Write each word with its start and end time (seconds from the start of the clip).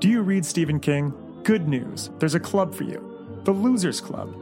Do 0.00 0.08
you 0.08 0.22
read 0.22 0.46
Stephen 0.46 0.78
King? 0.78 1.12
Good 1.42 1.66
news. 1.66 2.10
There's 2.20 2.36
a 2.36 2.40
club 2.40 2.72
for 2.72 2.84
you. 2.84 3.02
The 3.42 3.50
Losers 3.50 4.00
Club. 4.00 4.32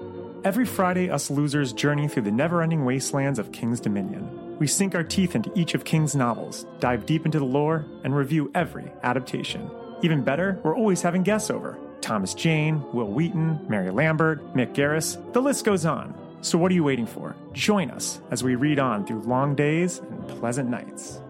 Every 0.44 0.66
Friday, 0.66 1.08
us 1.08 1.30
losers 1.30 1.72
journey 1.72 2.08
through 2.08 2.24
the 2.24 2.30
never 2.30 2.60
ending 2.60 2.84
wastelands 2.84 3.38
of 3.38 3.52
King's 3.52 3.80
Dominion. 3.80 4.58
We 4.58 4.66
sink 4.66 4.94
our 4.94 5.02
teeth 5.02 5.34
into 5.34 5.50
each 5.54 5.72
of 5.74 5.86
King's 5.86 6.14
novels, 6.14 6.66
dive 6.78 7.06
deep 7.06 7.24
into 7.24 7.38
the 7.38 7.46
lore, 7.46 7.86
and 8.04 8.14
review 8.14 8.50
every 8.54 8.92
adaptation. 9.02 9.70
Even 10.02 10.22
better, 10.22 10.60
we're 10.62 10.76
always 10.76 11.00
having 11.00 11.22
guests 11.22 11.50
over 11.50 11.78
Thomas 12.02 12.34
Jane, 12.34 12.84
Wil 12.92 13.08
Wheaton, 13.08 13.64
Mary 13.66 13.90
Lambert, 13.90 14.54
Mick 14.54 14.74
Garris, 14.74 15.16
the 15.32 15.40
list 15.40 15.64
goes 15.64 15.86
on. 15.86 16.14
So, 16.42 16.58
what 16.58 16.70
are 16.70 16.74
you 16.74 16.84
waiting 16.84 17.06
for? 17.06 17.34
Join 17.54 17.90
us 17.90 18.20
as 18.30 18.44
we 18.44 18.56
read 18.56 18.78
on 18.78 19.06
through 19.06 19.22
long 19.22 19.54
days 19.54 20.00
and 20.00 20.28
pleasant 20.28 20.68
nights. 20.68 21.22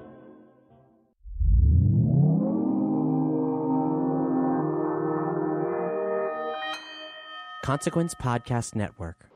Consequence 7.67 8.15
Podcast 8.15 8.77
Network. 8.77 9.27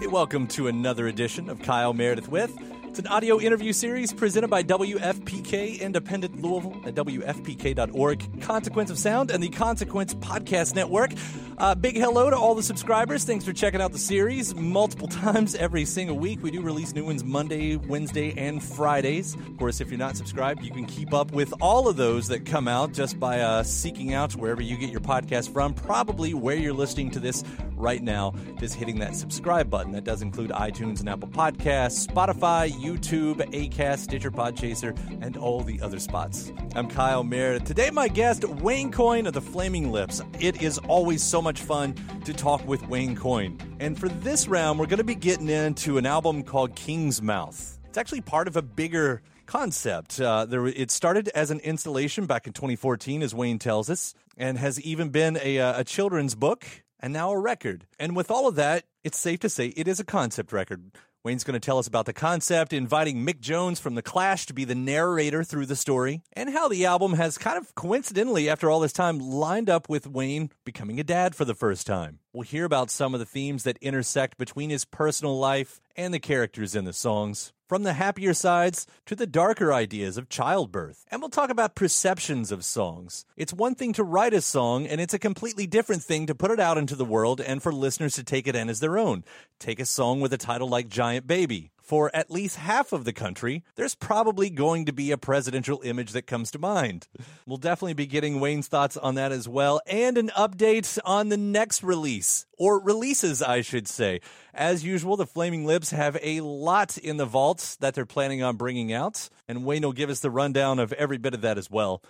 Hey, 0.00 0.06
welcome 0.06 0.46
to 0.48 0.66
another 0.66 1.06
edition 1.08 1.48
of 1.48 1.62
Kyle 1.62 1.94
Meredith 1.94 2.28
with. 2.28 2.54
It's 2.84 2.98
an 2.98 3.06
audio 3.06 3.40
interview 3.40 3.72
series 3.72 4.12
presented 4.12 4.48
by 4.48 4.62
WFPK 4.64 5.80
Independent 5.80 6.42
Louisville 6.42 6.80
at 6.84 6.94
WFPK.org, 6.94 8.42
Consequence 8.42 8.90
of 8.90 8.98
Sound, 8.98 9.30
and 9.30 9.42
the 9.42 9.48
Consequence 9.48 10.12
Podcast 10.12 10.74
Network. 10.74 11.12
Uh, 11.56 11.72
big 11.74 11.96
hello 11.96 12.30
to 12.30 12.36
all 12.36 12.54
the 12.54 12.62
subscribers. 12.62 13.24
Thanks 13.24 13.44
for 13.44 13.52
checking 13.52 13.80
out 13.80 13.92
the 13.92 13.98
series 13.98 14.54
multiple 14.56 15.06
times 15.24 15.54
every 15.54 15.84
single 15.84 16.18
week. 16.18 16.42
We 16.42 16.50
do 16.50 16.60
release 16.60 16.92
new 16.94 17.04
ones 17.04 17.22
Monday, 17.22 17.76
Wednesday, 17.76 18.34
and 18.36 18.62
Fridays. 18.62 19.34
Of 19.34 19.56
course, 19.56 19.80
if 19.80 19.88
you're 19.88 19.98
not 19.98 20.16
subscribed, 20.16 20.62
you 20.64 20.72
can 20.72 20.84
keep 20.84 21.14
up 21.14 21.30
with 21.30 21.54
all 21.60 21.86
of 21.86 21.96
those 21.96 22.26
that 22.28 22.44
come 22.44 22.66
out 22.66 22.92
just 22.92 23.20
by 23.20 23.40
uh, 23.40 23.62
seeking 23.62 24.14
out 24.14 24.32
wherever 24.32 24.62
you 24.62 24.76
get 24.76 24.90
your 24.90 25.00
podcast 25.00 25.52
from, 25.52 25.74
probably 25.74 26.34
where 26.34 26.56
you're 26.56 26.72
listening 26.72 27.10
to 27.12 27.20
this 27.20 27.44
right 27.76 28.02
now, 28.02 28.34
just 28.58 28.74
hitting 28.74 28.98
that 28.98 29.14
subscribe 29.14 29.70
button. 29.70 29.92
That 29.92 30.04
does 30.04 30.22
include 30.22 30.50
iTunes 30.50 31.00
and 31.00 31.08
Apple 31.08 31.28
Podcasts, 31.28 32.06
Spotify, 32.06 32.70
YouTube, 32.70 33.36
Acast, 33.52 33.98
Stitcher, 33.98 34.30
Podchaser, 34.30 34.96
and 35.22 35.36
all 35.36 35.60
the 35.60 35.80
other 35.80 36.00
spots. 36.00 36.52
I'm 36.74 36.88
Kyle 36.88 37.22
Meredith. 37.22 37.64
Today, 37.64 37.90
my 37.90 38.08
guest, 38.08 38.44
Wayne 38.44 38.90
Coyne 38.90 39.26
of 39.26 39.34
the 39.34 39.40
Flaming 39.40 39.92
Lips. 39.92 40.22
It 40.40 40.62
is 40.62 40.78
always 40.78 41.22
so 41.22 41.42
much 41.44 41.60
fun 41.60 41.94
to 42.24 42.32
talk 42.32 42.66
with 42.66 42.88
Wayne 42.88 43.14
Coyne. 43.14 43.58
And 43.78 43.98
for 43.98 44.08
this 44.08 44.48
round, 44.48 44.78
we're 44.78 44.86
going 44.86 44.98
to 44.98 45.04
be 45.04 45.14
getting 45.14 45.50
into 45.50 45.98
an 45.98 46.06
album 46.06 46.42
called 46.42 46.74
King's 46.74 47.20
Mouth. 47.20 47.78
It's 47.86 47.98
actually 47.98 48.22
part 48.22 48.48
of 48.48 48.56
a 48.56 48.62
bigger 48.62 49.20
concept. 49.44 50.18
Uh, 50.18 50.46
there, 50.46 50.66
it 50.66 50.90
started 50.90 51.28
as 51.28 51.50
an 51.50 51.60
installation 51.60 52.24
back 52.24 52.46
in 52.46 52.54
2014, 52.54 53.22
as 53.22 53.34
Wayne 53.34 53.58
tells 53.58 53.90
us, 53.90 54.14
and 54.38 54.56
has 54.56 54.80
even 54.80 55.10
been 55.10 55.38
a, 55.42 55.58
uh, 55.58 55.80
a 55.80 55.84
children's 55.84 56.34
book 56.34 56.66
and 56.98 57.12
now 57.12 57.30
a 57.30 57.38
record. 57.38 57.86
And 57.98 58.16
with 58.16 58.30
all 58.30 58.48
of 58.48 58.54
that, 58.54 58.84
it's 59.04 59.18
safe 59.18 59.40
to 59.40 59.50
say 59.50 59.66
it 59.76 59.86
is 59.86 60.00
a 60.00 60.04
concept 60.04 60.50
record. 60.50 60.92
Wayne's 61.24 61.42
going 61.42 61.54
to 61.54 61.60
tell 61.60 61.78
us 61.78 61.86
about 61.86 62.04
the 62.04 62.12
concept, 62.12 62.74
inviting 62.74 63.24
Mick 63.24 63.40
Jones 63.40 63.80
from 63.80 63.94
The 63.94 64.02
Clash 64.02 64.44
to 64.44 64.52
be 64.52 64.66
the 64.66 64.74
narrator 64.74 65.42
through 65.42 65.64
the 65.64 65.74
story, 65.74 66.20
and 66.34 66.50
how 66.50 66.68
the 66.68 66.84
album 66.84 67.14
has 67.14 67.38
kind 67.38 67.56
of 67.56 67.74
coincidentally, 67.74 68.46
after 68.46 68.68
all 68.68 68.78
this 68.78 68.92
time, 68.92 69.18
lined 69.18 69.70
up 69.70 69.88
with 69.88 70.06
Wayne 70.06 70.50
becoming 70.66 71.00
a 71.00 71.04
dad 71.04 71.34
for 71.34 71.46
the 71.46 71.54
first 71.54 71.86
time. 71.86 72.18
We'll 72.34 72.42
hear 72.42 72.64
about 72.64 72.90
some 72.90 73.14
of 73.14 73.20
the 73.20 73.26
themes 73.26 73.62
that 73.62 73.78
intersect 73.80 74.38
between 74.38 74.70
his 74.70 74.84
personal 74.84 75.38
life 75.38 75.80
and 75.94 76.12
the 76.12 76.18
characters 76.18 76.74
in 76.74 76.84
the 76.84 76.92
songs 76.92 77.52
from 77.68 77.84
the 77.84 77.92
happier 77.92 78.34
sides 78.34 78.88
to 79.06 79.14
the 79.14 79.24
darker 79.24 79.72
ideas 79.72 80.18
of 80.18 80.28
childbirth. 80.28 81.06
And 81.12 81.20
we'll 81.20 81.30
talk 81.30 81.48
about 81.48 81.76
perceptions 81.76 82.50
of 82.50 82.64
songs. 82.64 83.24
It's 83.36 83.52
one 83.52 83.76
thing 83.76 83.92
to 83.92 84.02
write 84.02 84.34
a 84.34 84.40
song, 84.40 84.84
and 84.84 85.00
it's 85.00 85.14
a 85.14 85.18
completely 85.20 85.68
different 85.68 86.02
thing 86.02 86.26
to 86.26 86.34
put 86.34 86.50
it 86.50 86.58
out 86.58 86.76
into 86.76 86.96
the 86.96 87.04
world 87.04 87.40
and 87.40 87.62
for 87.62 87.72
listeners 87.72 88.14
to 88.14 88.24
take 88.24 88.48
it 88.48 88.56
in 88.56 88.68
as 88.68 88.80
their 88.80 88.98
own. 88.98 89.22
Take 89.60 89.78
a 89.78 89.86
song 89.86 90.20
with 90.20 90.32
a 90.32 90.36
title 90.36 90.68
like 90.68 90.88
Giant 90.88 91.28
Baby 91.28 91.70
for 91.84 92.10
at 92.14 92.30
least 92.30 92.56
half 92.56 92.92
of 92.94 93.04
the 93.04 93.12
country, 93.12 93.62
there's 93.76 93.94
probably 93.94 94.48
going 94.48 94.86
to 94.86 94.92
be 94.92 95.10
a 95.10 95.18
presidential 95.18 95.82
image 95.84 96.12
that 96.12 96.26
comes 96.26 96.50
to 96.50 96.58
mind. 96.58 97.06
We'll 97.46 97.58
definitely 97.58 97.94
be 97.94 98.06
getting 98.06 98.40
Wayne's 98.40 98.68
thoughts 98.68 98.96
on 98.96 99.16
that 99.16 99.32
as 99.32 99.46
well, 99.46 99.82
and 99.86 100.16
an 100.16 100.30
update 100.36 100.98
on 101.04 101.28
the 101.28 101.36
next 101.36 101.82
release, 101.82 102.46
or 102.56 102.80
releases, 102.80 103.42
I 103.42 103.60
should 103.60 103.86
say. 103.86 104.20
As 104.54 104.82
usual, 104.82 105.18
the 105.18 105.26
Flaming 105.26 105.66
Lips 105.66 105.90
have 105.90 106.16
a 106.22 106.40
lot 106.40 106.96
in 106.96 107.18
the 107.18 107.26
vaults 107.26 107.76
that 107.76 107.94
they're 107.94 108.06
planning 108.06 108.42
on 108.42 108.56
bringing 108.56 108.90
out, 108.90 109.28
and 109.46 109.64
Wayne 109.64 109.82
will 109.82 109.92
give 109.92 110.08
us 110.08 110.20
the 110.20 110.30
rundown 110.30 110.78
of 110.78 110.94
every 110.94 111.18
bit 111.18 111.34
of 111.34 111.42
that 111.42 111.58
as 111.58 111.70
well. 111.70 112.02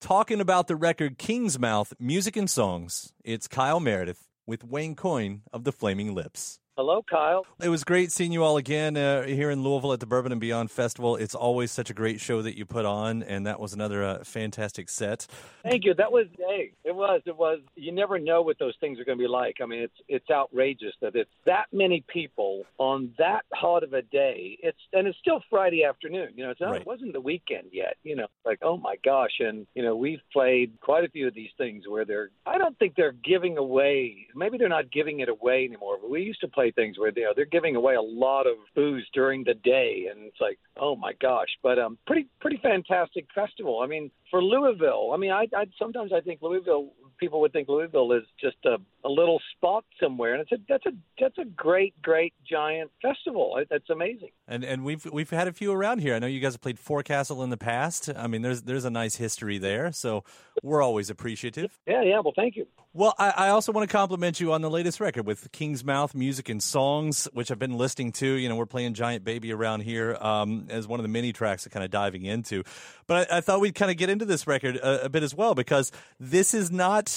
Talking 0.00 0.40
about 0.40 0.66
the 0.66 0.76
record 0.76 1.18
King's 1.18 1.58
Mouth 1.58 1.92
Music 2.00 2.36
and 2.36 2.50
Songs, 2.50 3.12
it's 3.22 3.46
Kyle 3.46 3.80
Meredith 3.80 4.26
with 4.44 4.64
Wayne 4.64 4.96
Coyne 4.96 5.42
of 5.52 5.62
the 5.62 5.72
Flaming 5.72 6.14
Lips. 6.14 6.58
Hello, 6.80 7.02
Kyle. 7.02 7.44
It 7.62 7.68
was 7.68 7.84
great 7.84 8.10
seeing 8.10 8.32
you 8.32 8.42
all 8.42 8.56
again 8.56 8.96
uh, 8.96 9.24
here 9.24 9.50
in 9.50 9.62
Louisville 9.62 9.92
at 9.92 10.00
the 10.00 10.06
Bourbon 10.06 10.32
and 10.32 10.40
Beyond 10.40 10.70
Festival. 10.70 11.14
It's 11.14 11.34
always 11.34 11.70
such 11.70 11.90
a 11.90 11.92
great 11.92 12.22
show 12.22 12.40
that 12.40 12.56
you 12.56 12.64
put 12.64 12.86
on, 12.86 13.22
and 13.22 13.46
that 13.46 13.60
was 13.60 13.74
another 13.74 14.02
uh, 14.02 14.24
fantastic 14.24 14.88
set. 14.88 15.26
Thank 15.62 15.84
you. 15.84 15.92
That 15.92 16.10
was 16.10 16.24
hey, 16.38 16.72
it 16.84 16.94
was 16.94 17.20
it 17.26 17.36
was. 17.36 17.58
You 17.76 17.92
never 17.92 18.18
know 18.18 18.40
what 18.40 18.58
those 18.58 18.72
things 18.80 18.98
are 18.98 19.04
going 19.04 19.18
to 19.18 19.22
be 19.22 19.28
like. 19.28 19.56
I 19.62 19.66
mean, 19.66 19.80
it's 19.82 19.92
it's 20.08 20.30
outrageous 20.30 20.94
that 21.02 21.14
it's 21.14 21.28
that 21.44 21.66
many 21.70 22.02
people 22.08 22.62
on 22.78 23.12
that 23.18 23.42
hot 23.52 23.82
of 23.82 23.92
a 23.92 24.00
day. 24.00 24.56
It's 24.62 24.78
and 24.94 25.06
it's 25.06 25.18
still 25.18 25.42
Friday 25.50 25.84
afternoon. 25.84 26.30
You 26.34 26.44
know, 26.44 26.50
it's 26.50 26.62
not, 26.62 26.70
Right. 26.70 26.80
it 26.80 26.86
wasn't 26.86 27.12
the 27.12 27.20
weekend 27.20 27.66
yet. 27.72 27.98
You 28.04 28.16
know, 28.16 28.28
like 28.46 28.60
oh 28.62 28.78
my 28.78 28.96
gosh, 29.04 29.38
and 29.40 29.66
you 29.74 29.82
know 29.82 29.94
we've 29.96 30.22
played 30.32 30.80
quite 30.80 31.04
a 31.04 31.10
few 31.10 31.28
of 31.28 31.34
these 31.34 31.50
things 31.58 31.84
where 31.86 32.06
they're. 32.06 32.30
I 32.46 32.56
don't 32.56 32.78
think 32.78 32.94
they're 32.96 33.12
giving 33.12 33.58
away. 33.58 34.28
Maybe 34.34 34.56
they're 34.56 34.70
not 34.70 34.90
giving 34.90 35.20
it 35.20 35.28
away 35.28 35.66
anymore. 35.66 35.98
But 36.00 36.08
we 36.08 36.22
used 36.22 36.40
to 36.40 36.48
play 36.48 36.69
things 36.72 36.98
where 36.98 37.12
you 37.14 37.24
know 37.24 37.32
they're 37.34 37.44
giving 37.44 37.76
away 37.76 37.94
a 37.94 38.02
lot 38.02 38.46
of 38.46 38.56
booze 38.74 39.06
during 39.12 39.44
the 39.44 39.54
day, 39.54 40.08
and 40.10 40.24
it's 40.26 40.40
like 40.40 40.58
oh 40.76 40.96
my 40.96 41.12
gosh. 41.20 41.48
But 41.62 41.78
um, 41.78 41.98
pretty 42.06 42.28
pretty 42.40 42.58
fantastic 42.62 43.26
festival. 43.34 43.80
I 43.82 43.86
mean, 43.86 44.10
for 44.30 44.42
Louisville, 44.42 45.10
I 45.12 45.16
mean, 45.16 45.32
I, 45.32 45.46
I 45.54 45.66
sometimes 45.78 46.12
I 46.12 46.20
think 46.20 46.40
Louisville 46.42 46.92
people 47.20 47.40
would 47.42 47.52
think 47.52 47.68
Louisville 47.68 48.12
is 48.12 48.24
just 48.40 48.56
a, 48.64 48.78
a 49.04 49.08
little 49.08 49.40
spot 49.56 49.84
somewhere, 50.02 50.34
and 50.34 50.42
it's 50.42 50.52
a 50.52 50.56
that's 50.68 50.86
a 50.86 50.90
that's 51.20 51.38
a 51.38 51.44
great, 51.44 52.00
great 52.02 52.34
giant 52.48 52.90
festival. 53.02 53.62
That's 53.70 53.90
amazing. 53.90 54.30
And 54.48 54.64
and 54.64 54.84
we've 54.84 55.04
we've 55.12 55.30
had 55.30 55.46
a 55.46 55.52
few 55.52 55.72
around 55.72 55.98
here. 55.98 56.14
I 56.14 56.18
know 56.18 56.26
you 56.26 56.40
guys 56.40 56.54
have 56.54 56.60
played 56.60 56.78
Forecastle 56.78 57.42
in 57.42 57.50
the 57.50 57.56
past. 57.56 58.10
I 58.16 58.26
mean, 58.26 58.42
there's 58.42 58.62
there's 58.62 58.86
a 58.86 58.90
nice 58.90 59.16
history 59.16 59.58
there, 59.58 59.92
so 59.92 60.24
we're 60.62 60.82
always 60.82 61.10
appreciative. 61.10 61.78
Yeah, 61.90 62.02
yeah. 62.02 62.20
Well, 62.20 62.32
thank 62.36 62.54
you. 62.54 62.66
Well, 62.92 63.14
I, 63.18 63.30
I, 63.30 63.48
also 63.50 63.70
want 63.70 63.88
to 63.88 63.92
compliment 63.92 64.40
you 64.40 64.52
on 64.52 64.62
the 64.62 64.70
latest 64.70 64.98
record 64.98 65.24
with 65.24 65.50
King's 65.52 65.84
Mouth 65.84 66.12
Music 66.12 66.48
and 66.48 66.60
Songs, 66.60 67.28
which 67.32 67.50
I've 67.52 67.58
been 67.58 67.76
listening 67.76 68.10
to. 68.12 68.26
You 68.26 68.48
know, 68.48 68.56
we're 68.56 68.66
playing 68.66 68.94
Giant 68.94 69.24
Baby 69.24 69.52
around 69.52 69.80
here 69.80 70.16
um, 70.20 70.66
as 70.70 70.88
one 70.88 70.98
of 70.98 71.02
the 71.02 71.08
mini 71.08 71.32
tracks 71.32 71.64
that 71.64 71.70
kind 71.70 71.84
of 71.84 71.90
diving 71.92 72.24
into. 72.24 72.64
But 73.06 73.30
I, 73.30 73.38
I 73.38 73.40
thought 73.42 73.60
we'd 73.60 73.76
kind 73.76 73.90
of 73.92 73.96
get 73.96 74.10
into 74.10 74.24
this 74.24 74.46
record 74.46 74.76
a, 74.76 75.04
a, 75.04 75.08
bit 75.08 75.22
as 75.22 75.34
well 75.34 75.54
because 75.54 75.92
this 76.18 76.52
is 76.52 76.72
not, 76.72 77.08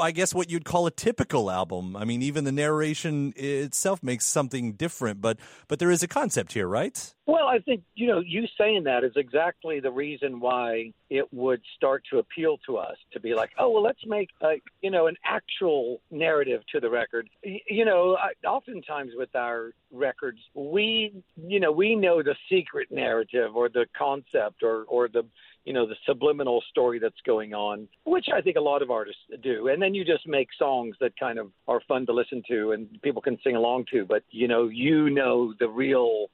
I 0.00 0.10
guess, 0.12 0.34
what 0.34 0.50
you'd 0.50 0.64
call 0.64 0.86
a 0.86 0.90
typical 0.90 1.50
album. 1.50 1.96
I 1.96 2.04
mean, 2.04 2.22
even 2.22 2.44
the 2.44 2.52
narration 2.52 3.32
itself 3.36 4.02
makes 4.02 4.26
something 4.26 4.72
different, 4.72 5.20
but 5.20 5.38
but 5.68 5.78
there 5.78 5.90
is 5.90 6.02
a 6.02 6.08
concept 6.08 6.52
here, 6.52 6.66
right? 6.66 7.14
Well, 7.26 7.46
I 7.46 7.58
think 7.60 7.82
you 7.94 8.08
know 8.08 8.20
you 8.20 8.46
saying 8.58 8.84
that 8.84 9.04
is 9.04 9.12
exactly 9.16 9.78
the 9.80 9.90
reason 9.90 10.40
why 10.40 10.92
it 11.10 11.32
would 11.32 11.60
start 11.76 12.02
to 12.10 12.18
appeal 12.18 12.58
to 12.66 12.76
us 12.76 12.96
to 13.12 13.20
be 13.20 13.34
like, 13.34 13.50
oh 13.58 13.70
well, 13.70 13.82
let's 13.82 14.04
make 14.06 14.30
a, 14.40 14.60
you 14.80 14.90
know 14.90 15.06
an 15.06 15.16
actual 15.24 16.00
narrative 16.10 16.62
to 16.72 16.80
the 16.80 16.90
record. 16.90 17.28
You 17.42 17.84
know, 17.84 18.16
oftentimes 18.44 19.12
with 19.16 19.34
our 19.36 19.72
records, 19.92 20.38
we 20.54 21.22
you 21.36 21.60
know 21.60 21.70
we 21.70 21.94
know 21.94 22.22
the 22.22 22.34
secret 22.50 22.90
narrative 22.90 23.54
or 23.54 23.68
the 23.68 23.86
concept 23.96 24.62
or 24.62 24.84
or 24.88 25.08
the 25.08 25.24
you 25.64 25.72
know 25.72 25.86
the 25.86 25.96
subliminal 26.06 26.62
story 26.70 26.98
that's 26.98 27.20
going 27.26 27.54
on, 27.54 27.88
which 28.04 28.26
I 28.34 28.40
think 28.40 28.56
a 28.56 28.60
lot 28.60 28.82
of 28.82 28.90
artists 28.90 29.20
do. 29.42 29.68
And 29.68 29.80
then 29.80 29.94
you 29.94 30.04
just 30.04 30.26
make 30.26 30.48
songs 30.58 30.96
that 31.00 31.18
kind 31.18 31.38
of 31.38 31.50
are 31.68 31.80
fun 31.86 32.06
to 32.06 32.12
listen 32.12 32.42
to 32.48 32.72
and 32.72 32.88
people 33.02 33.22
can 33.22 33.38
sing 33.44 33.56
along 33.56 33.86
to. 33.92 34.04
But 34.04 34.24
you 34.30 34.48
know, 34.48 34.68
you 34.68 35.10
know 35.10 35.54
the 35.58 35.68
real 35.68 36.28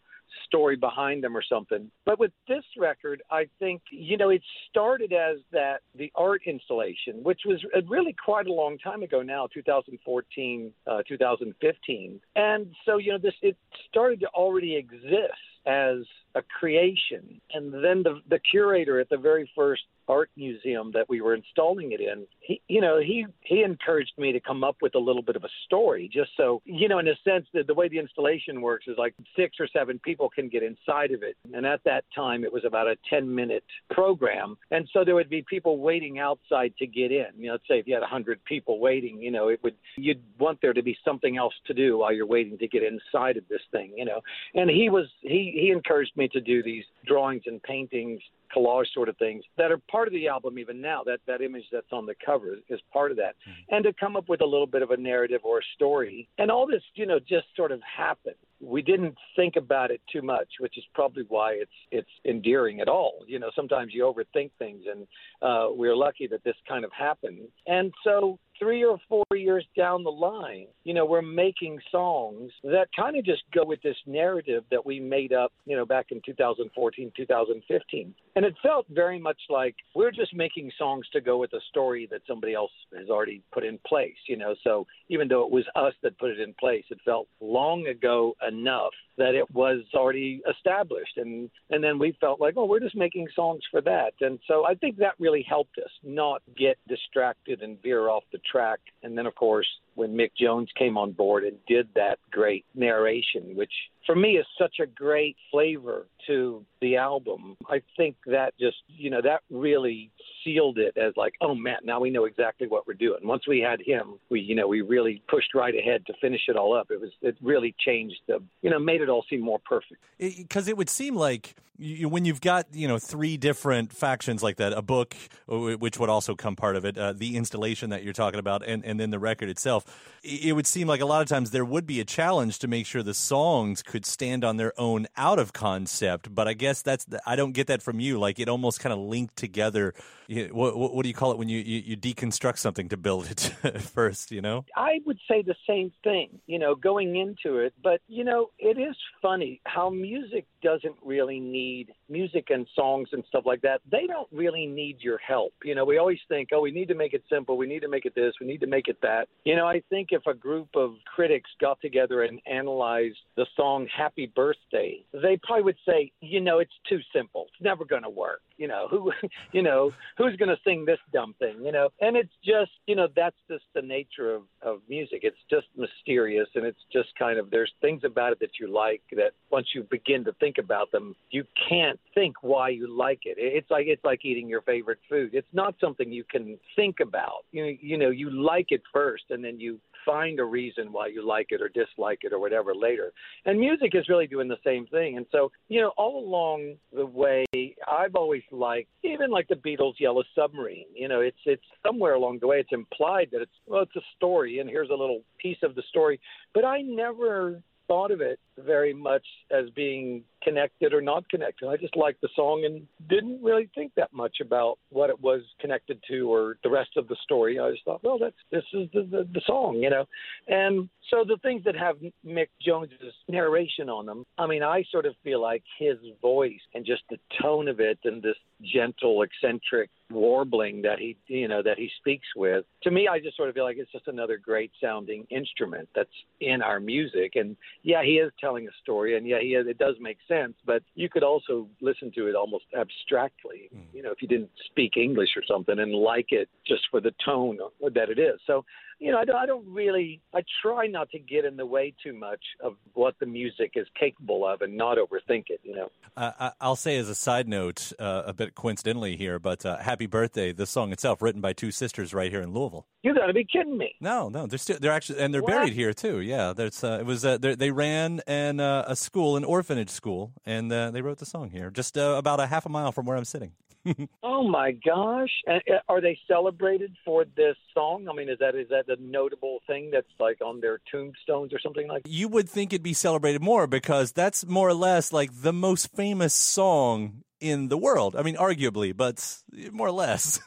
story 0.46 0.76
behind 0.76 1.22
them 1.24 1.36
or 1.36 1.42
something. 1.42 1.90
But 2.04 2.18
with 2.18 2.32
this 2.48 2.64
record, 2.78 3.22
I 3.30 3.48
think, 3.58 3.82
you 3.90 4.16
know, 4.16 4.30
it 4.30 4.42
started 4.70 5.12
as 5.12 5.38
that 5.52 5.80
the 5.96 6.10
art 6.14 6.42
installation, 6.46 7.22
which 7.22 7.40
was 7.46 7.64
really 7.88 8.14
quite 8.24 8.46
a 8.46 8.52
long 8.52 8.78
time 8.78 9.02
ago 9.02 9.22
now, 9.22 9.48
2014, 9.52 10.72
uh, 10.86 11.02
2015. 11.08 12.20
And 12.36 12.74
so, 12.84 12.98
you 12.98 13.12
know, 13.12 13.18
this, 13.18 13.34
it 13.42 13.56
started 13.88 14.20
to 14.20 14.26
already 14.28 14.76
exist 14.76 15.32
as 15.66 15.98
a 16.36 16.42
creation. 16.42 17.40
And 17.52 17.72
then 17.72 18.02
the, 18.02 18.20
the 18.28 18.38
curator 18.38 19.00
at 19.00 19.08
the 19.08 19.16
very 19.16 19.50
first 19.56 19.82
art 20.08 20.30
museum 20.36 20.92
that 20.94 21.08
we 21.08 21.20
were 21.20 21.34
installing 21.34 21.92
it 21.92 22.00
in, 22.00 22.26
he, 22.40 22.60
you 22.68 22.80
know, 22.80 23.00
he 23.00 23.26
he 23.40 23.62
encouraged 23.62 24.12
me 24.18 24.32
to 24.32 24.40
come 24.40 24.62
up 24.62 24.76
with 24.80 24.94
a 24.94 24.98
little 24.98 25.22
bit 25.22 25.34
of 25.34 25.42
a 25.44 25.48
story, 25.64 26.08
just 26.12 26.30
so 26.36 26.62
you 26.64 26.88
know, 26.88 26.98
in 26.98 27.08
a 27.08 27.14
sense, 27.24 27.46
that 27.54 27.66
the 27.66 27.74
way 27.74 27.88
the 27.88 27.98
installation 27.98 28.60
works 28.60 28.86
is 28.86 28.96
like 28.98 29.14
six 29.34 29.56
or 29.58 29.66
seven 29.72 29.98
people 30.04 30.28
can 30.28 30.48
get 30.48 30.62
inside 30.62 31.10
of 31.10 31.22
it, 31.22 31.36
and 31.52 31.66
at 31.66 31.80
that 31.84 32.04
time 32.14 32.44
it 32.44 32.52
was 32.52 32.64
about 32.64 32.86
a 32.86 32.96
ten 33.10 33.34
minute 33.34 33.64
program, 33.90 34.56
and 34.70 34.88
so 34.92 35.04
there 35.04 35.14
would 35.14 35.30
be 35.30 35.44
people 35.48 35.78
waiting 35.78 36.18
outside 36.18 36.72
to 36.78 36.86
get 36.86 37.10
in. 37.10 37.26
You 37.36 37.46
know, 37.46 37.52
let's 37.52 37.64
say 37.68 37.78
if 37.80 37.86
you 37.88 37.94
had 37.94 38.04
a 38.04 38.06
hundred 38.06 38.44
people 38.44 38.78
waiting, 38.78 39.20
you 39.20 39.32
know, 39.32 39.48
it 39.48 39.60
would 39.64 39.74
you'd 39.96 40.22
want 40.38 40.60
there 40.62 40.72
to 40.72 40.82
be 40.82 40.96
something 41.04 41.36
else 41.36 41.54
to 41.66 41.74
do 41.74 41.98
while 41.98 42.12
you're 42.12 42.26
waiting 42.26 42.58
to 42.58 42.68
get 42.68 42.82
inside 42.84 43.36
of 43.36 43.48
this 43.48 43.62
thing, 43.72 43.92
you 43.96 44.04
know, 44.04 44.20
and 44.54 44.70
he 44.70 44.88
was 44.88 45.06
he 45.22 45.58
he 45.60 45.70
encouraged 45.70 46.16
me 46.16 46.25
to 46.28 46.40
do 46.40 46.62
these 46.62 46.84
drawings 47.06 47.42
and 47.46 47.62
paintings 47.62 48.20
collage 48.54 48.86
sort 48.94 49.08
of 49.08 49.16
things 49.16 49.42
that 49.58 49.72
are 49.72 49.78
part 49.90 50.06
of 50.06 50.14
the 50.14 50.28
album 50.28 50.58
even 50.58 50.80
now. 50.80 51.02
That 51.04 51.20
that 51.26 51.42
image 51.42 51.64
that's 51.72 51.92
on 51.92 52.06
the 52.06 52.14
cover 52.24 52.56
is 52.68 52.80
part 52.92 53.10
of 53.10 53.16
that, 53.16 53.34
mm-hmm. 53.48 53.74
and 53.74 53.84
to 53.84 53.92
come 53.92 54.16
up 54.16 54.28
with 54.28 54.40
a 54.40 54.44
little 54.44 54.66
bit 54.66 54.82
of 54.82 54.90
a 54.90 54.96
narrative 54.96 55.40
or 55.44 55.58
a 55.58 55.62
story, 55.74 56.28
and 56.38 56.50
all 56.50 56.66
this, 56.66 56.82
you 56.94 57.06
know, 57.06 57.18
just 57.18 57.46
sort 57.56 57.72
of 57.72 57.80
happened. 57.82 58.36
We 58.60 58.82
didn't 58.82 59.16
think 59.34 59.56
about 59.56 59.90
it 59.90 60.00
too 60.12 60.22
much, 60.22 60.48
which 60.60 60.78
is 60.78 60.84
probably 60.94 61.24
why 61.28 61.52
it's 61.52 61.70
it's 61.90 62.08
endearing 62.24 62.80
at 62.80 62.88
all. 62.88 63.24
You 63.26 63.38
know, 63.38 63.50
sometimes 63.54 63.92
you 63.92 64.02
overthink 64.04 64.50
things, 64.58 64.82
and 64.90 65.06
uh, 65.42 65.68
we're 65.70 65.96
lucky 65.96 66.26
that 66.28 66.44
this 66.44 66.56
kind 66.68 66.84
of 66.84 66.92
happened. 66.92 67.48
And 67.66 67.92
so 68.04 68.38
three 68.58 68.84
or 68.84 68.98
four 69.08 69.24
years 69.34 69.64
down 69.76 70.04
the 70.04 70.10
line, 70.10 70.66
you 70.84 70.94
know, 70.94 71.04
we're 71.04 71.22
making 71.22 71.78
songs 71.90 72.50
that 72.64 72.88
kind 72.94 73.16
of 73.16 73.24
just 73.24 73.42
go 73.54 73.64
with 73.64 73.82
this 73.82 73.96
narrative 74.06 74.64
that 74.70 74.84
we 74.84 75.00
made 75.00 75.32
up, 75.32 75.52
you 75.64 75.76
know, 75.76 75.84
back 75.84 76.06
in 76.10 76.20
2014, 76.24 77.12
2015. 77.16 78.14
And 78.34 78.44
it 78.44 78.54
felt 78.62 78.86
very 78.90 79.18
much 79.18 79.38
like 79.48 79.74
we're 79.94 80.10
just 80.10 80.34
making 80.34 80.70
songs 80.78 81.06
to 81.12 81.20
go 81.20 81.38
with 81.38 81.52
a 81.54 81.60
story 81.70 82.06
that 82.10 82.20
somebody 82.26 82.54
else 82.54 82.70
has 82.96 83.08
already 83.08 83.42
put 83.52 83.64
in 83.64 83.78
place, 83.86 84.16
you 84.28 84.36
know. 84.36 84.54
So 84.62 84.86
even 85.08 85.28
though 85.28 85.44
it 85.44 85.50
was 85.50 85.64
us 85.74 85.94
that 86.02 86.18
put 86.18 86.30
it 86.30 86.40
in 86.40 86.54
place, 86.58 86.84
it 86.90 86.98
felt 87.04 87.28
long 87.40 87.86
ago 87.86 88.34
enough 88.46 88.94
that 89.18 89.34
it 89.34 89.50
was 89.52 89.82
already 89.94 90.42
established 90.50 91.16
and 91.16 91.50
and 91.70 91.82
then 91.82 91.98
we 91.98 92.16
felt 92.20 92.40
like 92.40 92.54
oh 92.56 92.64
we're 92.64 92.80
just 92.80 92.96
making 92.96 93.26
songs 93.34 93.62
for 93.70 93.80
that 93.80 94.12
and 94.20 94.38
so 94.46 94.66
i 94.66 94.74
think 94.74 94.96
that 94.96 95.14
really 95.18 95.44
helped 95.48 95.78
us 95.78 95.90
not 96.02 96.42
get 96.56 96.78
distracted 96.88 97.62
and 97.62 97.80
veer 97.82 98.08
off 98.08 98.24
the 98.32 98.38
track. 98.50 98.80
And 99.02 99.16
then, 99.16 99.26
of 99.26 99.34
course, 99.34 99.66
when 99.94 100.14
Mick 100.14 100.30
Jones 100.38 100.68
came 100.78 100.96
on 100.98 101.12
board 101.12 101.44
and 101.44 101.56
did 101.66 101.88
that 101.94 102.18
great 102.30 102.64
narration, 102.74 103.54
which 103.54 103.72
for 104.04 104.14
me 104.14 104.36
is 104.36 104.46
such 104.58 104.76
a 104.80 104.86
great 104.86 105.36
flavor 105.50 106.06
to 106.26 106.64
the 106.80 106.96
album. 106.96 107.56
I 107.68 107.82
think 107.96 108.16
that 108.26 108.54
just, 108.58 108.76
you 108.88 109.10
know, 109.10 109.20
that 109.22 109.40
really 109.50 110.10
sealed 110.44 110.78
it 110.78 110.96
as 110.96 111.12
like, 111.16 111.32
oh 111.40 111.54
man, 111.54 111.78
now 111.82 111.98
we 112.00 112.10
know 112.10 112.24
exactly 112.24 112.68
what 112.68 112.86
we're 112.86 112.94
doing. 112.94 113.20
Once 113.24 113.48
we 113.48 113.58
had 113.58 113.80
him, 113.84 114.18
we, 114.30 114.40
you 114.40 114.54
know, 114.54 114.68
we 114.68 114.82
really 114.82 115.22
pushed 115.28 115.54
right 115.54 115.74
ahead 115.74 116.06
to 116.06 116.12
finish 116.20 116.42
it 116.48 116.56
all 116.56 116.76
up. 116.76 116.90
It 116.90 117.00
was, 117.00 117.10
it 117.22 117.36
really 117.42 117.74
changed 117.84 118.20
the, 118.28 118.38
you 118.62 118.70
know, 118.70 118.78
made 118.78 119.00
it 119.00 119.05
all 119.08 119.24
seem 119.28 119.40
more 119.40 119.58
perfect. 119.58 120.02
Because 120.18 120.68
it, 120.68 120.72
it, 120.72 120.76
would 120.76 120.88
seem 120.88 121.14
like 121.14 121.54
you, 121.78 122.08
when 122.08 122.24
you've 122.24 122.40
got, 122.40 122.66
you 122.72 122.88
know, 122.88 122.98
three 122.98 123.36
different 123.36 123.92
factions 123.92 124.42
like 124.42 124.56
that, 124.56 124.72
a 124.72 124.82
book, 124.82 125.14
which 125.46 125.98
would 125.98 126.08
also 126.08 126.34
come 126.34 126.56
part 126.56 126.76
of 126.76 126.84
it, 126.84 126.96
uh, 126.96 127.12
the 127.12 127.36
installation 127.36 127.90
that 127.90 128.02
you're 128.02 128.12
talking 128.12 128.40
about, 128.40 128.66
and, 128.66 128.84
and 128.84 128.98
then 128.98 129.10
the 129.10 129.18
record 129.18 129.48
itself, 129.48 129.84
it 130.22 130.54
would 130.54 130.66
seem 130.66 130.88
like 130.88 131.00
a 131.00 131.06
lot 131.06 131.22
of 131.22 131.28
times 131.28 131.50
there 131.50 131.64
would 131.64 131.86
be 131.86 132.00
a 132.00 132.04
challenge 132.04 132.58
to 132.60 132.68
make 132.68 132.86
sure 132.86 133.02
the 133.02 133.14
songs 133.14 133.82
could 133.82 134.06
stand 134.06 134.44
on 134.44 134.56
their 134.56 134.72
own 134.78 135.06
out 135.16 135.38
of 135.38 135.52
concept. 135.52 136.34
But 136.34 136.48
I 136.48 136.54
guess 136.54 136.82
that's, 136.82 137.04
the, 137.04 137.20
I 137.26 137.36
don't 137.36 137.52
get 137.52 137.66
that 137.68 137.82
from 137.82 138.00
you. 138.00 138.18
Like 138.18 138.38
it 138.38 138.48
almost 138.48 138.80
kind 138.80 138.92
of 138.92 138.98
linked 138.98 139.36
together 139.36 139.94
what, 140.28 140.76
what, 140.76 140.94
what, 140.94 141.02
do 141.02 141.08
you 141.08 141.14
call 141.14 141.30
it 141.32 141.38
when 141.38 141.48
you, 141.48 141.60
you, 141.60 141.82
you 141.84 141.96
deconstruct 141.96 142.58
something 142.58 142.88
to 142.88 142.96
build 142.96 143.30
it 143.30 143.40
first, 143.80 144.32
you 144.32 144.40
know? 144.40 144.64
I 144.74 145.00
would 145.06 145.18
say 145.28 145.42
the 145.42 145.54
same 145.68 145.92
thing, 146.02 146.40
you 146.46 146.58
know, 146.58 146.74
going 146.74 147.16
into 147.16 147.58
it. 147.58 147.74
But, 147.82 148.00
you 148.08 148.24
know, 148.24 148.50
it 148.58 148.78
is 148.78 148.95
funny 149.22 149.60
how 149.64 149.90
music 149.90 150.46
doesn't 150.62 150.96
really 151.04 151.40
need 151.40 151.92
music 152.08 152.48
and 152.50 152.66
songs 152.74 153.08
and 153.12 153.24
stuff 153.28 153.44
like 153.46 153.62
that. 153.62 153.80
They 153.90 154.06
don't 154.06 154.28
really 154.32 154.66
need 154.66 154.96
your 155.00 155.18
help. 155.18 155.52
You 155.64 155.74
know, 155.74 155.84
we 155.84 155.98
always 155.98 156.18
think, 156.28 156.50
oh, 156.52 156.60
we 156.60 156.70
need 156.70 156.88
to 156.88 156.94
make 156.94 157.12
it 157.12 157.22
simple. 157.30 157.56
We 157.56 157.66
need 157.66 157.80
to 157.80 157.88
make 157.88 158.06
it 158.06 158.14
this. 158.14 158.34
We 158.40 158.46
need 158.46 158.60
to 158.60 158.66
make 158.66 158.88
it 158.88 158.98
that. 159.02 159.28
You 159.44 159.56
know, 159.56 159.66
I 159.66 159.82
think 159.90 160.08
if 160.10 160.26
a 160.26 160.34
group 160.34 160.68
of 160.74 160.94
critics 161.14 161.50
got 161.60 161.80
together 161.80 162.22
and 162.22 162.40
analyzed 162.46 163.18
the 163.36 163.46
song 163.56 163.86
Happy 163.96 164.32
Birthday, 164.34 165.04
they 165.12 165.38
probably 165.42 165.64
would 165.64 165.78
say, 165.86 166.12
you 166.20 166.40
know, 166.40 166.58
it's 166.58 166.72
too 166.88 167.00
simple. 167.14 167.46
It's 167.48 167.62
never 167.62 167.84
going 167.84 168.02
to 168.02 168.10
work. 168.10 168.40
You 168.56 168.68
know, 168.68 168.86
who, 168.90 169.12
you 169.52 169.62
know, 169.62 169.92
who's 170.16 170.36
going 170.36 170.48
to 170.48 170.58
sing 170.64 170.84
this 170.84 170.98
dumb 171.12 171.34
thing, 171.38 171.62
you 171.62 171.72
know? 171.72 171.90
And 172.00 172.16
it's 172.16 172.32
just, 172.44 172.70
you 172.86 172.96
know, 172.96 173.08
that's 173.14 173.36
just 173.50 173.64
the 173.74 173.82
nature 173.82 174.34
of, 174.34 174.42
of 174.62 174.80
music. 174.88 175.20
It's 175.22 175.36
just 175.50 175.66
mysterious 175.76 176.48
and 176.54 176.64
it's 176.64 176.80
just 176.92 177.08
kind 177.18 177.38
of, 177.38 177.50
there's 177.50 177.72
things 177.80 178.02
about 178.04 178.32
it 178.32 178.40
that 178.40 178.58
you 178.60 178.72
like 178.72 178.85
that 179.12 179.32
once 179.50 179.68
you 179.74 179.86
begin 179.90 180.24
to 180.24 180.32
think 180.34 180.58
about 180.58 180.90
them, 180.92 181.14
you 181.30 181.44
can't 181.68 181.98
think 182.14 182.36
why 182.42 182.68
you 182.70 182.86
like 182.88 183.20
it. 183.24 183.36
It's 183.38 183.70
like, 183.70 183.86
it's 183.86 184.04
like 184.04 184.24
eating 184.24 184.48
your 184.48 184.62
favorite 184.62 184.98
food. 185.08 185.30
It's 185.32 185.46
not 185.52 185.74
something 185.80 186.12
you 186.12 186.24
can 186.24 186.58
think 186.74 187.00
about. 187.00 187.44
You, 187.52 187.76
you 187.80 187.98
know, 187.98 188.10
you 188.10 188.30
like 188.30 188.66
it 188.70 188.82
first 188.92 189.24
and 189.30 189.44
then 189.44 189.60
you 189.60 189.80
find 190.06 190.38
a 190.38 190.44
reason 190.44 190.92
why 190.92 191.08
you 191.08 191.26
like 191.26 191.48
it 191.50 191.60
or 191.60 191.68
dislike 191.68 192.20
it 192.22 192.32
or 192.32 192.38
whatever 192.38 192.74
later. 192.74 193.12
And 193.44 193.58
music 193.58 193.90
is 193.94 194.08
really 194.08 194.28
doing 194.28 194.48
the 194.48 194.56
same 194.64 194.86
thing. 194.86 195.16
And 195.16 195.26
so, 195.32 195.50
you 195.68 195.80
know, 195.80 195.92
all 195.98 196.24
along 196.24 196.76
the 196.94 197.04
way, 197.04 197.44
I've 197.54 198.14
always 198.14 198.44
liked 198.52 198.88
even 199.02 199.30
like 199.30 199.48
the 199.48 199.56
Beatles' 199.56 199.94
Yellow 199.98 200.22
Submarine. 200.34 200.86
You 200.94 201.08
know, 201.08 201.20
it's 201.20 201.36
it's 201.44 201.64
somewhere 201.84 202.14
along 202.14 202.38
the 202.40 202.46
way 202.46 202.60
it's 202.60 202.72
implied 202.72 203.28
that 203.32 203.42
it's 203.42 203.52
well, 203.66 203.82
it's 203.82 203.96
a 203.96 204.06
story, 204.16 204.60
and 204.60 204.70
here's 204.70 204.90
a 204.90 204.94
little 204.94 205.22
piece 205.38 205.58
of 205.62 205.74
the 205.74 205.82
story. 205.88 206.20
But 206.54 206.64
I 206.64 206.82
never 206.82 207.60
thought 207.88 208.10
of 208.10 208.20
it 208.20 208.38
very 208.64 208.92
much 208.92 209.26
as 209.50 209.68
being 209.70 210.22
connected 210.42 210.94
or 210.94 211.00
not 211.00 211.28
connected. 211.28 211.68
I 211.68 211.76
just 211.76 211.96
liked 211.96 212.20
the 212.20 212.28
song 212.36 212.64
and 212.64 212.86
didn't 213.08 213.42
really 213.42 213.68
think 213.74 213.92
that 213.96 214.12
much 214.12 214.36
about 214.40 214.78
what 214.90 215.10
it 215.10 215.20
was 215.20 215.42
connected 215.60 215.98
to 216.08 216.32
or 216.32 216.56
the 216.62 216.70
rest 216.70 216.90
of 216.96 217.08
the 217.08 217.16
story. 217.22 217.58
I 217.58 217.70
just 217.72 217.84
thought, 217.84 218.02
well, 218.04 218.18
that's 218.18 218.36
this 218.50 218.64
is 218.72 218.88
the 218.92 219.02
the, 219.02 219.28
the 219.32 219.40
song, 219.46 219.76
you 219.82 219.90
know. 219.90 220.04
And 220.46 220.88
so 221.10 221.24
the 221.26 221.36
things 221.42 221.62
that 221.64 221.76
have 221.76 221.96
Mick 222.24 222.48
Jones's 222.64 223.14
narration 223.28 223.88
on 223.88 224.06
them, 224.06 224.24
I 224.38 224.46
mean, 224.46 224.62
I 224.62 224.84
sort 224.90 225.06
of 225.06 225.14
feel 225.22 225.40
like 225.40 225.62
his 225.78 225.96
voice 226.20 226.60
and 226.74 226.84
just 226.84 227.02
the 227.10 227.18
tone 227.42 227.68
of 227.68 227.80
it 227.80 227.98
and 228.04 228.22
this 228.22 228.36
gentle, 228.62 229.22
eccentric 229.22 229.90
warbling 230.10 230.82
that 230.82 230.98
he, 230.98 231.16
you 231.26 231.48
know, 231.48 231.62
that 231.62 231.78
he 231.78 231.90
speaks 231.98 232.26
with. 232.36 232.64
To 232.82 232.90
me, 232.90 233.08
I 233.08 233.18
just 233.18 233.36
sort 233.36 233.48
of 233.48 233.54
feel 233.54 233.64
like 233.64 233.76
it's 233.78 233.90
just 233.90 234.08
another 234.08 234.38
great 234.38 234.70
sounding 234.82 235.26
instrument 235.30 235.88
that's 235.94 236.08
in 236.40 236.62
our 236.62 236.80
music. 236.80 237.32
And 237.34 237.56
yeah, 237.82 238.02
he 238.02 238.12
is 238.12 238.32
telling 238.46 238.68
a 238.68 238.74
story, 238.82 239.16
and 239.16 239.26
yeah, 239.26 239.40
he 239.40 239.48
is, 239.58 239.66
it 239.66 239.78
does 239.78 239.96
make 240.00 240.18
sense. 240.28 240.54
But 240.64 240.82
you 240.94 241.08
could 241.08 241.24
also 241.24 241.68
listen 241.80 242.12
to 242.14 242.28
it 242.28 242.36
almost 242.36 242.66
abstractly, 242.78 243.68
mm. 243.74 243.82
you 243.92 244.02
know, 244.02 244.12
if 244.12 244.22
you 244.22 244.28
didn't 244.28 244.50
speak 244.70 244.92
English 244.96 245.30
or 245.36 245.42
something, 245.52 245.78
and 245.78 245.92
like 245.92 246.30
it 246.30 246.48
just 246.66 246.82
for 246.90 247.00
the 247.00 247.14
tone 247.24 247.58
that 247.82 248.08
it 248.08 248.18
is. 248.18 248.38
So 248.46 248.64
you 248.98 249.12
know, 249.12 249.18
I 249.18 249.24
don't, 249.24 249.36
I 249.36 249.46
don't 249.46 249.66
really, 249.66 250.20
I 250.34 250.42
try 250.62 250.86
not 250.86 251.10
to 251.10 251.18
get 251.18 251.44
in 251.44 251.56
the 251.56 251.66
way 251.66 251.94
too 252.02 252.12
much 252.12 252.40
of 252.62 252.76
what 252.94 253.14
the 253.20 253.26
music 253.26 253.72
is 253.74 253.86
capable 253.98 254.46
of 254.46 254.62
and 254.62 254.76
not 254.76 254.96
overthink 254.98 255.44
it, 255.48 255.60
you 255.62 255.74
know. 255.74 255.90
Uh, 256.16 256.50
I'll 256.60 256.76
say 256.76 256.96
as 256.96 257.08
a 257.08 257.14
side 257.14 257.46
note, 257.46 257.92
uh, 257.98 258.22
a 258.26 258.32
bit 258.32 258.54
coincidentally 258.54 259.16
here, 259.16 259.38
but 259.38 259.66
uh, 259.66 259.76
Happy 259.78 260.06
Birthday, 260.06 260.52
the 260.52 260.66
song 260.66 260.92
itself, 260.92 261.20
written 261.20 261.40
by 261.40 261.52
two 261.52 261.70
sisters 261.70 262.14
right 262.14 262.30
here 262.30 262.40
in 262.40 262.52
Louisville. 262.52 262.86
You 263.02 263.14
gotta 263.14 263.32
be 263.32 263.44
kidding 263.44 263.78
me! 263.78 263.94
No, 264.00 264.28
no, 264.28 264.48
they're 264.48 264.58
still 264.58 264.78
they're 264.80 264.90
actually 264.90 265.20
and 265.20 265.32
they're 265.32 265.40
what? 265.40 265.52
buried 265.52 265.74
here 265.74 265.92
too. 265.92 266.20
Yeah, 266.20 266.52
there's 266.52 266.82
uh, 266.82 266.98
it 267.00 267.06
was 267.06 267.24
uh, 267.24 267.38
they 267.38 267.70
ran 267.70 268.20
an 268.26 268.58
uh, 268.58 268.84
a 268.88 268.96
school, 268.96 269.36
an 269.36 269.44
orphanage 269.44 269.90
school, 269.90 270.32
and 270.44 270.72
uh, 270.72 270.90
they 270.90 271.02
wrote 271.02 271.18
the 271.18 271.24
song 271.24 271.50
here, 271.50 271.70
just 271.70 271.96
uh, 271.96 272.16
about 272.18 272.40
a 272.40 272.46
half 272.48 272.66
a 272.66 272.68
mile 272.68 272.90
from 272.90 273.06
where 273.06 273.16
I'm 273.16 273.24
sitting. 273.24 273.52
oh 274.22 274.48
my 274.48 274.72
gosh! 274.72 275.30
And, 275.46 275.62
uh, 275.70 275.78
are 275.88 276.00
they 276.00 276.18
celebrated 276.28 276.94
for 277.04 277.24
this 277.36 277.56
song? 277.74 278.08
I 278.08 278.14
mean, 278.14 278.28
is 278.28 278.38
that 278.40 278.54
is 278.54 278.68
that 278.70 278.88
a 278.88 278.96
notable 279.00 279.60
thing 279.66 279.90
that's 279.92 280.06
like 280.18 280.40
on 280.40 280.60
their 280.60 280.80
tombstones 280.90 281.52
or 281.52 281.58
something 281.58 281.88
like? 281.88 282.04
that? 282.04 282.10
You 282.10 282.28
would 282.28 282.48
think 282.48 282.72
it'd 282.72 282.82
be 282.82 282.94
celebrated 282.94 283.42
more 283.42 283.66
because 283.66 284.12
that's 284.12 284.46
more 284.46 284.68
or 284.68 284.74
less 284.74 285.12
like 285.12 285.30
the 285.32 285.52
most 285.52 285.94
famous 285.94 286.34
song 286.34 287.22
in 287.40 287.68
the 287.68 287.76
world. 287.76 288.16
I 288.16 288.22
mean, 288.22 288.36
arguably, 288.36 288.96
but 288.96 289.42
more 289.72 289.88
or 289.88 289.92
less. 289.92 290.40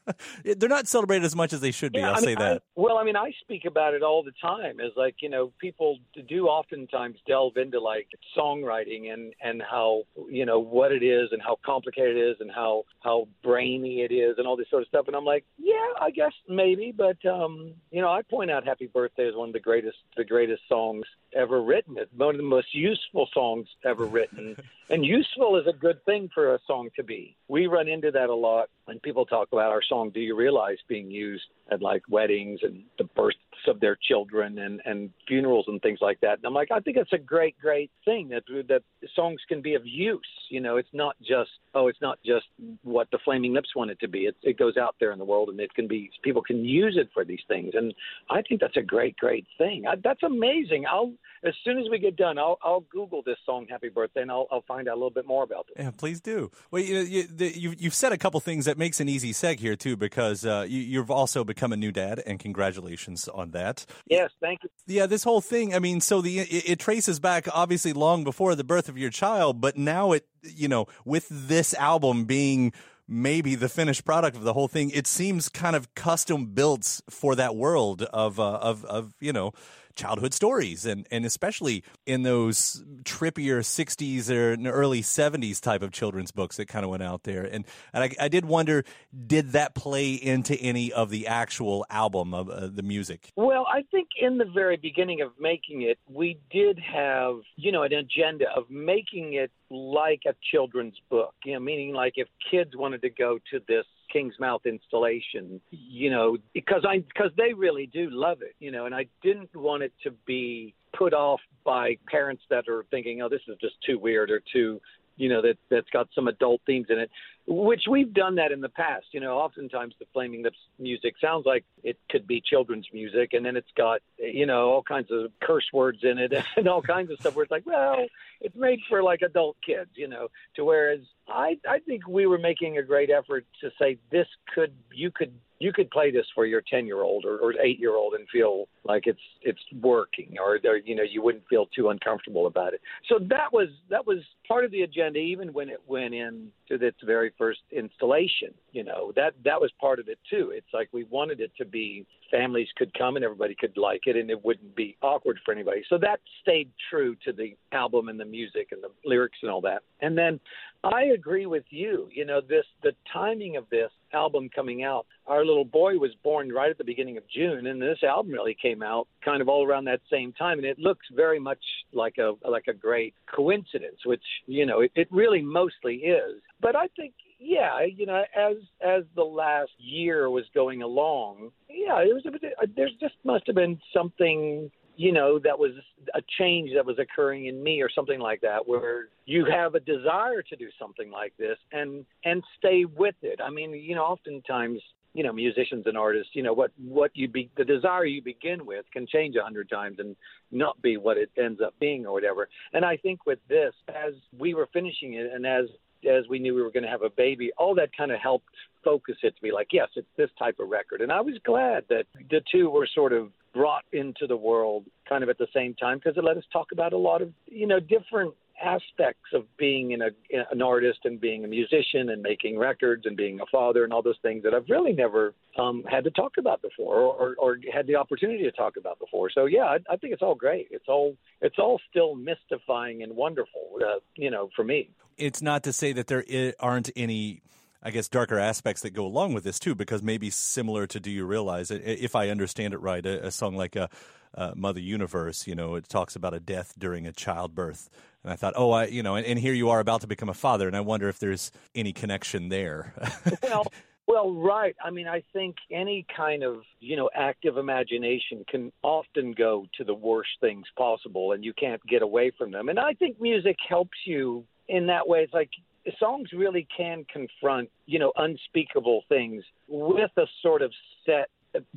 They're 0.44 0.68
not 0.68 0.86
celebrated 0.86 1.24
as 1.24 1.34
much 1.34 1.52
as 1.52 1.60
they 1.60 1.70
should 1.70 1.92
be. 1.92 2.00
Yeah, 2.00 2.10
I'll 2.10 2.16
I 2.16 2.20
mean, 2.20 2.24
say 2.24 2.34
that. 2.34 2.56
I, 2.56 2.80
well, 2.80 2.98
I 2.98 3.04
mean, 3.04 3.16
I 3.16 3.32
speak 3.40 3.64
about 3.64 3.94
it 3.94 4.02
all 4.02 4.22
the 4.22 4.32
time. 4.40 4.80
Is 4.80 4.92
like 4.96 5.16
you 5.20 5.28
know, 5.28 5.52
people 5.58 5.98
do 6.28 6.46
oftentimes 6.46 7.18
delve 7.26 7.56
into 7.56 7.80
like 7.80 8.08
songwriting 8.36 9.12
and 9.12 9.32
and 9.42 9.62
how 9.62 10.02
you 10.28 10.44
know 10.44 10.58
what 10.58 10.92
it 10.92 11.02
is 11.02 11.30
and 11.32 11.40
how 11.40 11.58
complicated 11.64 12.16
it 12.16 12.30
is 12.30 12.36
and 12.40 12.50
how 12.50 12.84
how 13.00 13.28
brainy 13.42 14.02
it 14.02 14.12
is 14.12 14.36
and 14.38 14.46
all 14.46 14.56
this 14.56 14.68
sort 14.70 14.82
of 14.82 14.88
stuff. 14.88 15.06
And 15.06 15.16
I'm 15.16 15.24
like, 15.24 15.44
yeah, 15.58 15.74
I 16.00 16.10
guess 16.10 16.32
maybe, 16.48 16.92
but 16.96 17.24
um, 17.26 17.74
you 17.90 18.00
know, 18.00 18.10
I 18.10 18.22
point 18.22 18.50
out 18.50 18.64
"Happy 18.64 18.86
Birthday" 18.86 19.24
is 19.24 19.36
one 19.36 19.48
of 19.48 19.52
the 19.54 19.60
greatest 19.60 19.98
the 20.16 20.24
greatest 20.24 20.62
songs 20.68 21.04
ever 21.34 21.62
written. 21.62 21.96
It's 21.98 22.12
one 22.16 22.34
of 22.34 22.36
the 22.36 22.42
most 22.42 22.74
useful 22.74 23.28
songs 23.32 23.66
ever 23.84 24.04
written. 24.04 24.56
and 24.90 25.04
useful 25.04 25.56
is 25.56 25.66
a 25.66 25.72
good 25.72 26.04
thing 26.04 26.28
for 26.34 26.54
a 26.54 26.58
song 26.66 26.90
to 26.96 27.04
be. 27.04 27.36
We 27.48 27.66
run 27.66 27.88
into 27.88 28.10
that 28.10 28.28
a 28.28 28.34
lot 28.34 28.68
when 28.86 28.98
people 29.00 29.24
talk 29.24 29.48
about 29.52 29.70
our 29.70 29.82
song 29.88 30.10
Do 30.10 30.20
You 30.20 30.36
Realize 30.36 30.78
being 30.88 31.10
used 31.10 31.44
at 31.70 31.80
like 31.80 32.02
weddings 32.08 32.60
and 32.62 32.84
the 32.98 33.04
births 33.04 33.38
of 33.66 33.80
their 33.80 33.96
children 34.08 34.58
and 34.58 34.80
and 34.84 35.10
funerals 35.26 35.66
and 35.68 35.80
things 35.82 35.98
like 36.00 36.20
that. 36.20 36.38
And 36.38 36.46
I'm 36.46 36.54
like, 36.54 36.70
I 36.70 36.80
think 36.80 36.96
it's 36.96 37.12
a 37.12 37.18
great, 37.18 37.58
great 37.58 37.90
thing 38.04 38.28
that 38.28 38.44
that 38.68 38.82
songs 39.14 39.40
can 39.48 39.62
be 39.62 39.74
of 39.74 39.86
use. 39.86 40.20
You 40.50 40.60
know, 40.60 40.76
it's 40.76 40.92
not 40.92 41.16
just 41.20 41.50
oh, 41.74 41.88
it's 41.88 42.00
not 42.00 42.18
just 42.24 42.46
what 42.82 43.08
the 43.10 43.18
Flaming 43.24 43.52
Lips 43.52 43.74
want 43.74 43.90
it 43.90 44.00
to 44.00 44.08
be. 44.08 44.20
It 44.20 44.36
it 44.42 44.58
goes 44.58 44.76
out 44.76 44.96
there 45.00 45.12
in 45.12 45.18
the 45.18 45.24
world 45.24 45.48
and 45.48 45.60
it 45.60 45.74
can 45.74 45.88
be 45.88 46.10
people 46.22 46.42
can 46.42 46.64
use 46.64 46.96
it 47.00 47.08
for 47.12 47.24
these 47.24 47.42
things. 47.48 47.72
And 47.74 47.94
I 48.30 48.42
think 48.42 48.60
that's 48.60 48.76
a 48.76 48.82
great, 48.82 49.16
great 49.16 49.46
thing. 49.58 49.84
I, 49.86 49.94
that's 50.02 50.22
amazing. 50.22 50.84
I'll 50.90 51.12
as 51.44 51.54
soon 51.62 51.78
as 51.78 51.84
we 51.90 51.98
get 51.98 52.16
done, 52.16 52.38
I'll 52.38 52.58
I'll 52.62 52.84
Google 52.90 53.22
this 53.22 53.36
song 53.44 53.66
"Happy 53.68 53.88
Birthday" 53.88 54.22
and 54.22 54.30
I'll 54.30 54.46
I'll 54.50 54.62
find 54.62 54.88
out 54.88 54.92
a 54.92 54.96
little 54.96 55.10
bit 55.10 55.26
more 55.26 55.44
about 55.44 55.66
it. 55.68 55.82
Yeah, 55.82 55.90
please 55.90 56.20
do. 56.20 56.50
Well, 56.70 56.82
you, 56.82 57.00
you, 57.00 57.24
you've 57.38 57.82
you've 57.82 57.94
said 57.94 58.12
a 58.12 58.18
couple 58.18 58.40
things 58.40 58.64
that 58.64 58.78
makes 58.78 59.00
an 59.00 59.08
easy 59.08 59.32
seg 59.32 59.60
here 59.60 59.76
too, 59.76 59.96
because 59.96 60.46
uh, 60.46 60.64
you, 60.66 60.80
you've 60.80 61.10
also 61.10 61.44
become 61.44 61.72
a 61.72 61.76
new 61.76 61.92
dad, 61.92 62.22
and 62.26 62.38
congratulations 62.38 63.28
on 63.28 63.50
that. 63.54 63.86
Yes, 64.06 64.30
thank 64.40 64.62
you. 64.62 64.68
Yeah, 64.86 65.06
this 65.06 65.24
whole 65.24 65.40
thing. 65.40 65.74
I 65.74 65.78
mean, 65.78 66.00
so 66.00 66.20
the 66.20 66.40
it, 66.40 66.70
it 66.70 66.78
traces 66.78 67.18
back 67.18 67.48
obviously 67.52 67.92
long 67.92 68.22
before 68.22 68.54
the 68.54 68.64
birth 68.64 68.88
of 68.88 68.98
your 68.98 69.10
child, 69.10 69.60
but 69.60 69.76
now 69.76 70.12
it 70.12 70.26
you 70.42 70.68
know 70.68 70.86
with 71.04 71.26
this 71.30 71.74
album 71.74 72.26
being 72.26 72.72
maybe 73.08 73.54
the 73.54 73.68
finished 73.68 74.04
product 74.04 74.36
of 74.36 74.42
the 74.42 74.52
whole 74.52 74.68
thing, 74.68 74.90
it 74.90 75.06
seems 75.06 75.48
kind 75.48 75.76
of 75.76 75.94
custom 75.94 76.46
built 76.46 77.00
for 77.10 77.34
that 77.34 77.56
world 77.56 78.02
of 78.02 78.38
uh, 78.38 78.54
of 78.54 78.84
of 78.84 79.14
you 79.20 79.32
know 79.32 79.52
childhood 79.94 80.34
stories 80.34 80.86
and, 80.86 81.06
and 81.10 81.24
especially 81.24 81.84
in 82.06 82.22
those 82.22 82.84
trippier 83.04 83.60
60s 83.60 84.30
or 84.30 84.56
early 84.70 85.02
70s 85.02 85.60
type 85.60 85.82
of 85.82 85.92
children's 85.92 86.30
books 86.30 86.56
that 86.56 86.66
kind 86.66 86.84
of 86.84 86.90
went 86.90 87.02
out 87.02 87.22
there. 87.24 87.44
And, 87.44 87.64
and 87.92 88.04
I, 88.04 88.24
I 88.24 88.28
did 88.28 88.44
wonder, 88.44 88.84
did 89.26 89.52
that 89.52 89.74
play 89.74 90.14
into 90.14 90.54
any 90.56 90.92
of 90.92 91.10
the 91.10 91.26
actual 91.26 91.86
album 91.90 92.34
of 92.34 92.48
uh, 92.48 92.68
the 92.72 92.82
music? 92.82 93.30
Well, 93.36 93.66
I 93.72 93.82
think 93.90 94.08
in 94.20 94.38
the 94.38 94.44
very 94.44 94.76
beginning 94.76 95.20
of 95.20 95.32
making 95.38 95.82
it, 95.82 95.98
we 96.08 96.38
did 96.50 96.78
have, 96.78 97.36
you 97.56 97.72
know, 97.72 97.82
an 97.82 97.92
agenda 97.92 98.46
of 98.54 98.70
making 98.70 99.34
it 99.34 99.50
like 99.70 100.22
a 100.26 100.34
children's 100.52 100.96
book, 101.10 101.34
you 101.44 101.54
know, 101.54 101.60
meaning 101.60 101.94
like 101.94 102.14
if 102.16 102.28
kids 102.50 102.72
wanted 102.76 103.02
to 103.02 103.10
go 103.10 103.38
to 103.50 103.60
this 103.66 103.84
King's 104.12 104.34
Mouth 104.38 104.62
installation, 104.66 105.60
you 105.70 106.10
know, 106.10 106.36
because 106.52 106.84
I 106.88 106.98
because 106.98 107.30
they 107.36 107.52
really 107.52 107.86
do 107.86 108.08
love 108.10 108.42
it, 108.42 108.54
you 108.60 108.70
know, 108.70 108.86
and 108.86 108.94
I 108.94 109.06
didn't 109.22 109.54
want 109.54 109.82
it 109.82 109.92
to 110.04 110.10
be 110.26 110.74
put 110.96 111.12
off 111.12 111.40
by 111.64 111.96
parents 112.08 112.42
that 112.50 112.68
are 112.68 112.84
thinking, 112.90 113.22
oh, 113.22 113.28
this 113.28 113.40
is 113.48 113.56
just 113.60 113.74
too 113.84 113.98
weird 113.98 114.30
or 114.30 114.40
too 114.52 114.80
you 115.16 115.28
know 115.28 115.42
that 115.42 115.56
that's 115.70 115.90
got 115.90 116.08
some 116.14 116.28
adult 116.28 116.60
themes 116.66 116.86
in 116.90 116.98
it 116.98 117.10
which 117.46 117.82
we've 117.90 118.14
done 118.14 118.36
that 118.36 118.52
in 118.52 118.60
the 118.60 118.70
past. 118.70 119.06
You 119.12 119.20
know 119.20 119.36
oftentimes 119.36 119.94
the 119.98 120.06
flaming 120.12 120.42
lips 120.42 120.56
music 120.78 121.14
sounds 121.20 121.44
like 121.44 121.64
it 121.82 121.98
could 122.10 122.26
be 122.26 122.40
children's 122.40 122.86
music 122.92 123.30
and 123.32 123.44
then 123.44 123.56
it's 123.56 123.70
got 123.76 124.00
you 124.18 124.46
know 124.46 124.70
all 124.70 124.82
kinds 124.82 125.08
of 125.10 125.30
curse 125.42 125.68
words 125.72 125.98
in 126.02 126.18
it 126.18 126.32
and 126.56 126.68
all 126.68 126.82
kinds 126.82 127.10
of 127.10 127.18
stuff 127.20 127.34
where 127.34 127.42
it's 127.42 127.50
like 127.50 127.66
well 127.66 128.04
it's 128.40 128.56
made 128.56 128.78
for 128.88 129.02
like 129.02 129.22
adult 129.22 129.56
kids 129.64 129.90
you 129.94 130.08
know 130.08 130.28
to 130.56 130.64
whereas 130.64 131.00
i 131.28 131.56
i 131.68 131.78
think 131.80 132.06
we 132.08 132.26
were 132.26 132.38
making 132.38 132.78
a 132.78 132.82
great 132.82 133.10
effort 133.10 133.44
to 133.60 133.70
say 133.78 133.98
this 134.10 134.26
could 134.54 134.72
you 134.92 135.10
could 135.10 135.32
you 135.58 135.72
could 135.72 135.90
play 135.90 136.10
this 136.10 136.26
for 136.34 136.46
your 136.46 136.62
10 136.68 136.86
year 136.86 137.02
old 137.02 137.24
or, 137.24 137.38
or 137.38 137.54
8 137.60 137.78
year 137.78 137.94
old 137.96 138.14
and 138.14 138.28
feel 138.28 138.68
like 138.84 139.06
it's 139.06 139.20
it's 139.42 139.60
working 139.80 140.36
or, 140.38 140.58
or 140.64 140.76
you 140.76 140.94
know 140.94 141.02
you 141.02 141.22
wouldn't 141.22 141.44
feel 141.48 141.66
too 141.66 141.90
uncomfortable 141.90 142.46
about 142.46 142.74
it. 142.74 142.80
So 143.08 143.18
that 143.28 143.52
was 143.52 143.68
that 143.90 144.06
was 144.06 144.18
part 144.46 144.64
of 144.64 144.70
the 144.70 144.82
agenda 144.82 145.18
even 145.18 145.52
when 145.52 145.68
it 145.68 145.80
went 145.86 146.14
in 146.14 146.48
to 146.68 146.74
its 146.74 146.98
very 147.04 147.32
first 147.38 147.60
installation 147.70 148.52
you 148.72 148.84
know. 148.84 149.12
That 149.16 149.34
that 149.44 149.60
was 149.60 149.70
part 149.80 149.98
of 149.98 150.08
it 150.08 150.18
too. 150.28 150.52
It's 150.54 150.66
like 150.72 150.88
we 150.92 151.04
wanted 151.04 151.40
it 151.40 151.52
to 151.58 151.64
be 151.64 152.06
families 152.30 152.68
could 152.76 152.92
come 152.94 153.16
and 153.16 153.24
everybody 153.24 153.54
could 153.54 153.76
like 153.76 154.02
it 154.06 154.16
and 154.16 154.30
it 154.30 154.44
wouldn't 154.44 154.74
be 154.74 154.96
awkward 155.02 155.38
for 155.44 155.52
anybody. 155.52 155.84
So 155.88 155.98
that 155.98 156.20
stayed 156.42 156.70
true 156.90 157.16
to 157.24 157.32
the 157.32 157.56
album 157.72 158.08
and 158.08 158.18
the 158.18 158.24
music 158.24 158.68
and 158.72 158.82
the 158.82 158.90
lyrics 159.04 159.38
and 159.42 159.50
all 159.50 159.60
that. 159.60 159.82
And 160.00 160.18
then 160.18 160.40
I 160.84 161.04
agree 161.14 161.46
with 161.46 161.64
you. 161.70 162.08
You 162.12 162.24
know, 162.24 162.40
this 162.40 162.64
the 162.82 162.92
timing 163.12 163.56
of 163.56 163.68
this 163.70 163.90
album 164.12 164.50
coming 164.54 164.84
out. 164.84 165.06
Our 165.26 165.44
little 165.44 165.64
boy 165.64 165.96
was 165.98 166.10
born 166.22 166.52
right 166.52 166.70
at 166.70 166.78
the 166.78 166.84
beginning 166.84 167.16
of 167.16 167.24
June, 167.28 167.66
and 167.66 167.80
this 167.80 168.02
album 168.02 168.32
really 168.32 168.56
came 168.60 168.82
out 168.82 169.08
kind 169.24 169.40
of 169.40 169.48
all 169.48 169.66
around 169.66 169.84
that 169.86 170.00
same 170.10 170.32
time, 170.32 170.58
and 170.58 170.66
it 170.66 170.78
looks 170.78 171.06
very 171.14 171.40
much 171.40 171.62
like 171.92 172.18
a 172.18 172.34
like 172.48 172.66
a 172.68 172.74
great 172.74 173.14
coincidence, 173.34 174.04
which 174.04 174.22
you 174.46 174.66
know 174.66 174.80
it, 174.80 174.92
it 174.94 175.08
really 175.10 175.42
mostly 175.42 175.96
is. 175.96 176.40
But 176.60 176.76
I 176.76 176.88
think 176.96 177.14
yeah, 177.38 177.82
you 177.84 178.06
know, 178.06 178.22
as 178.36 178.56
as 178.80 179.04
the 179.16 179.24
last 179.24 179.72
year 179.78 180.30
was 180.30 180.44
going 180.54 180.82
along, 180.82 181.50
yeah, 181.68 182.00
it 182.00 182.14
was 182.14 182.24
a 182.26 182.30
bit, 182.30 182.42
uh, 182.62 182.66
there 182.76 182.88
just 183.00 183.14
must 183.24 183.46
have 183.46 183.56
been 183.56 183.78
something 183.92 184.70
you 184.96 185.12
know, 185.12 185.38
that 185.40 185.58
was 185.58 185.72
a 186.14 186.20
change 186.38 186.70
that 186.74 186.84
was 186.84 186.98
occurring 186.98 187.46
in 187.46 187.62
me 187.62 187.82
or 187.82 187.90
something 187.90 188.20
like 188.20 188.40
that, 188.42 188.66
where 188.66 189.08
you 189.26 189.44
have 189.44 189.74
a 189.74 189.80
desire 189.80 190.42
to 190.42 190.56
do 190.56 190.68
something 190.78 191.10
like 191.10 191.32
this 191.38 191.58
and 191.72 192.04
and 192.24 192.42
stay 192.58 192.84
with 192.84 193.16
it. 193.22 193.40
I 193.44 193.50
mean, 193.50 193.72
you 193.72 193.94
know, 193.94 194.04
oftentimes, 194.04 194.80
you 195.12 195.22
know, 195.24 195.32
musicians 195.32 195.86
and 195.86 195.96
artists, 195.96 196.30
you 196.34 196.42
know, 196.42 196.52
what 196.52 196.70
what 196.78 197.10
you 197.14 197.28
be 197.28 197.50
the 197.56 197.64
desire 197.64 198.04
you 198.04 198.22
begin 198.22 198.66
with 198.66 198.84
can 198.92 199.06
change 199.06 199.36
a 199.36 199.42
hundred 199.42 199.68
times 199.68 199.98
and 199.98 200.16
not 200.52 200.80
be 200.82 200.96
what 200.96 201.16
it 201.16 201.30
ends 201.36 201.60
up 201.60 201.74
being 201.80 202.06
or 202.06 202.12
whatever. 202.12 202.48
And 202.72 202.84
I 202.84 202.96
think 202.96 203.26
with 203.26 203.40
this, 203.48 203.74
as 203.88 204.14
we 204.38 204.54
were 204.54 204.68
finishing 204.72 205.14
it 205.14 205.30
and 205.32 205.46
as 205.46 205.66
as 206.08 206.28
we 206.28 206.38
knew 206.38 206.54
we 206.54 206.62
were 206.62 206.70
going 206.70 206.84
to 206.84 206.88
have 206.88 207.02
a 207.02 207.10
baby, 207.10 207.50
all 207.56 207.74
that 207.74 207.96
kind 207.96 208.12
of 208.12 208.20
helped 208.20 208.48
focus 208.84 209.16
it 209.22 209.34
to 209.36 209.42
be 209.42 209.52
like, 209.52 209.68
yes, 209.72 209.88
it's 209.96 210.06
this 210.16 210.30
type 210.38 210.58
of 210.60 210.68
record. 210.68 211.00
And 211.00 211.10
I 211.10 211.20
was 211.20 211.34
glad 211.44 211.84
that 211.88 212.06
the 212.30 212.42
two 212.52 212.70
were 212.70 212.88
sort 212.94 213.12
of 213.12 213.30
brought 213.52 213.84
into 213.92 214.26
the 214.26 214.36
world 214.36 214.84
kind 215.08 215.22
of 215.22 215.28
at 215.28 215.38
the 215.38 215.46
same 215.54 215.74
time 215.74 215.98
because 215.98 216.16
it 216.16 216.24
let 216.24 216.36
us 216.36 216.44
talk 216.52 216.72
about 216.72 216.92
a 216.92 216.98
lot 216.98 217.22
of, 217.22 217.32
you 217.46 217.66
know, 217.66 217.80
different 217.80 218.34
aspects 218.62 219.32
of 219.32 219.44
being 219.56 219.92
in 219.92 220.02
a, 220.02 220.10
an 220.50 220.62
artist 220.62 221.00
and 221.04 221.20
being 221.20 221.44
a 221.44 221.48
musician 221.48 222.10
and 222.10 222.22
making 222.22 222.58
records 222.58 223.04
and 223.04 223.16
being 223.16 223.40
a 223.40 223.46
father 223.50 223.84
and 223.84 223.92
all 223.92 224.02
those 224.02 224.18
things 224.22 224.42
that 224.42 224.54
I've 224.54 224.68
really 224.68 224.92
never 224.92 225.34
um, 225.58 225.84
had 225.90 226.04
to 226.04 226.10
talk 226.10 226.32
about 226.38 226.62
before 226.62 226.96
or, 226.96 227.14
or, 227.14 227.34
or 227.38 227.58
had 227.72 227.86
the 227.86 227.96
opportunity 227.96 228.44
to 228.44 228.52
talk 228.52 228.76
about 228.76 228.98
before. 228.98 229.30
So 229.30 229.46
yeah, 229.46 229.64
I, 229.64 229.78
I 229.90 229.96
think 229.96 230.12
it's 230.12 230.22
all 230.22 230.34
great. 230.34 230.68
It's 230.70 230.86
all 230.88 231.16
it's 231.40 231.56
all 231.58 231.80
still 231.90 232.14
mystifying 232.14 233.02
and 233.02 233.14
wonderful, 233.16 233.78
uh, 233.80 233.98
you 234.16 234.30
know, 234.30 234.50
for 234.54 234.64
me. 234.64 234.90
It's 235.16 235.42
not 235.42 235.62
to 235.64 235.72
say 235.72 235.92
that 235.92 236.06
there 236.06 236.24
aren't 236.60 236.90
any. 236.96 237.42
I 237.84 237.90
guess 237.90 238.08
darker 238.08 238.38
aspects 238.38 238.82
that 238.82 238.90
go 238.90 239.04
along 239.04 239.34
with 239.34 239.44
this 239.44 239.58
too, 239.58 239.74
because 239.74 240.02
maybe 240.02 240.30
similar 240.30 240.86
to 240.86 240.98
"Do 240.98 241.10
You 241.10 241.26
Realize?" 241.26 241.70
If 241.70 242.16
I 242.16 242.30
understand 242.30 242.74
it 242.74 242.78
right, 242.78 243.04
a, 243.04 243.26
a 243.26 243.30
song 243.30 243.56
like 243.56 243.76
a, 243.76 243.90
uh, 244.34 244.52
Mother 244.56 244.80
Universe, 244.80 245.46
you 245.46 245.54
know, 245.54 245.74
it 245.74 245.88
talks 245.88 246.16
about 246.16 246.34
a 246.34 246.40
death 246.40 246.74
during 246.78 247.06
a 247.06 247.12
childbirth 247.12 247.88
and 248.24 248.32
I 248.32 248.36
thought, 248.36 248.54
oh, 248.56 248.70
I, 248.70 248.86
you 248.86 249.02
know, 249.02 249.16
and, 249.16 249.26
and, 249.26 249.38
here 249.38 249.52
you 249.52 249.68
are 249.70 249.80
about 249.80 250.00
to 250.00 250.06
become 250.06 250.30
a 250.30 250.34
father, 250.34 250.66
and 250.66 250.74
I 250.74 250.80
wonder 250.80 251.08
if 251.08 251.18
there's 251.18 251.52
any 251.74 251.92
connection 251.92 252.48
there. 252.48 252.94
well, 253.42 253.66
well, 254.06 254.32
right. 254.32 254.74
I 254.82 254.90
mean, 254.90 255.06
I 255.06 255.22
think 255.32 255.56
any 255.70 256.06
kind 256.14 256.42
of 256.42 256.62
you 256.80 256.96
know 256.96 257.10
active 257.14 257.58
imagination 257.58 258.44
can 258.48 258.72
often 258.82 259.32
go 259.32 259.66
to 259.76 259.84
the 259.84 259.94
worst 259.94 260.30
things 260.40 260.64
possible, 260.76 261.32
and 261.32 261.44
you 261.44 261.52
can't 261.52 261.84
get 261.86 262.02
away 262.02 262.32
from 262.36 262.50
them. 262.50 262.70
And 262.70 262.78
I 262.78 262.94
think 262.94 263.20
music 263.20 263.56
helps 263.68 263.98
you 264.06 264.44
in 264.68 264.86
that 264.86 265.06
way. 265.06 265.20
It's 265.20 265.34
like 265.34 265.50
songs 265.98 266.30
really 266.32 266.66
can 266.76 267.04
confront 267.12 267.70
you 267.86 267.98
know 267.98 268.12
unspeakable 268.16 269.02
things 269.08 269.44
with 269.68 270.10
a 270.16 270.26
sort 270.42 270.62
of 270.62 270.72
set 271.04 271.28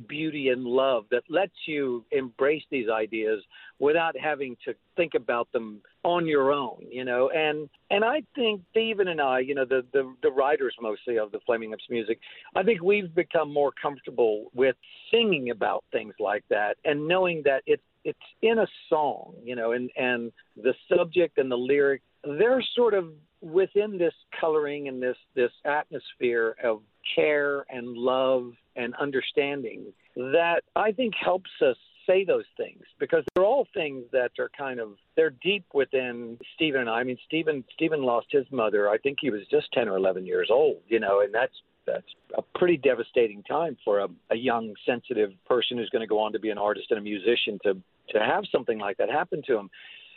beauty 0.08 0.48
and 0.48 0.64
love 0.64 1.04
that 1.10 1.22
lets 1.28 1.52
you 1.66 2.04
embrace 2.10 2.62
these 2.70 2.88
ideas 2.88 3.42
without 3.78 4.16
having 4.18 4.56
to 4.64 4.74
think 4.96 5.14
about 5.14 5.50
them 5.52 5.80
on 6.04 6.26
your 6.26 6.52
own, 6.52 6.78
you 6.90 7.04
know. 7.04 7.30
And 7.30 7.68
and 7.90 8.04
I 8.04 8.22
think 8.34 8.62
Steven 8.70 9.08
and 9.08 9.20
I, 9.20 9.40
you 9.40 9.54
know, 9.54 9.64
the 9.64 9.84
the, 9.92 10.12
the 10.22 10.30
writers 10.30 10.74
mostly 10.80 11.18
of 11.18 11.32
the 11.32 11.40
Flaming 11.46 11.70
Lips 11.70 11.84
music, 11.90 12.18
I 12.54 12.62
think 12.62 12.82
we've 12.82 13.14
become 13.14 13.52
more 13.52 13.72
comfortable 13.80 14.50
with 14.54 14.76
singing 15.10 15.50
about 15.50 15.84
things 15.92 16.14
like 16.18 16.44
that 16.50 16.76
and 16.84 17.06
knowing 17.06 17.42
that 17.44 17.62
it's 17.66 17.82
it's 18.04 18.18
in 18.42 18.58
a 18.58 18.66
song, 18.88 19.34
you 19.44 19.54
know, 19.54 19.72
and 19.72 19.90
and 19.96 20.32
the 20.56 20.74
subject 20.88 21.38
and 21.38 21.50
the 21.50 21.56
lyric 21.56 22.02
they're 22.24 22.62
sort 22.74 22.94
of 22.94 23.12
within 23.40 23.98
this 23.98 24.14
coloring 24.40 24.88
and 24.88 25.02
this 25.02 25.16
this 25.34 25.52
atmosphere 25.64 26.56
of 26.62 26.82
care 27.14 27.64
and 27.70 27.96
love 27.96 28.52
and 28.76 28.94
understanding 28.96 29.92
that 30.16 30.62
I 30.76 30.92
think 30.92 31.14
helps 31.14 31.50
us 31.62 31.76
say 32.06 32.24
those 32.24 32.44
things 32.56 32.82
because 32.98 33.22
they're 33.34 33.44
all 33.44 33.68
things 33.74 34.04
that 34.12 34.32
are 34.38 34.50
kind 34.56 34.80
of 34.80 34.92
they're 35.16 35.34
deep 35.42 35.64
within 35.74 36.38
Steven 36.54 36.82
and 36.82 36.90
I. 36.90 37.00
I 37.00 37.04
mean, 37.04 37.18
Steven 37.26 37.64
Steven 37.74 38.02
lost 38.02 38.26
his 38.30 38.46
mother. 38.50 38.88
I 38.88 38.98
think 38.98 39.18
he 39.20 39.30
was 39.30 39.42
just 39.50 39.70
ten 39.72 39.88
or 39.88 39.96
eleven 39.96 40.26
years 40.26 40.48
old, 40.50 40.78
you 40.88 41.00
know, 41.00 41.20
and 41.20 41.32
that's 41.32 41.54
that's 41.86 42.06
a 42.36 42.42
pretty 42.58 42.76
devastating 42.76 43.42
time 43.44 43.76
for 43.84 44.00
a, 44.00 44.08
a 44.30 44.36
young, 44.36 44.74
sensitive 44.84 45.30
person 45.46 45.78
who's 45.78 45.88
going 45.90 46.00
to 46.00 46.06
go 46.06 46.18
on 46.18 46.32
to 46.32 46.38
be 46.38 46.50
an 46.50 46.58
artist 46.58 46.88
and 46.90 46.98
a 46.98 47.02
musician 47.02 47.58
to 47.64 47.74
to 48.10 48.18
have 48.18 48.44
something 48.50 48.78
like 48.78 48.96
that 48.96 49.10
happen 49.10 49.42
to 49.46 49.56
him. 49.56 49.70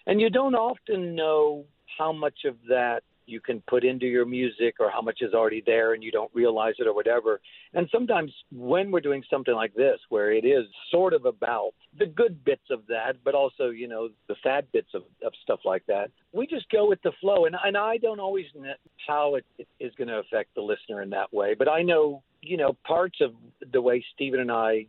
And 0.08 0.20
you 0.20 0.30
don't 0.30 0.56
often 0.56 1.16
know 1.16 1.66
how 1.98 2.12
much 2.12 2.46
of 2.46 2.56
that 2.70 3.04
you 3.26 3.40
can 3.40 3.62
put 3.68 3.84
into 3.84 4.06
your 4.06 4.26
music 4.26 4.76
or 4.80 4.90
how 4.90 5.02
much 5.02 5.20
is 5.22 5.34
already 5.34 5.64
there 5.66 5.94
and 5.94 6.04
you 6.04 6.12
don't 6.12 6.32
realize 6.34 6.76
it 6.80 6.88
or 6.88 6.94
whatever. 6.94 7.40
And 7.74 7.88
sometimes 7.92 8.32
when 8.52 8.92
we're 8.92 9.02
doing 9.02 9.24
something 9.30 9.54
like 9.54 9.74
this, 9.74 10.00
where 10.10 10.32
it 10.32 10.46
is 10.46 10.66
sort 10.90 11.14
of 11.14 11.26
about 11.26 11.72
the 11.98 12.06
good 12.06 12.44
bits 12.44 12.70
of 12.70 12.86
that, 12.88 13.16
but 13.24 13.36
also, 13.36 13.70
you 13.70 13.88
know, 13.88 14.10
the 14.28 14.36
sad 14.44 14.66
bits 14.72 14.90
of, 14.94 15.04
of 15.26 15.34
stuff 15.44 15.60
like 15.66 15.86
that, 15.88 16.12
we 16.34 16.48
just 16.48 16.70
go 16.70 16.88
with 16.88 17.02
the 17.04 17.12
flow. 17.22 17.46
And, 17.46 17.56
and 17.64 17.78
I 17.78 17.98
don't 17.98 18.20
always 18.20 18.46
know 18.56 18.74
how 19.08 19.36
it, 19.36 19.46
it 19.58 19.68
is 19.80 19.94
going 19.98 20.08
to 20.08 20.20
affect 20.20 20.56
the 20.56 20.62
listener 20.62 21.02
in 21.02 21.10
that 21.12 21.34
way, 21.34 21.56
but 21.58 21.70
I 21.70 21.82
know 21.82 22.24
you 22.42 22.58
know, 22.58 22.76
parts 22.86 23.20
of 23.22 23.32
the 23.72 23.82
way 23.82 24.04
Steven 24.14 24.40
and 24.40 24.52
I 24.52 24.88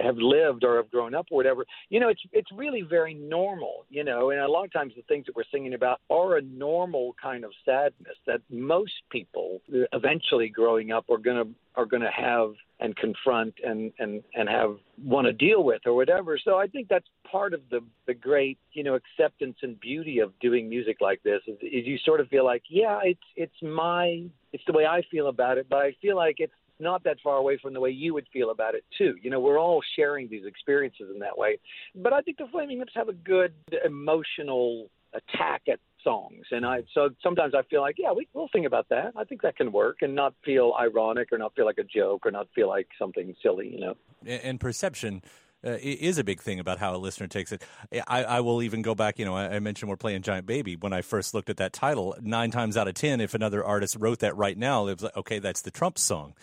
have 0.00 0.16
lived 0.16 0.64
or 0.64 0.76
have 0.76 0.90
grown 0.90 1.14
up 1.14 1.26
or 1.30 1.36
whatever, 1.36 1.64
you 1.88 2.00
know, 2.00 2.08
it's 2.08 2.22
it's 2.32 2.50
really 2.52 2.82
very 2.82 3.14
normal, 3.14 3.84
you 3.90 4.04
know, 4.04 4.30
and 4.30 4.40
a 4.40 4.48
lot 4.48 4.64
of 4.64 4.72
times 4.72 4.92
the 4.96 5.02
things 5.02 5.26
that 5.26 5.34
we're 5.34 5.44
singing 5.52 5.74
about 5.74 6.00
are 6.10 6.36
a 6.36 6.42
normal 6.42 7.14
kind 7.20 7.44
of 7.44 7.50
sadness 7.64 8.16
that 8.26 8.40
most 8.50 8.92
people 9.10 9.60
eventually 9.92 10.48
growing 10.48 10.92
up 10.92 11.04
are 11.10 11.18
gonna 11.18 11.44
are 11.74 11.86
gonna 11.86 12.10
have 12.10 12.52
and 12.78 12.94
confront 12.96 13.54
and 13.64 13.92
and 13.98 14.22
and 14.34 14.48
have 14.48 14.76
want 15.02 15.26
to 15.26 15.32
deal 15.32 15.64
with 15.64 15.82
or 15.86 15.94
whatever. 15.94 16.38
So 16.42 16.56
I 16.56 16.66
think 16.66 16.88
that's 16.88 17.06
part 17.30 17.52
of 17.52 17.60
the 17.70 17.80
the 18.06 18.14
great 18.14 18.58
you 18.72 18.84
know 18.84 18.94
acceptance 18.94 19.56
and 19.62 19.78
beauty 19.80 20.20
of 20.20 20.38
doing 20.40 20.68
music 20.68 20.98
like 21.00 21.22
this 21.22 21.40
is, 21.46 21.56
is 21.62 21.86
you 21.86 21.98
sort 22.04 22.20
of 22.20 22.28
feel 22.28 22.44
like 22.44 22.62
yeah 22.68 23.00
it's 23.02 23.20
it's 23.34 23.62
my 23.62 24.24
it's 24.52 24.64
the 24.66 24.72
way 24.72 24.86
I 24.86 25.02
feel 25.10 25.28
about 25.28 25.58
it, 25.58 25.66
but 25.68 25.78
I 25.78 25.94
feel 26.00 26.16
like 26.16 26.36
it's 26.38 26.52
not 26.78 27.04
that 27.04 27.18
far 27.22 27.36
away 27.36 27.58
from 27.60 27.74
the 27.74 27.80
way 27.80 27.90
you 27.90 28.14
would 28.14 28.26
feel 28.32 28.50
about 28.50 28.74
it 28.74 28.84
too. 28.96 29.14
You 29.22 29.30
know, 29.30 29.40
we're 29.40 29.58
all 29.58 29.82
sharing 29.96 30.28
these 30.28 30.44
experiences 30.46 31.10
in 31.12 31.20
that 31.20 31.36
way. 31.36 31.58
But 31.94 32.12
I 32.12 32.20
think 32.20 32.38
the 32.38 32.46
Flaming 32.50 32.78
Lips 32.78 32.92
have 32.94 33.08
a 33.08 33.12
good 33.12 33.52
emotional 33.84 34.90
attack 35.14 35.62
at 35.70 35.80
songs, 36.04 36.44
and 36.50 36.64
I 36.64 36.82
so 36.94 37.10
sometimes 37.22 37.54
I 37.54 37.62
feel 37.62 37.80
like 37.80 37.96
yeah, 37.98 38.12
we, 38.12 38.28
we'll 38.34 38.48
think 38.52 38.66
about 38.66 38.88
that. 38.90 39.12
I 39.16 39.24
think 39.24 39.42
that 39.42 39.56
can 39.56 39.72
work, 39.72 39.98
and 40.02 40.14
not 40.14 40.34
feel 40.44 40.74
ironic 40.78 41.32
or 41.32 41.38
not 41.38 41.54
feel 41.54 41.66
like 41.66 41.78
a 41.78 41.84
joke 41.84 42.26
or 42.26 42.30
not 42.30 42.48
feel 42.54 42.68
like 42.68 42.88
something 42.98 43.34
silly. 43.42 43.68
You 43.72 43.80
know, 43.80 43.94
and 44.26 44.60
perception 44.60 45.22
uh, 45.64 45.78
is 45.80 46.18
a 46.18 46.24
big 46.24 46.40
thing 46.40 46.60
about 46.60 46.78
how 46.78 46.94
a 46.94 46.98
listener 46.98 47.26
takes 47.26 47.50
it. 47.50 47.62
I, 48.06 48.24
I 48.24 48.40
will 48.40 48.62
even 48.62 48.82
go 48.82 48.94
back. 48.94 49.18
You 49.18 49.24
know, 49.24 49.34
I, 49.34 49.56
I, 49.56 49.58
mentioned 49.58 49.88
we're 49.88 49.96
playing 49.96 50.22
Giant 50.22 50.46
Baby. 50.46 50.76
When 50.76 50.92
I 50.92 51.02
first 51.02 51.34
looked 51.34 51.50
at 51.50 51.56
that 51.56 51.72
title, 51.72 52.14
nine 52.20 52.50
times 52.50 52.76
out 52.76 52.88
of 52.88 52.94
ten, 52.94 53.20
if 53.20 53.34
another 53.34 53.64
artist 53.64 53.96
wrote 53.98 54.20
that 54.20 54.36
right 54.36 54.56
now, 54.56 54.86
it 54.86 54.94
was 54.94 55.02
like, 55.04 55.16
okay, 55.16 55.38
that's 55.38 55.62
the 55.62 55.70
Trump 55.70 55.98
song. 55.98 56.34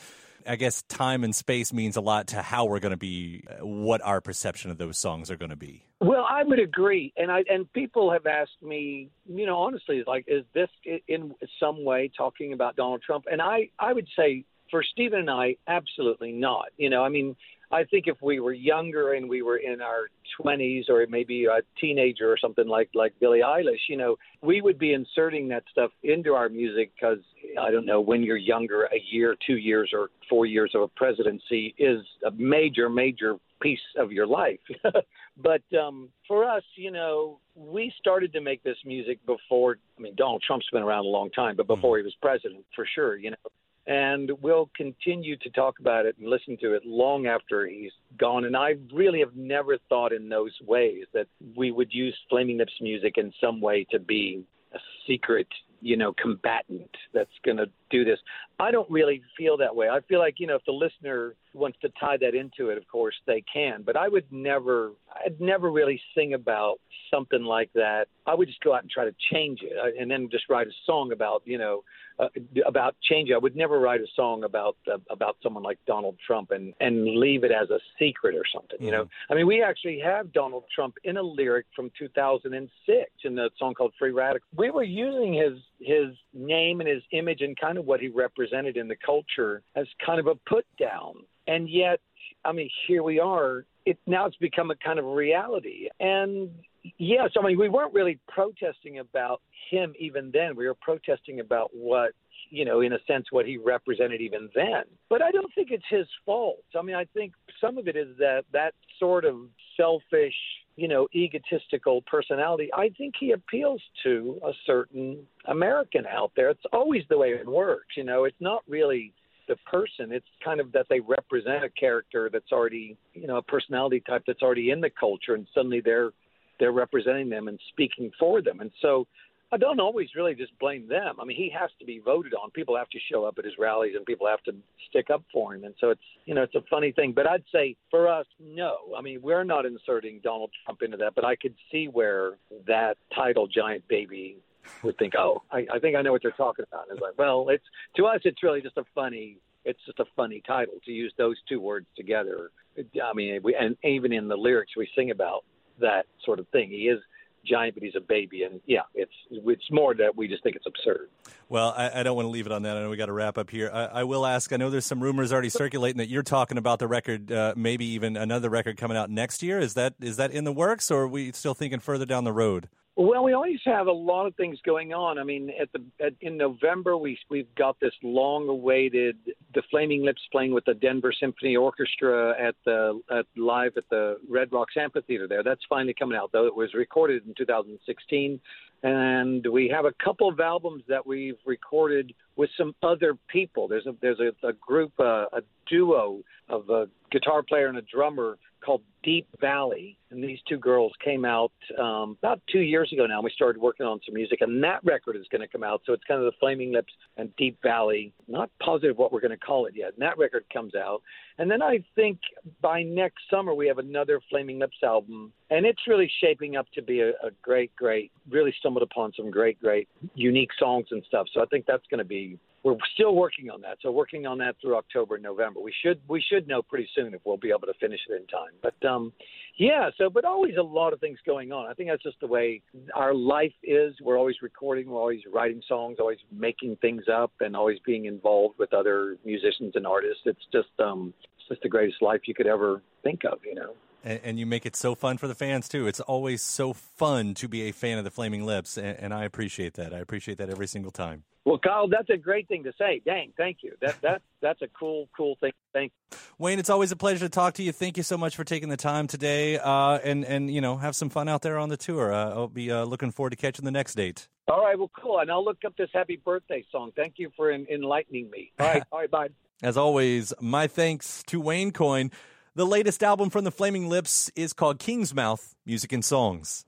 I 0.48 0.56
guess 0.56 0.82
time 0.84 1.24
and 1.24 1.36
space 1.36 1.74
means 1.74 1.96
a 1.96 2.02
lot 2.02 2.28
to 2.28 2.42
how 2.42 2.66
we're 2.66 2.80
going 2.80 2.92
to 2.92 2.98
be, 2.98 3.44
what 3.62 4.02
our 4.02 4.22
perception 4.22 4.72
of 4.72 4.78
those 4.78 4.98
songs 4.98 5.32
are 5.32 5.38
going 5.38 5.52
to 5.52 5.56
be. 5.56 5.86
Well, 6.00 6.26
I 6.30 6.44
would 6.44 6.60
agree, 6.60 7.14
and 7.16 7.32
I 7.32 7.44
and 7.50 7.72
people 7.72 8.12
have 8.12 8.26
asked 8.26 8.62
me, 8.62 9.10
you 9.26 9.46
know, 9.46 9.60
honestly, 9.60 10.04
like, 10.06 10.26
is 10.28 10.44
this 10.54 10.70
in 11.08 11.34
some 11.60 11.86
way 11.86 12.12
talking 12.16 12.52
about 12.52 12.76
Donald 12.76 13.02
Trump? 13.02 13.26
And 13.32 13.42
I, 13.42 13.70
I 13.80 13.94
would 13.94 14.08
say 14.18 14.44
for 14.70 14.84
Steven 14.84 15.20
and 15.20 15.30
I, 15.30 15.56
absolutely 15.68 16.32
not. 16.34 16.66
You 16.78 16.90
know, 16.90 17.04
I 17.04 17.10
mean, 17.10 17.36
I 17.74 17.84
think 17.86 18.06
if 18.06 18.18
we 18.22 18.40
were 18.40 18.54
younger 18.54 19.14
and 19.14 19.28
we 19.28 19.42
were 19.42 19.58
in 19.58 19.82
our 19.82 20.08
20s 20.40 20.90
or 20.90 21.04
maybe 21.10 21.46
a 21.46 21.62
teenager 21.82 22.32
or 22.32 22.38
something 22.40 22.68
like 22.68 22.90
like 22.94 23.14
Billie 23.20 23.42
Eilish, 23.44 23.90
you 23.90 23.98
know, 23.98 24.16
we 24.44 24.62
would 24.62 24.78
be 24.78 24.94
inserting 24.94 25.48
that 25.48 25.64
stuff 25.72 25.90
into 26.04 26.34
our 26.34 26.50
music 26.50 26.92
because 26.96 27.18
I 27.60 27.72
don't 27.72 27.88
know 27.88 28.00
when 28.00 28.22
you're 28.22 28.38
younger, 28.38 28.84
a 28.84 29.02
year, 29.12 29.36
two 29.46 29.58
years, 29.58 29.90
or 29.92 30.10
four 30.30 30.46
years 30.46 30.72
of 30.76 30.84
a 30.84 30.88
presidency 30.90 31.74
is 31.80 32.02
a 32.28 32.32
major, 32.32 32.90
major 32.90 33.38
piece 33.60 33.80
of 33.98 34.12
your 34.12 34.28
life. 34.28 34.60
but 35.38 35.64
um, 35.76 36.10
for 36.28 36.48
us, 36.48 36.64
you 36.76 36.92
know, 36.92 37.40
we 37.56 37.92
started 37.98 38.32
to 38.34 38.42
make 38.42 38.62
this 38.62 38.78
music 38.86 39.18
before. 39.26 39.78
I 39.98 40.02
mean, 40.02 40.14
Donald 40.16 40.44
Trump's 40.46 40.68
been 40.72 40.84
around 40.84 41.06
a 41.06 41.10
long 41.10 41.32
time, 41.32 41.56
but 41.56 41.66
before 41.66 41.98
he 41.98 42.04
was 42.04 42.14
president, 42.22 42.66
for 42.76 42.86
sure, 42.94 43.18
you 43.18 43.32
know 43.32 43.38
and 43.86 44.32
we'll 44.42 44.70
continue 44.76 45.36
to 45.38 45.50
talk 45.50 45.80
about 45.80 46.06
it 46.06 46.16
and 46.18 46.30
listen 46.30 46.58
to 46.62 46.74
it 46.74 46.86
long 46.86 47.28
after 47.28 47.68
he's 47.68 47.92
gone. 48.18 48.46
And 48.46 48.56
I 48.56 48.76
really 48.94 49.20
have 49.20 49.36
never 49.36 49.78
thought 49.90 50.14
in 50.14 50.30
those 50.30 50.54
ways 50.66 51.06
that 51.14 51.28
we 51.56 51.72
would 51.72 51.94
use 51.94 52.16
Flaming 52.30 52.58
Lips 52.58 52.74
music 52.80 53.16
in 53.18 53.34
some 53.42 53.60
way 53.60 53.86
to 53.92 54.00
be 54.00 54.46
a 54.74 54.80
secret, 55.06 55.48
you 55.82 55.98
know, 55.98 56.14
combatant 56.14 56.90
that's 57.14 57.30
going 57.44 57.58
to 57.58 57.66
do 57.90 58.06
this. 58.06 58.20
I 58.60 58.72
don't 58.72 58.90
really 58.90 59.22
feel 59.38 59.58
that 59.58 59.76
way. 59.76 59.90
I 59.90 60.00
feel 60.08 60.20
like, 60.20 60.36
you 60.38 60.48
know, 60.48 60.56
if 60.56 60.66
the 60.66 60.72
listener 60.72 61.36
wants 61.54 61.78
to 61.82 61.90
tie 62.00 62.18
that 62.18 62.36
into 62.36 62.70
it, 62.70 62.78
of 62.78 62.88
course 62.88 63.16
they 63.26 63.44
can. 63.52 63.84
But 63.84 63.96
I 63.96 64.08
would 64.08 64.26
never, 64.32 64.92
I'd 65.26 65.40
never 65.40 65.72
really 65.72 66.02
sing 66.16 66.34
about 66.34 66.80
something 67.12 67.44
like 67.44 67.72
that. 67.74 68.08
I 68.26 68.36
would 68.36 68.48
just 68.48 68.62
go 68.62 68.74
out 68.74 68.82
and 68.82 68.90
try 68.90 69.06
to 69.06 69.16
change 69.32 69.62
it 69.62 69.74
uh, 69.78 70.00
and 70.00 70.10
then 70.10 70.30
just 70.32 70.46
write 70.50 70.68
a 70.68 70.72
song 70.86 71.12
about, 71.12 71.44
you 71.46 71.58
know, 71.58 71.84
uh, 72.20 72.28
about 72.66 72.96
change. 73.02 73.30
I 73.34 73.38
would 73.38 73.56
never 73.56 73.80
write 73.80 74.02
a 74.02 74.08
song 74.16 74.44
about 74.44 74.78
uh, 74.92 74.98
about 75.10 75.38
someone 75.42 75.64
like 75.64 75.80
Donald 75.88 76.16
Trump 76.26 76.52
and 76.52 76.74
and 76.80 77.06
leave 77.06 77.44
it 77.44 77.52
as 77.52 77.70
a 77.70 77.80
secret 78.00 78.36
or 78.36 78.44
something. 78.54 78.78
Mm-hmm. 78.78 78.86
You 78.86 78.92
know, 78.92 79.10
I 79.30 79.36
mean, 79.36 79.48
we 79.48 79.64
actually 79.64 80.00
have 80.00 80.32
Donald 80.32 80.64
Trump 80.74 80.96
in 81.04 81.18
a 81.18 81.22
lyric 81.22 81.66
from 81.76 81.92
2006 81.98 83.12
in 83.24 83.36
the 83.36 83.50
song 83.58 83.74
called 83.74 83.94
"Free 83.98 84.12
Radical." 84.12 84.48
We 84.56 84.70
were 84.70 84.84
using 84.84 85.34
his 85.34 85.60
his 85.80 86.16
name 86.34 86.82
and 86.82 86.90
his 86.90 87.04
image 87.12 87.42
and 87.42 87.60
kind 87.60 87.78
of 87.78 87.86
what 87.86 88.00
he 88.00 88.10
represented 88.10 88.78
in 88.78 88.88
the 88.88 88.96
culture 88.96 89.64
as 89.76 89.88
kind 90.06 90.20
of 90.20 90.28
a 90.28 90.36
put 90.48 90.66
down, 90.80 91.16
and 91.48 91.70
yet, 91.70 92.00
I 92.46 92.52
mean, 92.52 92.70
here 92.88 93.04
we 93.04 93.20
are. 93.20 93.66
It 93.86 93.98
now 94.08 94.26
it's 94.26 94.38
become 94.38 94.72
a 94.72 94.76
kind 94.76 95.00
of 95.00 95.06
reality, 95.06 95.90
and 96.00 96.50
yes, 96.98 97.32
I 97.38 97.46
mean, 97.46 97.60
we 97.60 97.70
weren't 97.70 97.94
really 97.94 98.20
protesting 98.28 99.00
about 99.00 99.42
him 99.70 99.94
even 100.00 100.32
then. 100.32 100.56
We 100.56 100.68
were 100.68 100.76
protesting 100.76 101.42
about 101.42 101.72
what 101.74 102.14
you 102.54 102.66
know, 102.66 102.82
in 102.82 102.94
a 102.94 103.00
sense, 103.08 103.26
what 103.32 103.48
he 103.48 103.58
represented 103.58 104.22
even 104.22 104.48
then. 104.54 104.84
But 105.10 105.24
I 105.24 105.32
don't 105.32 105.52
think 105.56 105.70
it's 105.72 105.84
his 105.90 106.06
fault. 106.24 106.64
I 106.78 106.84
mean, 106.84 106.96
I 106.96 107.06
think 107.06 107.34
some 107.60 107.80
of 107.80 107.88
it 107.88 107.96
is 107.96 108.16
that 108.20 108.44
that 108.54 108.76
sort 109.00 109.26
of 109.26 109.38
selfish, 109.76 110.36
you 110.76 110.88
know, 110.88 111.08
egotistical 111.16 112.04
personality. 112.04 112.70
I 112.72 112.90
think 112.96 113.16
he 113.20 113.32
appeals 113.32 113.82
to 114.04 114.40
a 114.46 114.52
certain 114.68 115.26
American 115.48 116.06
out 116.06 116.32
there. 116.36 116.52
It's 116.52 116.62
always 116.72 117.02
the 117.10 117.18
way 117.18 117.30
it 117.30 117.48
works. 117.48 117.98
You 117.98 118.04
know, 118.04 118.26
it's 118.26 118.40
not 118.40 118.62
really 118.70 119.14
the 119.48 119.56
person. 119.70 120.12
It's 120.12 120.26
kind 120.44 120.60
of 120.60 120.72
that 120.74 120.88
they 120.90 121.00
represent 121.00 121.64
a 121.64 121.70
character 121.70 122.30
that's 122.32 122.52
already, 122.52 122.98
you 123.14 123.28
know, 123.28 123.38
a 123.38 123.42
personality 123.42 124.02
type 124.02 124.24
that's 124.26 124.42
already 124.42 124.72
in 124.72 124.82
the 124.82 124.90
culture, 124.90 125.36
and 125.36 125.48
suddenly 125.54 125.82
they're 125.82 126.12
they're 126.60 126.72
representing 126.72 127.30
them 127.30 127.48
and 127.48 127.60
speaking 127.70 128.12
for 128.20 128.42
them. 128.42 128.60
And 128.60 128.72
so 128.82 129.08
I 129.54 129.58
don't 129.58 129.80
always 129.80 130.08
really 130.16 130.34
just 130.34 130.58
blame 130.60 130.88
them. 130.88 131.18
I 131.22 131.26
mean, 131.26 131.38
he 131.38 131.52
has 131.60 131.70
to 131.80 131.86
be 131.86 132.00
voted 132.00 132.34
on. 132.34 132.50
People 132.52 132.76
have 132.76 132.90
to 132.90 133.00
show 133.12 133.24
up 133.26 133.36
at 133.38 133.46
his 133.46 133.54
rallies, 133.60 133.94
and 133.96 134.04
people 134.04 134.26
have 134.28 134.44
to 134.46 134.56
stick 134.90 135.12
up 135.12 135.24
for 135.32 135.54
him. 135.54 135.64
And 135.64 135.76
so 135.80 135.92
it's 135.92 136.02
you 136.26 136.34
know 136.34 136.42
it's 136.42 136.56
a 136.56 136.64
funny 136.70 136.92
thing. 136.92 137.14
But 137.16 137.28
I'd 137.28 137.44
say 137.52 137.76
for 137.92 138.08
us, 138.08 138.26
no. 138.40 138.78
I 138.98 139.02
mean, 139.02 139.22
we're 139.22 139.44
not 139.44 139.66
inserting 139.66 140.22
Donald 140.24 140.50
Trump 140.66 140.82
into 140.82 140.98
that. 140.98 141.14
But 141.16 141.26
I 141.26 141.36
could 141.36 141.54
see 141.72 141.86
where 141.88 142.38
that 142.68 142.98
title, 143.16 143.48
Giant 143.48 143.88
Baby, 143.88 144.38
would 144.84 144.98
think, 144.98 145.14
oh, 145.18 145.44
I, 145.52 145.66
I 145.74 145.80
think 145.80 145.96
I 145.96 146.02
know 146.02 146.12
what 146.12 146.22
they're 146.22 146.32
talking 146.32 146.66
about. 146.68 146.88
And 146.90 146.98
it's 146.98 147.02
like, 147.02 147.18
well, 147.18 147.48
it's 147.50 147.64
to 147.98 148.06
us, 148.06 148.22
it's 148.24 148.42
really 148.44 148.62
just 148.62 148.78
a 148.78 148.86
funny. 148.96 149.38
It's 149.66 149.80
just 149.86 150.00
a 150.00 150.06
funny 150.18 150.44
title 150.46 150.74
to 150.84 150.92
use 150.92 151.14
those 151.18 151.38
two 151.48 151.62
words 151.62 151.86
together. 151.96 152.52
I 152.78 153.14
mean, 153.14 153.40
we, 153.44 153.56
and 153.56 153.78
even 153.82 154.12
in 154.12 154.28
the 154.28 154.36
lyrics 154.36 154.74
we 154.76 154.90
sing 154.94 155.10
about 155.10 155.46
that 155.80 156.06
sort 156.26 156.40
of 156.40 156.48
thing. 156.50 156.70
He 156.70 156.90
is 156.90 157.00
giant, 157.46 157.76
but 157.76 157.84
he's 157.84 157.96
a 157.96 158.02
baby. 158.02 158.44
And 158.44 158.62
yeah, 158.66 158.82
it's 158.96 159.12
it's 159.30 159.72
more 159.72 159.94
that 159.96 160.16
we 160.16 160.28
just 160.28 160.44
think 160.44 160.56
it's 160.56 160.66
absurd. 160.66 161.10
Well, 161.50 161.74
I, 161.76 162.00
I 162.00 162.04
don't 162.04 162.16
want 162.16 162.26
to 162.26 162.30
leave 162.30 162.46
it 162.46 162.52
on 162.52 162.64
that. 162.64 162.78
I 162.78 162.82
know 162.82 162.90
we 162.90 162.98
got 162.98 163.08
to 163.08 163.14
wrap 163.14 163.38
up 163.38 163.50
here. 163.50 163.70
I, 163.74 163.86
I, 163.86 164.04
will 164.04 164.26
ask. 164.26 164.52
I 164.54 164.58
know 164.58 164.70
there's 164.70 164.86
some 164.86 165.02
rumors 165.02 165.32
already 165.32 165.50
circulating 165.50 165.98
that 165.98 166.10
you're 166.10 166.24
talking 166.24 166.58
about 166.58 166.80
the 166.80 166.88
record, 166.88 167.32
uh, 167.32 167.54
maybe 167.56 167.86
even 167.86 168.18
another 168.18 168.50
record 168.50 168.78
coming 168.78 168.98
out 168.98 169.10
next 169.10 169.44
year. 169.44 169.60
Is 169.60 169.74
that 169.76 169.96
is 170.02 170.18
that 170.18 170.32
in 170.32 170.44
the 170.44 170.54
works, 170.54 170.90
or 170.90 171.04
are 171.04 171.08
we 171.08 171.32
still 171.32 171.54
thinking 171.54 171.80
further 171.80 172.06
down 172.06 172.24
the 172.24 172.34
road? 172.34 172.70
Well, 172.96 173.24
we 173.24 173.34
always 173.34 173.60
have 173.66 173.88
a 173.88 173.92
lot 173.92 174.28
of 174.28 174.36
things 174.36 174.60
going 174.64 174.94
on. 174.94 175.18
I 175.18 175.24
mean, 175.24 175.52
at 175.60 175.72
the 175.72 175.84
at, 176.06 176.14
in 176.22 176.38
November 176.38 176.96
we 176.96 177.18
we've 177.28 177.54
got 177.56 177.80
this 177.80 177.94
long-awaited 178.04 179.18
the 179.56 179.64
Flaming 179.72 180.04
Lips 180.04 180.22
playing 180.32 180.54
with 180.54 180.66
the 180.66 180.76
Denver 180.76 181.12
Symphony 181.20 181.56
Orchestra 181.56 182.36
at 182.40 182.54
the 182.66 183.02
at 183.12 183.26
live 183.36 183.72
at 183.78 183.90
the 183.90 184.18
Red 184.30 184.52
Rocks 184.52 184.76
Amphitheater 184.78 185.28
there. 185.28 185.42
That's 185.42 185.62
finally 185.68 185.96
coming 185.98 186.16
out 186.16 186.32
though. 186.32 186.46
It 186.46 186.56
was 186.56 186.76
recorded 186.76 187.26
in 187.26 187.34
2016, 187.36 188.40
and 188.84 189.48
we 189.48 189.70
have 189.70 189.86
a 189.86 189.94
couple 190.04 190.30
of 190.30 190.40
albums 190.40 190.84
that 190.88 191.06
we've 191.06 191.40
recorded 191.48 192.14
with 192.36 192.52
some 192.56 192.76
other 192.84 193.18
people. 193.28 193.68
There's 193.68 193.88
a 193.88 193.96
there's 194.02 194.20
a, 194.20 194.48
a 194.48 194.54
group, 194.54 194.92
uh, 195.00 195.26
a 195.34 195.42
duo 195.68 196.20
of 196.48 196.70
a 196.70 196.88
guitar 197.12 197.42
player 197.42 197.70
and 197.70 197.78
a 197.80 197.84
drummer 197.84 198.38
called 198.64 198.82
Deap 199.04 199.28
Vally, 199.42 199.98
and 200.12 200.24
these 200.24 200.40
two 200.48 200.58
girls 200.58 200.94
came 201.04 201.26
out 201.26 201.52
um, 201.78 202.18
about 202.22 202.42
two 202.52 202.60
years 202.60 202.92
ago 202.94 203.06
now. 203.06 203.18
And 203.18 203.24
We 203.24 203.32
started 203.36 203.62
working 203.62 203.86
on 203.86 204.00
some 204.06 204.16
music, 204.16 204.42
and 204.42 204.64
that 204.64 204.80
record 204.84 205.16
is 205.16 205.26
going 205.32 205.42
to 205.42 205.48
come 205.48 205.64
out. 205.64 205.82
So 205.86 205.94
it's 205.94 206.04
kind 206.06 206.20
of 206.20 206.26
the 206.26 206.38
Flaming 206.40 206.72
Lips 206.72 206.94
and 207.18 207.36
Deap 207.36 207.58
Vally. 207.62 208.14
Not 208.28 208.50
positive 208.62 208.98
what 208.98 209.12
we're 209.12 209.22
going 209.22 209.32
to 209.32 209.38
call 209.38 209.66
it 209.66 209.74
yet. 209.76 209.94
And 209.94 210.02
that 210.02 210.18
record 210.18 210.46
comes 210.52 210.76
out, 210.76 211.02
and 211.38 211.50
then 211.50 211.62
I 211.62 211.84
think 211.96 212.20
by 212.62 212.84
next 212.84 213.24
summer 213.30 213.54
we 213.54 213.68
have 213.68 213.78
another 213.80 214.20
Flaming 214.30 214.60
Lips 214.60 214.78
album, 214.84 215.34
and 215.50 215.66
it's 215.66 215.82
really 215.88 216.12
shaping 216.22 216.56
up 216.56 216.68
to 216.74 216.82
be 216.82 217.02
a, 217.02 217.10
a 217.10 217.32
great, 217.42 217.76
great. 217.76 218.12
Really 218.30 218.54
stumbled 218.60 218.84
upon 218.84 219.12
some 219.18 219.30
great, 219.30 219.60
great, 219.60 219.88
unique 220.16 220.52
songs 220.58 220.88
and 220.92 221.04
stuff. 221.08 221.28
So 221.34 221.42
I 221.42 221.46
think 221.46 221.66
that's 221.66 221.86
going 221.90 222.00
to 222.00 222.06
be 222.06 222.40
we're 222.64 222.78
still 222.94 223.16
working 223.16 223.50
on 223.50 223.62
that. 223.62 223.78
So 223.82 223.92
working 223.92 224.26
on 224.26 224.38
that 224.38 224.56
through 224.62 224.78
October 224.78 225.16
and 225.16 225.24
November. 225.24 225.60
We 225.60 225.74
should 225.84 226.00
we 226.08 226.22
should 226.22 226.48
know 226.48 226.62
pretty 226.62 226.88
soon 226.96 227.14
if 227.14 227.22
we'll 227.26 227.38
be 227.38 227.50
able 227.50 227.68
to 227.68 227.74
finish 227.80 228.00
it 228.10 228.14
in 228.14 228.28
time. 228.28 228.54
But 228.62 228.88
um, 228.88 229.12
yeah. 229.58 229.90
So 229.98 230.10
but 230.10 230.24
always 230.24 230.56
a 230.58 230.64
lot 230.64 230.94
of 230.94 231.00
things 231.00 231.20
going 231.26 231.52
on. 231.52 231.70
I 231.70 231.74
think 231.74 231.90
that's 231.90 232.04
just 232.04 232.20
the 232.22 232.28
way 232.28 232.62
our 232.96 233.14
life 233.14 233.54
is. 233.64 233.94
We're 234.02 234.18
always 234.18 234.38
recording. 234.42 234.88
We're 234.88 235.00
always 235.00 235.22
writing 235.34 235.62
songs. 235.68 235.98
Always 236.00 236.20
making 236.32 236.78
things 236.78 237.04
up, 237.14 237.34
and 237.42 237.56
always 237.56 237.80
being 237.86 238.06
involved 238.06 238.56
with 238.58 238.74
other 238.74 239.18
musicians 239.26 239.74
and 239.76 239.86
artists. 239.86 240.22
It's 240.26 240.46
just 240.52 240.70
um, 240.80 241.14
it's 241.38 241.50
just 241.50 241.62
the 241.64 241.70
greatest 241.70 242.02
life 242.02 242.22
you 242.26 242.34
could 242.34 242.48
ever 242.48 242.82
think 243.04 243.22
of. 243.26 243.40
You 243.46 243.56
know 243.56 243.74
and, 244.04 244.20
and, 244.24 244.40
you 244.40 244.46
make 244.46 244.66
it 244.66 244.76
so 244.76 244.96
fun 244.96 245.18
for 245.18 245.28
the 245.28 245.36
fans 245.36 245.68
too. 245.68 245.88
It's 245.88 246.00
always 246.00 246.42
so 246.42 246.74
fun 246.74 247.34
to 247.36 247.48
be 247.48 247.64
a 247.64 247.72
fan 247.72 247.98
of 247.98 248.04
the 248.04 248.12
Flaming 248.12 248.46
Lips, 248.46 248.78
and, 248.78 248.98
and, 249.00 249.14
I 249.14 249.24
appreciate 249.24 249.76
that. 249.76 249.94
I 249.94 250.00
appreciate 250.00 250.38
that 250.40 250.50
every 250.50 250.68
single 250.68 250.92
time. 250.92 251.24
Well, 251.46 251.58
Kyle, 251.58 251.88
that's 251.88 252.10
a 252.10 252.18
great 252.18 252.48
thing 252.48 252.64
to 252.64 252.74
say. 252.78 253.02
Dang, 253.06 253.34
thank 253.36 253.58
you. 253.64 253.74
That 253.82 254.02
that 254.02 254.22
that's 254.42 254.62
a 254.62 254.68
cool, 254.68 255.10
cool 255.16 255.36
thing. 255.42 255.52
Thank 255.74 255.92
you. 256.12 256.18
Wayne. 256.38 256.58
It's 256.58 256.70
always 256.70 256.92
a 256.92 256.96
pleasure 256.96 257.26
to 257.26 257.30
talk 257.30 257.56
to 257.56 257.64
you. 257.64 257.72
Thank 257.72 257.98
you 257.98 258.04
so 258.04 258.18
much 258.18 258.36
for 258.36 258.44
taking 258.44 258.70
the 258.70 258.78
time 258.78 259.08
today, 259.08 259.60
uh, 259.60 260.00
and 260.04 260.24
and 260.24 260.50
you 260.50 260.62
know 260.62 260.78
have 260.78 260.96
some 260.96 261.10
fun 261.10 261.28
out 261.28 261.42
there 261.42 261.58
on 261.58 261.70
the 261.70 261.78
tour. 261.78 262.14
Uh, 262.14 262.30
I'll 262.30 262.48
be 262.48 262.72
uh, 262.72 262.86
looking 262.86 263.12
forward 263.12 263.32
to 263.32 263.36
catching 263.36 263.66
the 263.66 263.72
next 263.72 263.96
date. 263.96 264.30
All 264.48 264.64
right, 264.64 264.78
well, 264.78 264.92
cool. 265.00 265.20
And 265.20 265.30
I'll 265.32 265.44
look 265.44 265.58
up 265.66 265.76
this 265.78 265.90
Happy 265.94 266.16
Birthday 266.24 266.66
song. 266.72 266.92
Thank 266.96 267.16
you 267.18 267.32
for 267.36 267.52
enlightening 267.52 268.30
me. 268.30 268.52
All 268.60 268.68
right, 268.68 268.84
all 268.92 269.00
right, 269.00 269.12
bye. 269.12 269.30
As 269.62 269.78
always, 269.78 270.34
my 270.42 270.68
thanks 270.68 271.24
to 271.28 271.40
Wayne 271.40 271.72
Coyne. 271.72 272.12
The 272.56 272.68
latest 272.68 273.02
album 273.02 273.32
from 273.32 273.46
the 273.46 273.52
Flaming 273.52 273.90
Lips 273.90 274.30
is 274.36 274.54
called 274.54 274.78
King's 274.78 275.12
Mouth 275.12 275.56
Music 275.66 275.92
and 275.92 276.06
Songs. 276.06 276.66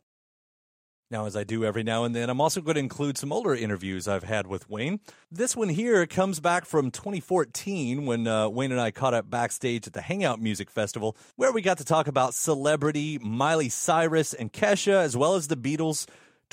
Now, 1.11 1.27
as 1.27 1.35
I 1.35 1.43
do 1.43 1.63
every 1.63 1.83
now 1.83 2.05
and 2.05 2.15
then, 2.15 2.27
I'm 2.27 2.41
also 2.41 2.59
going 2.59 2.73
to 2.73 2.79
include 2.79 3.19
some 3.19 3.31
older 3.31 3.53
interviews 3.53 4.07
I've 4.07 4.23
had 4.23 4.47
with 4.47 4.67
Wayne. 4.67 4.99
This 5.31 5.55
one 5.55 5.69
here 5.69 6.07
comes 6.07 6.39
back 6.39 6.65
from 6.65 6.89
2014 6.89 8.07
when 8.07 8.25
uh, 8.25 8.49
Wayne 8.49 8.71
and 8.71 8.81
I 8.81 8.89
caught 8.89 9.13
up 9.13 9.29
backstage 9.29 9.85
at 9.85 9.93
the 9.93 10.01
Hangout 10.01 10.41
Music 10.41 10.71
Festival, 10.71 11.15
where 11.35 11.51
we 11.51 11.61
got 11.61 11.77
to 11.77 11.85
talk 11.85 12.07
about 12.07 12.33
celebrity 12.33 13.19
Miley 13.19 13.69
Cyrus 13.69 14.33
and 14.33 14.51
Kesha, 14.51 15.03
as 15.03 15.15
well 15.15 15.35
as 15.35 15.49
the 15.49 15.55
Beatles. 15.55 16.07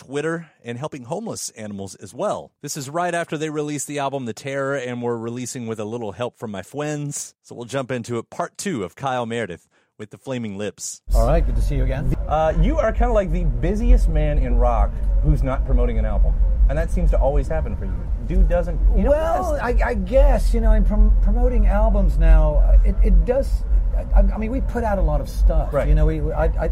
Twitter, 0.07 0.51
and 0.65 0.79
helping 0.79 1.05
homeless 1.05 1.51
animals 1.51 1.95
as 1.95 2.13
well. 2.13 2.51
This 2.61 2.77
is 2.77 2.91
right 2.91 3.15
after 3.15 3.39
they 3.39 3.51
released 3.51 3.87
the 3.87 4.01
album 4.01 4.25
The 4.25 4.33
Terror 4.33 4.75
and 4.75 5.01
we're 5.01 5.17
releasing 5.17 5.69
with 5.69 5.79
a 5.79 5.85
little 5.85 6.11
help 6.11 6.39
from 6.39 6.51
my 6.51 6.63
friends. 6.63 7.35
So 7.43 7.55
we'll 7.55 7.67
jump 7.67 7.93
into 7.93 8.19
it. 8.19 8.29
Part 8.29 8.59
two 8.59 8.83
of 8.83 8.97
Kyle 8.97 9.27
Meredith 9.27 9.69
with 9.99 10.11
the 10.11 10.19
Flaming 10.19 10.59
Lips. 10.59 11.03
All 11.15 11.29
right, 11.29 11.45
good 11.45 11.55
to 11.55 11.63
see 11.63 11.77
you 11.77 11.85
again. 11.85 12.13
Uh, 12.27 12.53
you 12.61 12.79
are 12.79 12.93
kind 12.93 13.11
of 13.11 13.15
like 13.15 13.31
the 13.31 13.45
busiest 13.45 14.09
man 14.09 14.39
in 14.39 14.57
rock 14.57 14.91
who's 15.23 15.45
not 15.45 15.65
promoting 15.65 15.99
an 15.99 16.05
album. 16.05 16.35
And 16.69 16.77
that 16.77 16.91
seems 16.91 17.11
to 17.11 17.19
always 17.19 17.47
happen 17.47 17.77
for 17.77 17.85
you. 17.85 17.95
Dude 18.27 18.49
doesn't. 18.49 18.81
You 18.97 19.05
know, 19.05 19.11
well, 19.11 19.59
I, 19.63 19.77
I, 19.85 19.95
guess, 19.95 20.53
you 20.53 20.61
know, 20.61 20.73
in 20.73 20.85
prom- 20.85 21.17
promoting 21.23 21.69
albums 21.69 22.19
now, 22.19 22.81
it, 22.85 22.97
it 23.05 23.25
does. 23.25 23.63
I, 24.15 24.21
I, 24.21 24.39
mean, 24.39 24.51
we 24.51 24.63
put 24.63 24.83
out 24.83 24.99
a 24.99 25.03
lot 25.03 25.21
of 25.21 25.29
stuff. 25.29 25.73
Right. 25.73 25.89
You 25.89 25.95
know, 25.95 26.07
we, 26.07 26.21
I, 26.33 26.47
I, 26.47 26.71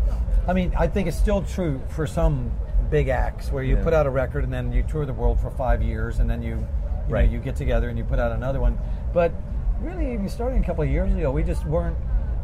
I 0.48 0.52
mean, 0.52 0.72
I 0.76 0.88
think 0.88 1.06
it's 1.06 1.18
still 1.18 1.42
true 1.42 1.80
for 1.90 2.06
some 2.06 2.50
big 2.90 3.08
acts 3.08 3.50
where 3.52 3.62
you 3.62 3.76
yeah. 3.76 3.82
put 3.82 3.94
out 3.94 4.06
a 4.06 4.10
record 4.10 4.44
and 4.44 4.52
then 4.52 4.72
you 4.72 4.82
tour 4.82 5.06
the 5.06 5.12
world 5.12 5.40
for 5.40 5.50
five 5.50 5.82
years 5.82 6.18
and 6.18 6.28
then 6.28 6.42
you, 6.42 6.56
you 6.56 7.14
right. 7.14 7.26
know, 7.26 7.32
you 7.32 7.38
get 7.38 7.56
together 7.56 7.88
and 7.88 7.96
you 7.96 8.04
put 8.04 8.18
out 8.18 8.32
another 8.32 8.60
one. 8.60 8.78
But 9.14 9.32
really, 9.80 10.16
we 10.16 10.28
started 10.28 10.62
a 10.62 10.64
couple 10.64 10.84
of 10.84 10.90
years 10.90 11.12
ago. 11.12 11.30
We 11.30 11.42
just 11.42 11.64
weren't. 11.66 11.96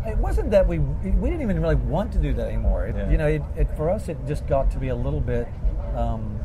It 0.07 0.17
wasn't 0.19 0.51
that 0.53 0.67
we 0.67 0.79
we 0.79 1.31
didn't 1.31 1.43
even 1.43 1.61
really 1.61 1.75
want 1.75 2.13
to 2.13 2.19
do 2.19 2.33
that 2.35 2.47
anymore. 2.47 2.87
It, 2.87 2.97
yeah. 2.97 3.11
You 3.11 3.19
know, 3.19 3.27
it, 3.27 3.43
it, 3.57 3.77
for 3.77 3.91
us, 3.91 4.09
it 4.09 4.17
just 4.27 4.47
got 4.47 4.71
to 4.71 4.79
be 4.79 4.89
a 4.89 4.95
little 4.95 5.21
bit, 5.21 5.49
um, 5.95 6.41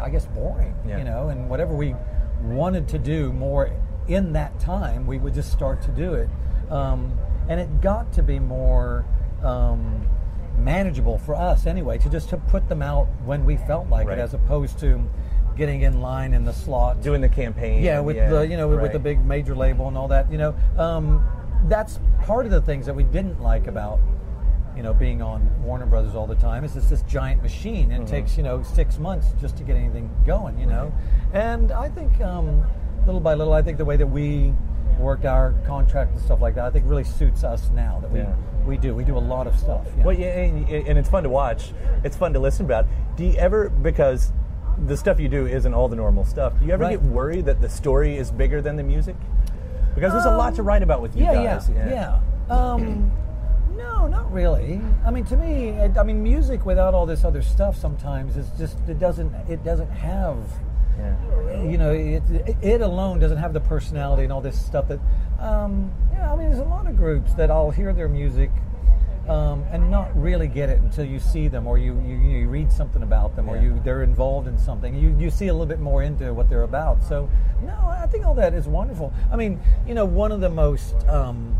I 0.00 0.08
guess, 0.10 0.26
boring. 0.26 0.76
Yeah. 0.86 0.98
You 0.98 1.04
know, 1.04 1.28
and 1.28 1.50
whatever 1.50 1.74
we 1.74 1.94
wanted 2.42 2.88
to 2.88 2.98
do 2.98 3.32
more 3.32 3.72
in 4.06 4.32
that 4.34 4.60
time, 4.60 5.06
we 5.06 5.18
would 5.18 5.34
just 5.34 5.50
start 5.50 5.82
to 5.82 5.90
do 5.90 6.14
it, 6.14 6.28
um, 6.70 7.18
and 7.48 7.60
it 7.60 7.80
got 7.80 8.12
to 8.14 8.22
be 8.22 8.38
more. 8.38 9.04
Um, 9.42 10.08
manageable 10.58 11.18
for 11.18 11.34
us 11.34 11.66
anyway 11.66 11.98
to 11.98 12.08
just 12.08 12.28
to 12.28 12.36
put 12.36 12.68
them 12.68 12.82
out 12.82 13.06
when 13.24 13.44
we 13.44 13.56
felt 13.56 13.88
like 13.88 14.06
right. 14.06 14.18
it 14.18 14.20
as 14.20 14.34
opposed 14.34 14.78
to 14.78 15.02
getting 15.56 15.82
in 15.82 16.00
line 16.00 16.32
in 16.32 16.44
the 16.44 16.52
slot 16.52 17.00
doing 17.00 17.20
the 17.20 17.28
campaign 17.28 17.82
yeah 17.82 18.00
with 18.00 18.16
yeah, 18.16 18.28
the 18.28 18.46
you 18.46 18.56
know 18.56 18.68
right. 18.68 18.82
with 18.82 18.92
the 18.92 18.98
big 18.98 19.24
major 19.24 19.54
label 19.54 19.88
and 19.88 19.96
all 19.96 20.08
that 20.08 20.30
you 20.30 20.38
know 20.38 20.54
um, 20.78 21.24
that's 21.68 22.00
part 22.22 22.44
of 22.44 22.52
the 22.52 22.60
things 22.60 22.86
that 22.86 22.94
we 22.94 23.04
didn't 23.04 23.40
like 23.40 23.66
about 23.66 24.00
you 24.76 24.82
know 24.82 24.92
being 24.92 25.22
on 25.22 25.48
Warner 25.62 25.86
Brothers 25.86 26.14
all 26.14 26.26
the 26.26 26.34
time 26.34 26.64
is 26.64 26.76
it's 26.76 26.90
this 26.90 27.02
giant 27.02 27.42
machine 27.42 27.92
and 27.92 28.04
mm-hmm. 28.04 28.14
it 28.14 28.20
takes 28.22 28.36
you 28.36 28.42
know 28.42 28.62
six 28.62 28.98
months 28.98 29.28
just 29.40 29.56
to 29.58 29.62
get 29.64 29.76
anything 29.76 30.10
going 30.26 30.58
you 30.58 30.66
know 30.66 30.92
right. 31.32 31.42
and 31.42 31.72
I 31.72 31.88
think 31.88 32.20
um, 32.20 32.64
little 33.06 33.20
by 33.20 33.34
little 33.34 33.52
I 33.52 33.62
think 33.62 33.78
the 33.78 33.84
way 33.84 33.96
that 33.96 34.06
we 34.06 34.52
worked 34.98 35.24
our 35.24 35.52
contract 35.66 36.12
and 36.12 36.20
stuff 36.20 36.40
like 36.40 36.54
that 36.56 36.64
I 36.64 36.70
think 36.70 36.88
really 36.88 37.04
suits 37.04 37.44
us 37.44 37.70
now 37.70 38.00
that 38.00 38.10
we 38.10 38.20
yeah 38.20 38.34
we 38.66 38.76
do. 38.76 38.94
We 38.94 39.04
do 39.04 39.16
a 39.16 39.20
lot 39.20 39.46
of 39.46 39.58
stuff. 39.58 39.86
Yeah. 39.96 40.04
Well, 40.04 40.16
yeah, 40.16 40.26
and 40.26 40.98
it's 40.98 41.08
fun 41.08 41.22
to 41.22 41.28
watch. 41.28 41.72
It's 42.02 42.16
fun 42.16 42.32
to 42.32 42.38
listen 42.38 42.64
about. 42.64 42.86
Do 43.16 43.24
you 43.24 43.34
ever 43.34 43.68
because 43.68 44.32
the 44.86 44.96
stuff 44.96 45.20
you 45.20 45.28
do 45.28 45.46
isn't 45.46 45.72
all 45.72 45.88
the 45.88 45.96
normal 45.96 46.24
stuff? 46.24 46.58
Do 46.58 46.66
you 46.66 46.72
ever 46.72 46.84
right. 46.84 47.00
get 47.00 47.02
worried 47.02 47.44
that 47.46 47.60
the 47.60 47.68
story 47.68 48.16
is 48.16 48.30
bigger 48.30 48.60
than 48.60 48.76
the 48.76 48.82
music? 48.82 49.16
Because 49.94 50.12
there's 50.12 50.26
um, 50.26 50.34
a 50.34 50.36
lot 50.36 50.54
to 50.56 50.62
um, 50.62 50.66
write 50.66 50.82
about 50.82 51.00
with 51.00 51.16
you 51.16 51.24
yeah, 51.24 51.34
guys. 51.34 51.68
Yeah, 51.68 51.88
yeah. 51.88 52.20
yeah. 52.48 52.54
Um, 52.54 53.12
no, 53.76 54.06
not 54.06 54.32
really. 54.32 54.80
I 55.06 55.10
mean, 55.10 55.24
to 55.26 55.36
me, 55.36 55.68
it, 55.68 55.96
I 55.96 56.02
mean, 56.02 56.22
music 56.22 56.66
without 56.66 56.94
all 56.94 57.06
this 57.06 57.24
other 57.24 57.42
stuff 57.42 57.76
sometimes 57.76 58.36
is 58.36 58.48
just 58.58 58.78
it 58.88 58.98
doesn't 58.98 59.32
it 59.48 59.62
doesn't 59.64 59.90
have 59.90 60.38
Yeah. 60.98 61.62
you 61.62 61.78
know, 61.78 61.92
it, 61.92 62.22
it 62.62 62.80
alone 62.80 63.18
doesn't 63.18 63.38
have 63.38 63.52
the 63.52 63.60
personality 63.60 64.22
and 64.24 64.32
all 64.32 64.40
this 64.40 64.58
stuff 64.64 64.88
that, 64.88 65.00
um, 65.40 65.90
yeah, 66.12 66.32
I 66.32 66.36
mean, 66.36 66.48
there's 66.48 66.60
a 66.60 66.64
lot 66.64 66.86
of 66.86 66.96
groups 66.96 67.34
that 67.34 67.50
I'll 67.50 67.70
hear 67.70 67.92
their 67.92 68.08
music 68.08 68.50
um, 69.28 69.64
and 69.72 69.90
not 69.90 70.14
really 70.20 70.46
get 70.48 70.68
it 70.68 70.80
until 70.80 71.04
you 71.04 71.18
see 71.18 71.48
them 71.48 71.66
or 71.66 71.78
you, 71.78 71.94
you, 72.06 72.16
you 72.16 72.48
read 72.48 72.70
something 72.70 73.02
about 73.02 73.34
them 73.36 73.48
or 73.48 73.56
Yeah. 73.56 73.62
you 73.62 73.80
they're 73.82 74.02
involved 74.02 74.46
in 74.48 74.58
something. 74.58 74.94
You, 74.94 75.16
you 75.18 75.30
see 75.30 75.48
a 75.48 75.52
little 75.52 75.66
bit 75.66 75.80
more 75.80 76.02
into 76.02 76.32
what 76.34 76.48
they're 76.50 76.62
about. 76.62 77.02
So, 77.02 77.28
no, 77.62 77.74
I 77.86 78.06
think 78.06 78.26
all 78.26 78.34
that 78.34 78.52
is 78.54 78.66
wonderful. 78.68 79.12
I 79.32 79.36
mean, 79.36 79.60
you 79.86 79.94
know, 79.94 80.04
one 80.04 80.30
of 80.30 80.40
the 80.40 80.50
most, 80.50 80.94
um, 81.08 81.56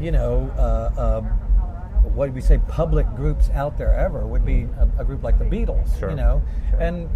you 0.00 0.10
know, 0.10 0.50
uh, 0.58 1.00
uh, 1.00 1.20
what 2.12 2.26
do 2.26 2.32
we 2.32 2.40
say, 2.40 2.58
public 2.68 3.06
groups 3.14 3.50
out 3.50 3.78
there 3.78 3.94
ever 3.94 4.26
would 4.26 4.44
be 4.44 4.66
a, 4.78 4.88
a 5.02 5.04
group 5.04 5.22
like 5.22 5.38
the 5.38 5.44
Beatles, 5.44 5.96
Sure. 5.98 6.10
you 6.10 6.16
know, 6.16 6.42
Sure. 6.70 6.80
and 6.80 7.08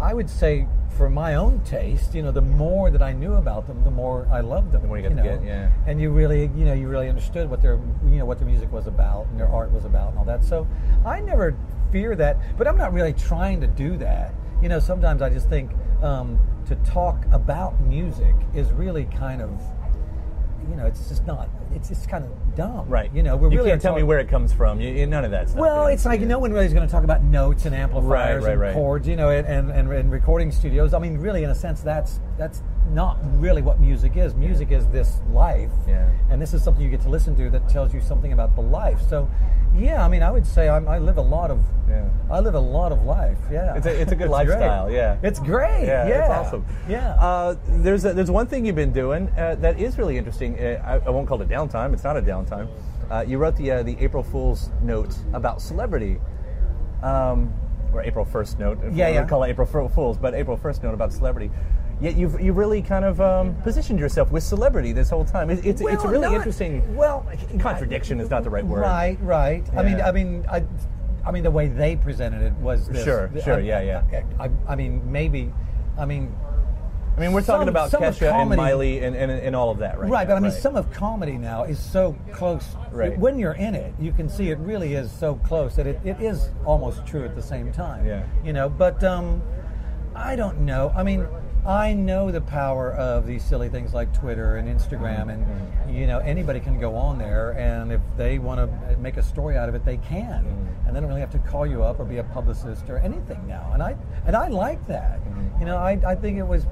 I 0.00 0.14
would 0.14 0.28
say 0.30 0.68
for 0.96 1.10
my 1.10 1.34
own 1.34 1.60
taste, 1.60 2.14
you 2.14 2.22
know, 2.22 2.30
the 2.30 2.40
more 2.40 2.90
that 2.90 3.02
I 3.02 3.12
knew 3.12 3.34
about 3.34 3.66
them, 3.66 3.84
the 3.84 3.90
more 3.90 4.26
I 4.30 4.40
loved 4.40 4.72
them. 4.72 4.82
The 4.82 4.88
more 4.88 4.98
you 4.98 5.08
to 5.08 5.14
know? 5.14 5.22
get, 5.22 5.44
yeah. 5.44 5.70
And 5.86 6.00
you 6.00 6.10
really, 6.10 6.50
you 6.56 6.64
know, 6.64 6.72
you 6.72 6.88
really 6.88 7.08
understood 7.08 7.50
what 7.50 7.60
their, 7.60 7.78
you 8.04 8.18
know, 8.18 8.24
what 8.24 8.38
their 8.38 8.46
music 8.46 8.72
was 8.72 8.86
about 8.86 9.26
and 9.26 9.38
their 9.38 9.48
art 9.48 9.70
was 9.72 9.84
about 9.84 10.10
and 10.10 10.18
all 10.18 10.24
that. 10.24 10.42
So 10.44 10.66
I 11.04 11.20
never 11.20 11.56
fear 11.92 12.16
that, 12.16 12.38
but 12.56 12.66
I'm 12.66 12.76
not 12.76 12.92
really 12.92 13.12
trying 13.12 13.60
to 13.60 13.66
do 13.66 13.96
that. 13.98 14.34
You 14.62 14.68
know, 14.68 14.78
sometimes 14.78 15.20
I 15.20 15.28
just 15.28 15.48
think 15.50 15.70
um, 16.02 16.38
to 16.66 16.74
talk 16.76 17.24
about 17.30 17.78
music 17.80 18.34
is 18.54 18.72
really 18.72 19.04
kind 19.04 19.42
of, 19.42 19.60
you 20.68 20.76
know, 20.76 20.86
it's 20.86 21.08
just 21.08 21.26
not. 21.26 21.48
It's 21.74 21.88
just 21.88 22.08
kind 22.08 22.24
of 22.24 22.30
dumb, 22.54 22.88
Right. 22.88 23.10
You 23.14 23.22
know, 23.22 23.36
we're 23.36 23.50
you 23.50 23.58
really 23.58 23.70
can't 23.70 23.82
tell 23.82 23.94
me 23.94 24.02
where 24.02 24.18
it 24.18 24.28
comes 24.28 24.52
from. 24.52 24.80
You, 24.80 24.90
you- 24.90 25.06
none 25.06 25.24
of 25.24 25.30
that 25.30 25.48
stuff. 25.48 25.60
well, 25.60 25.88
Yeah. 25.88 25.94
it's 25.94 26.04
like 26.06 26.20
no 26.22 26.38
one 26.38 26.52
really 26.52 26.66
is 26.66 26.72
going 26.72 26.86
to 26.86 26.90
talk 26.90 27.04
about 27.04 27.22
notes 27.22 27.66
and 27.66 27.74
amplifiers 27.74 28.44
right, 28.44 28.52
and 28.52 28.60
right. 28.60 28.74
chords, 28.74 29.06
you 29.06 29.16
know, 29.16 29.30
and, 29.30 29.46
and, 29.46 29.70
and, 29.70 29.92
and 29.92 30.10
recording 30.10 30.50
studios. 30.50 30.94
I 30.94 30.98
mean, 30.98 31.18
really, 31.18 31.44
in 31.44 31.50
a 31.50 31.54
sense, 31.54 31.80
that's 31.82 32.18
that's 32.38 32.62
not 32.92 33.18
really 33.40 33.62
what 33.62 33.80
music 33.80 34.16
is. 34.16 34.34
Music 34.34 34.70
is 34.70 34.86
this 34.88 35.18
life, 35.32 35.70
Yeah. 35.88 36.08
and 36.30 36.40
this 36.40 36.52
is 36.54 36.62
something 36.62 36.82
you 36.82 36.90
get 36.90 37.00
to 37.02 37.08
listen 37.08 37.34
to 37.36 37.50
that 37.50 37.68
tells 37.68 37.92
you 37.94 38.00
something 38.00 38.32
about 38.32 38.54
the 38.54 38.60
life. 38.62 39.00
So, 39.08 39.28
yeah, 39.74 40.04
I 40.04 40.08
mean, 40.08 40.22
I 40.22 40.30
would 40.30 40.46
say 40.46 40.68
I'm, 40.68 40.86
I 40.88 40.98
live 40.98 41.16
a 41.18 41.22
lot 41.22 41.50
of, 41.50 41.60
Yeah. 41.88 42.04
I 42.30 42.40
live 42.40 42.54
a 42.54 42.60
lot 42.60 42.92
of 42.92 43.02
life. 43.04 43.38
Yeah, 43.50 43.74
It's 43.76 43.86
a- 43.86 44.00
it's 44.00 44.12
a 44.12 44.16
good 44.20 44.28
great. 44.28 44.48
lifestyle, 44.48 44.90
yeah. 44.90 45.16
it's 45.22 45.38
great. 45.40 45.86
Yeah, 45.86 46.06
Yeah, 46.08 46.28
that's 46.28 46.48
awesome. 46.48 46.64
Yeah. 46.88 47.14
Uh, 47.14 47.56
there's 47.68 48.04
a, 48.04 48.12
there's 48.12 48.30
one 48.30 48.46
thing 48.46 48.64
you've 48.66 48.76
been 48.76 48.92
doing 48.92 49.28
uh, 49.36 49.56
that 49.56 49.78
is 49.80 49.98
really 49.98 50.16
interesting. 50.18 50.58
Uh, 50.58 50.82
I, 50.84 51.06
I 51.06 51.10
won't 51.10 51.26
call 51.28 51.40
it 51.42 51.48
downtime. 51.48 51.92
It's 51.92 52.04
not 52.04 52.16
a 52.16 52.22
downtime. 52.22 52.68
Uh, 53.10 53.24
you 53.26 53.38
wrote 53.38 53.54
the 53.56 53.70
uh, 53.70 53.82
the 53.84 53.96
April 54.00 54.22
Fool's 54.24 54.70
note 54.82 55.14
about 55.32 55.62
celebrity, 55.62 56.18
um, 57.04 57.52
or 57.92 58.02
April 58.02 58.24
First 58.24 58.58
note. 58.58 58.78
If 58.82 58.94
Yeah, 58.94 59.08
we 59.10 59.14
yeah. 59.14 59.24
call 59.26 59.44
it 59.44 59.50
April 59.50 59.66
Fool's, 59.88 60.18
but 60.18 60.34
April 60.34 60.56
First 60.56 60.82
note 60.82 60.92
about 60.94 61.12
celebrity. 61.12 61.50
Yet 62.00 62.16
you've 62.16 62.38
you 62.40 62.52
really 62.52 62.82
kind 62.82 63.04
of 63.04 63.20
um, 63.20 63.54
positioned 63.62 63.98
yourself 63.98 64.30
with 64.30 64.42
celebrity 64.42 64.92
this 64.92 65.08
whole 65.08 65.24
time. 65.24 65.48
It, 65.48 65.64
it's 65.64 65.80
it's 65.80 66.04
a 66.04 66.08
really 66.08 66.26
not- 66.26 66.34
interesting. 66.34 66.94
Well, 66.94 67.26
contradiction 67.58 68.20
is 68.20 68.28
not 68.28 68.44
the 68.44 68.50
right 68.50 68.64
word. 68.66 68.80
Right, 68.80 69.18
right. 69.22 69.64
I 69.74 69.82
mean, 69.82 70.00
I 70.00 70.12
mean, 70.12 70.44
I, 70.50 70.62
I 71.24 71.30
mean, 71.30 71.42
the 71.42 71.50
way 71.50 71.68
they 71.68 71.96
presented 71.96 72.42
it 72.42 72.52
was 72.54 72.86
this. 72.88 73.04
Sure, 73.04 73.30
sure, 73.42 73.54
I- 73.54 73.60
yeah, 73.60 73.80
yeah. 73.80 74.22
I, 74.38 74.44
I, 74.44 74.50
I 74.68 74.76
mean, 74.76 75.10
maybe, 75.10 75.52
I 75.98 76.04
mean, 76.04 76.36
I 77.16 77.20
mean, 77.20 77.32
we're 77.32 77.40
talking 77.40 77.68
about 77.68 77.90
some 77.90 78.02
Kesha 78.02 78.26
and 78.26 78.30
comedy- 78.30 78.56
Miley 78.60 78.98
and, 79.02 79.16
and, 79.16 79.30
and 79.30 79.56
all 79.56 79.70
of 79.70 79.78
that, 79.78 79.98
right? 79.98 80.10
right, 80.10 80.28
now, 80.28 80.34
but 80.34 80.36
I 80.36 80.40
mean, 80.40 80.52
some 80.52 80.76
of 80.76 80.90
comedy 80.92 81.38
now 81.38 81.64
is 81.64 81.78
so 81.78 82.14
close. 82.30 82.66
Right. 82.90 83.18
When 83.18 83.38
you're 83.38 83.54
in 83.54 83.74
it, 83.74 83.94
you 83.98 84.12
can 84.12 84.28
see 84.28 84.50
it 84.50 84.58
really 84.58 84.94
is 84.94 85.10
so 85.10 85.36
close 85.36 85.76
that 85.76 85.86
it, 85.86 85.98
it 86.04 86.20
is 86.20 86.50
almost 86.66 87.06
true 87.06 87.24
at 87.24 87.34
the 87.34 87.42
same 87.42 87.72
time. 87.72 88.04
Yeah. 88.04 88.26
You 88.44 88.52
know, 88.52 88.68
but 88.68 89.02
um, 89.02 89.42
I 90.14 90.36
don't 90.36 90.60
know. 90.60 90.92
I 90.94 91.02
mean, 91.02 91.26
I 91.66 91.94
know 91.94 92.30
the 92.30 92.40
power 92.40 92.92
of 92.92 93.26
these 93.26 93.44
silly 93.44 93.68
things 93.68 93.92
like 93.92 94.14
Twitter 94.14 94.56
and 94.56 94.68
Instagram, 94.68 95.32
and 95.32 95.92
you 95.92 96.06
know, 96.06 96.20
anybody 96.20 96.60
can 96.60 96.78
go 96.78 96.94
on 96.94 97.18
there, 97.18 97.56
and 97.58 97.90
if 97.90 98.00
they 98.16 98.38
want 98.38 98.60
to 98.60 98.96
make 98.98 99.16
a 99.16 99.22
story 99.22 99.56
out 99.56 99.68
of 99.68 99.74
it, 99.74 99.84
they 99.84 99.96
can, 99.96 100.46
and 100.86 100.94
they 100.94 101.00
don't 101.00 101.08
really 101.08 101.20
have 101.20 101.32
to 101.32 101.40
call 101.40 101.66
you 101.66 101.82
up 101.82 101.98
or 101.98 102.04
be 102.04 102.18
a 102.18 102.24
publicist 102.24 102.88
or 102.88 102.98
anything 102.98 103.44
now. 103.48 103.70
And 103.74 103.82
I 103.82 103.96
and 104.26 104.36
I 104.36 104.46
like 104.46 104.86
that. 104.86 105.18
You 105.58 105.66
know, 105.66 105.76
I, 105.76 105.98
I 106.06 106.14
think 106.14 106.38
it 106.38 106.46
was 106.46 106.66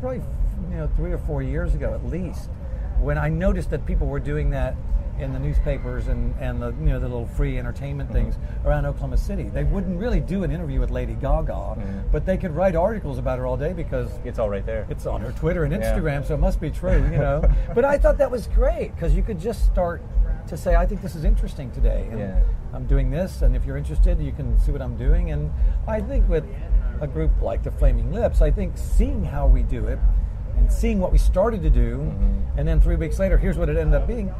probably 0.00 0.22
you 0.70 0.76
know 0.76 0.90
three 0.96 1.12
or 1.12 1.18
four 1.18 1.42
years 1.42 1.74
ago 1.74 1.94
at 1.94 2.04
least 2.04 2.50
when 2.98 3.18
I 3.18 3.28
noticed 3.28 3.70
that 3.70 3.86
people 3.86 4.08
were 4.08 4.20
doing 4.20 4.50
that 4.50 4.74
in 5.22 5.32
the 5.32 5.38
newspapers 5.38 6.08
and, 6.08 6.34
and 6.40 6.60
the 6.60 6.68
you 6.80 6.86
know 6.90 6.98
the 7.00 7.08
little 7.08 7.26
free 7.26 7.58
entertainment 7.58 8.10
things 8.12 8.36
around 8.64 8.84
Oklahoma 8.84 9.16
City. 9.16 9.44
They 9.44 9.64
wouldn't 9.64 9.98
really 9.98 10.20
do 10.20 10.44
an 10.44 10.50
interview 10.50 10.80
with 10.80 10.90
Lady 10.90 11.14
Gaga, 11.14 12.06
but 12.10 12.26
they 12.26 12.36
could 12.36 12.50
write 12.54 12.74
articles 12.76 13.18
about 13.18 13.38
her 13.38 13.46
all 13.46 13.56
day 13.56 13.72
because 13.72 14.10
it's 14.24 14.38
all 14.38 14.50
right 14.50 14.66
there. 14.66 14.86
it's 14.90 15.06
on 15.06 15.20
her 15.22 15.32
Twitter 15.32 15.64
and 15.64 15.72
Yeah. 15.72 15.96
Instagram, 15.96 16.26
so 16.26 16.34
it 16.34 16.40
must 16.40 16.60
be 16.60 16.70
true, 16.70 17.02
you 17.04 17.18
know. 17.18 17.42
but 17.74 17.84
I 17.84 17.96
thought 17.98 18.18
that 18.18 18.30
was 18.30 18.46
great 18.48 18.94
because 18.94 19.14
you 19.14 19.22
could 19.22 19.38
just 19.40 19.64
start 19.66 20.02
to 20.48 20.56
say, 20.56 20.74
I 20.74 20.84
think 20.86 21.00
this 21.02 21.14
is 21.14 21.24
interesting 21.24 21.70
today, 21.70 22.06
and 22.10 22.18
Yeah. 22.18 22.42
I'm 22.74 22.86
doing 22.86 23.10
this, 23.10 23.42
and 23.42 23.54
if 23.54 23.64
you're 23.64 23.76
interested, 23.76 24.18
you 24.20 24.32
can 24.32 24.58
see 24.58 24.72
what 24.72 24.82
I'm 24.82 24.96
doing. 24.96 25.30
And 25.30 25.50
I 25.86 26.00
think 26.00 26.28
with 26.28 26.44
a 27.00 27.06
group 27.06 27.30
like 27.42 27.62
the 27.62 27.70
Flaming 27.70 28.12
Lips, 28.12 28.40
I 28.42 28.50
think 28.50 28.76
seeing 28.76 29.24
how 29.24 29.46
we 29.46 29.62
do 29.62 29.86
it 29.86 29.98
and 30.56 30.70
seeing 30.72 30.98
what 30.98 31.12
we 31.12 31.18
started 31.18 31.62
to 31.62 31.70
do, 31.70 31.96
Mm-hmm. 31.98 32.58
and 32.58 32.66
then 32.68 32.80
three 32.80 32.96
weeks 32.96 33.18
later, 33.18 33.38
here's 33.38 33.56
what 33.58 33.68
it 33.68 33.76
ended 33.76 33.94
up 34.00 34.06
being. 34.08 34.32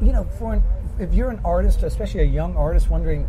You 0.00 0.12
know, 0.12 0.24
for 0.38 0.54
an, 0.54 0.62
if 0.98 1.12
you're 1.12 1.30
an 1.30 1.40
artist, 1.44 1.82
especially 1.82 2.20
a 2.20 2.24
young 2.24 2.56
artist, 2.56 2.88
wondering 2.88 3.26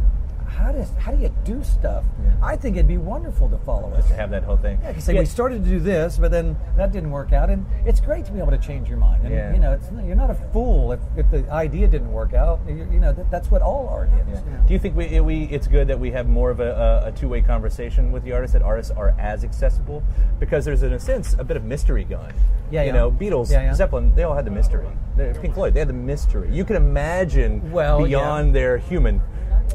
how 0.49 0.71
does 0.71 0.89
how 0.99 1.11
do 1.11 1.21
you 1.21 1.33
do 1.45 1.63
stuff, 1.63 2.03
I 2.41 2.55
think 2.55 2.75
it'd 2.75 2.87
be 2.87 2.97
wonderful 2.97 3.49
to 3.49 3.57
follow 3.59 3.91
us. 3.93 4.07
to 4.07 4.13
have 4.15 4.29
that 4.31 4.43
whole 4.43 4.57
thing. 4.57 4.79
Yeah, 4.81 4.91
because 4.93 5.07
we 5.07 5.25
started 5.25 5.63
to 5.63 5.69
do 5.69 5.79
this, 5.79 6.17
but 6.17 6.31
then 6.31 6.57
that 6.77 6.91
didn't 6.91 7.11
work 7.11 7.31
out, 7.33 7.49
and 7.49 7.65
it's 7.85 7.99
great 7.99 8.25
to 8.25 8.31
be 8.31 8.39
able 8.39 8.51
to 8.51 8.57
change 8.57 8.89
your 8.89 8.97
mind. 8.97 9.23
And 9.25 9.33
Yeah. 9.33 9.53
you 9.53 9.59
know, 9.59 9.73
it's, 9.73 9.89
you're 10.05 10.15
not 10.15 10.29
a 10.29 10.35
fool 10.51 10.91
if, 10.91 10.99
if 11.17 11.29
the 11.31 11.49
idea 11.51 11.87
didn't 11.87 12.11
work 12.11 12.33
out. 12.33 12.59
You, 12.67 12.87
you 12.91 12.99
know, 12.99 13.13
that, 13.13 13.29
that's 13.31 13.51
what 13.51 13.61
all 13.61 13.87
art 13.89 14.09
is. 14.31 14.39
Yeah. 14.39 14.61
you. 14.61 14.67
Do 14.67 14.73
you 14.73 14.79
think 14.79 14.95
we, 14.95 15.19
we 15.19 15.43
it's 15.45 15.67
good 15.67 15.87
that 15.87 15.99
we 15.99 16.11
have 16.11 16.27
more 16.27 16.49
of 16.51 16.59
a, 16.59 17.01
a, 17.05 17.07
a 17.09 17.11
two 17.11 17.29
way 17.29 17.41
conversation 17.41 18.11
with 18.11 18.23
the 18.23 18.31
artists 18.33 18.53
that 18.53 18.61
artists 18.61 18.91
are 18.91 19.13
as 19.19 19.43
accessible 19.43 20.03
because 20.39 20.65
there's 20.65 20.83
in 20.83 20.93
a 20.93 20.99
sense 20.99 21.35
a 21.37 21.43
bit 21.43 21.57
of 21.57 21.63
mystery 21.63 22.03
going. 22.03 22.33
Yeah, 22.71 22.83
you 22.83 22.93
know, 22.93 23.09
Beatles, 23.11 23.51
Yeah, 23.51 23.63
yeah. 23.63 23.73
Zeppelin, 23.73 24.13
they 24.15 24.23
all 24.23 24.35
had 24.35 24.45
the 24.45 24.51
mystery. 24.51 24.87
Pink 25.17 25.53
Floyd, 25.55 25.73
they 25.73 25.79
had 25.79 25.89
the 25.89 25.93
mystery. 25.93 26.49
You 26.51 26.63
can 26.63 26.75
imagine 26.75 27.71
Well, 27.71 28.03
beyond 28.05 28.47
yeah. 28.47 28.53
their 28.53 28.77
human. 28.77 29.21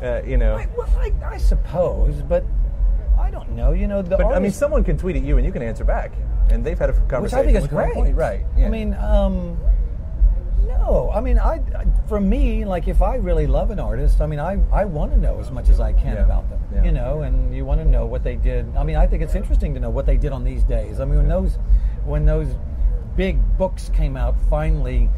Uh, 0.03 0.23
you 0.27 0.37
know, 0.37 0.57
I, 0.57 0.69
well, 0.77 0.89
I, 0.99 1.13
I 1.25 1.37
suppose, 1.39 2.23
but 2.23 2.45
I 3.19 3.31
don't 3.31 3.51
know. 3.51 3.73
You 3.73 3.87
know, 3.87 4.03
the 4.03 4.17
but 4.17 4.27
I 4.27 4.39
mean, 4.39 4.51
someone 4.51 4.85
can 4.85 4.99
tweet 4.99 5.17
at 5.17 5.23
you 5.23 5.37
and 5.37 5.47
you 5.47 5.53
can 5.53 5.63
answer 5.63 5.85
back, 5.85 6.13
and 6.51 6.65
they've 6.65 6.79
had 6.79 6.91
a 6.91 6.93
conversation. 6.93 7.23
which 7.23 7.33
I 7.35 7.45
think 7.45 7.57
is 7.59 7.67
great. 7.69 7.95
Point. 7.95 8.17
right? 8.17 8.45
yeah. 8.57 8.67
I 8.67 8.69
mean, 8.71 8.95
um, 8.95 9.57
no. 10.67 11.11
I 11.15 11.21
mean, 11.21 11.39
I, 11.39 11.55
I 11.77 11.87
for 12.09 12.21
me, 12.21 12.65
like 12.65 12.89
if 12.89 13.03
I 13.03 13.17
really 13.17 13.47
love 13.47 13.71
an 13.71 13.79
artist, 13.79 14.21
I 14.21 14.27
mean, 14.27 14.41
I, 14.41 14.59
I 14.73 14.85
want 14.85 15.13
to 15.13 15.19
know 15.19 15.39
as 15.41 15.51
much 15.51 15.69
as 15.69 15.81
I 15.81 15.93
can 15.93 16.17
Yeah. 16.17 16.25
about 16.25 16.49
them. 16.51 16.61
Yeah. 16.75 16.85
You 16.85 16.93
know, 16.93 17.23
and 17.23 17.55
you 17.55 17.65
want 17.65 17.81
to 17.81 17.87
know 17.87 18.05
what 18.07 18.23
they 18.25 18.37
did. 18.37 18.77
I 18.77 18.83
mean, 18.85 18.97
I 18.97 19.07
think 19.07 19.23
it's 19.23 19.35
interesting 19.35 19.75
to 19.75 19.81
know 19.81 19.91
what 19.91 20.07
they 20.07 20.17
did 20.17 20.33
on 20.33 20.45
these 20.45 20.65
days. 20.65 21.01
I 21.01 21.05
mean, 21.05 21.19
when 21.19 21.29
those 21.29 21.59
when 22.05 22.27
those 22.27 22.49
big 23.17 23.39
books 23.57 23.91
came 23.95 24.17
out, 24.17 24.35
finally, 24.51 25.09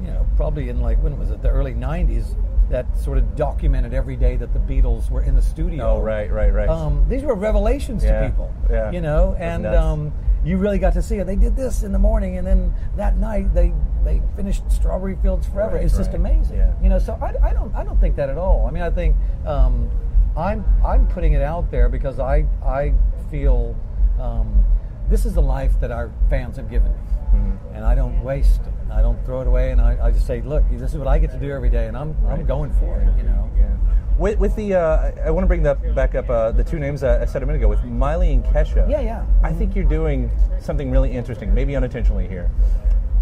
you 0.00 0.08
know, 0.08 0.26
probably 0.36 0.68
in 0.70 0.80
like 0.80 1.02
when 1.02 1.18
was 1.18 1.30
it, 1.30 1.42
the 1.42 1.50
early 1.50 1.74
'90s. 1.74 2.34
That 2.74 2.98
sort 2.98 3.18
of 3.18 3.36
documented 3.36 3.94
every 3.94 4.16
day 4.16 4.34
that 4.34 4.52
the 4.52 4.58
Beatles 4.58 5.08
were 5.08 5.22
in 5.22 5.36
the 5.36 5.42
studio. 5.42 5.84
Oh, 5.90 6.00
right, 6.02 6.28
right, 6.28 6.52
right. 6.52 6.68
Um, 6.68 7.06
these 7.08 7.22
were 7.22 7.36
revelations 7.36 8.02
Yeah, 8.02 8.22
to 8.22 8.28
people. 8.30 8.52
yeah. 8.68 8.90
You 8.90 9.00
know, 9.00 9.36
and 9.38 9.64
um, 9.64 10.12
you 10.44 10.56
really 10.56 10.80
got 10.80 10.92
to 10.94 11.02
see 11.02 11.18
it. 11.18 11.24
They 11.28 11.36
did 11.36 11.54
this 11.54 11.84
in 11.84 11.92
the 11.92 12.00
morning, 12.00 12.36
and 12.36 12.44
then 12.44 12.74
that 12.96 13.16
night 13.16 13.54
they 13.54 13.72
they 14.02 14.20
finished 14.34 14.68
Strawberry 14.72 15.14
Fields 15.22 15.46
Forever. 15.46 15.76
Right, 15.76 15.84
it's 15.84 15.96
just 15.96 16.14
amazing. 16.14 16.56
Yeah. 16.56 16.72
You 16.82 16.88
know, 16.88 16.98
so 16.98 17.16
I, 17.22 17.50
I 17.50 17.52
don't 17.52 17.72
I 17.76 17.84
don't 17.84 18.00
think 18.00 18.16
that 18.16 18.28
at 18.28 18.38
all. 18.38 18.66
I 18.66 18.72
mean, 18.72 18.82
I 18.82 18.90
think 18.90 19.14
um, 19.46 19.88
I'm 20.36 20.64
I'm 20.84 21.06
putting 21.06 21.34
it 21.34 21.42
out 21.42 21.70
there 21.70 21.88
because 21.88 22.18
I 22.18 22.44
I 22.66 22.92
feel 23.30 23.76
um, 24.20 24.64
this 25.08 25.24
is 25.24 25.34
the 25.34 25.42
life 25.42 25.78
that 25.78 25.92
our 25.92 26.10
fans 26.28 26.56
have 26.56 26.68
given 26.68 26.90
me, 26.90 26.98
Mm-hmm. 27.34 27.76
and 27.76 27.84
I 27.84 27.94
don't 27.94 28.20
waste. 28.24 28.62
I 28.94 29.02
don't 29.02 29.22
throw 29.24 29.40
it 29.40 29.46
away, 29.46 29.72
and 29.72 29.80
I, 29.80 29.98
I 30.00 30.10
just 30.10 30.26
say, 30.26 30.40
look, 30.42 30.62
this 30.70 30.92
is 30.92 30.98
what 30.98 31.08
I 31.08 31.18
get 31.18 31.30
to 31.32 31.38
do 31.38 31.50
every 31.50 31.70
day, 31.70 31.86
and 31.88 31.96
I'm 31.96 32.16
I'm 32.28 32.44
going 32.46 32.72
for 32.74 32.98
it. 33.00 33.16
You 33.16 33.24
know. 33.24 33.50
Yeah. 33.56 33.68
With, 34.16 34.38
with 34.38 34.54
the, 34.54 34.74
uh, 34.74 35.10
I 35.26 35.30
want 35.32 35.42
to 35.42 35.48
bring 35.48 35.64
that 35.64 35.92
back 35.96 36.14
up. 36.14 36.30
Uh, 36.30 36.52
the 36.52 36.62
two 36.62 36.78
names 36.78 37.02
I 37.02 37.22
I 37.22 37.24
said 37.24 37.42
a 37.42 37.46
minute 37.46 37.58
ago 37.58 37.68
with 37.68 37.82
Miley 37.84 38.32
and 38.32 38.44
Kesha. 38.44 38.88
Yeah, 38.88 39.00
yeah. 39.00 39.26
I 39.42 39.52
think 39.52 39.74
you're 39.74 39.84
doing 39.88 40.30
something 40.60 40.90
really 40.90 41.10
interesting, 41.10 41.52
maybe 41.52 41.74
unintentionally 41.74 42.28
here, 42.28 42.48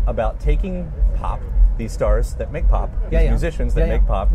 about 0.07 0.39
taking 0.39 0.93
pop, 1.17 1.41
these 1.79 1.93
stars 1.93 2.35
that 2.35 2.53
make 2.53 2.69
pop, 2.69 2.91
these 3.05 3.13
Yeah, 3.13 3.23
yeah. 3.23 3.31
musicians 3.31 3.73
that 3.75 3.87
Yeah, 3.89 3.97
make 3.99 4.07
pop, 4.07 4.29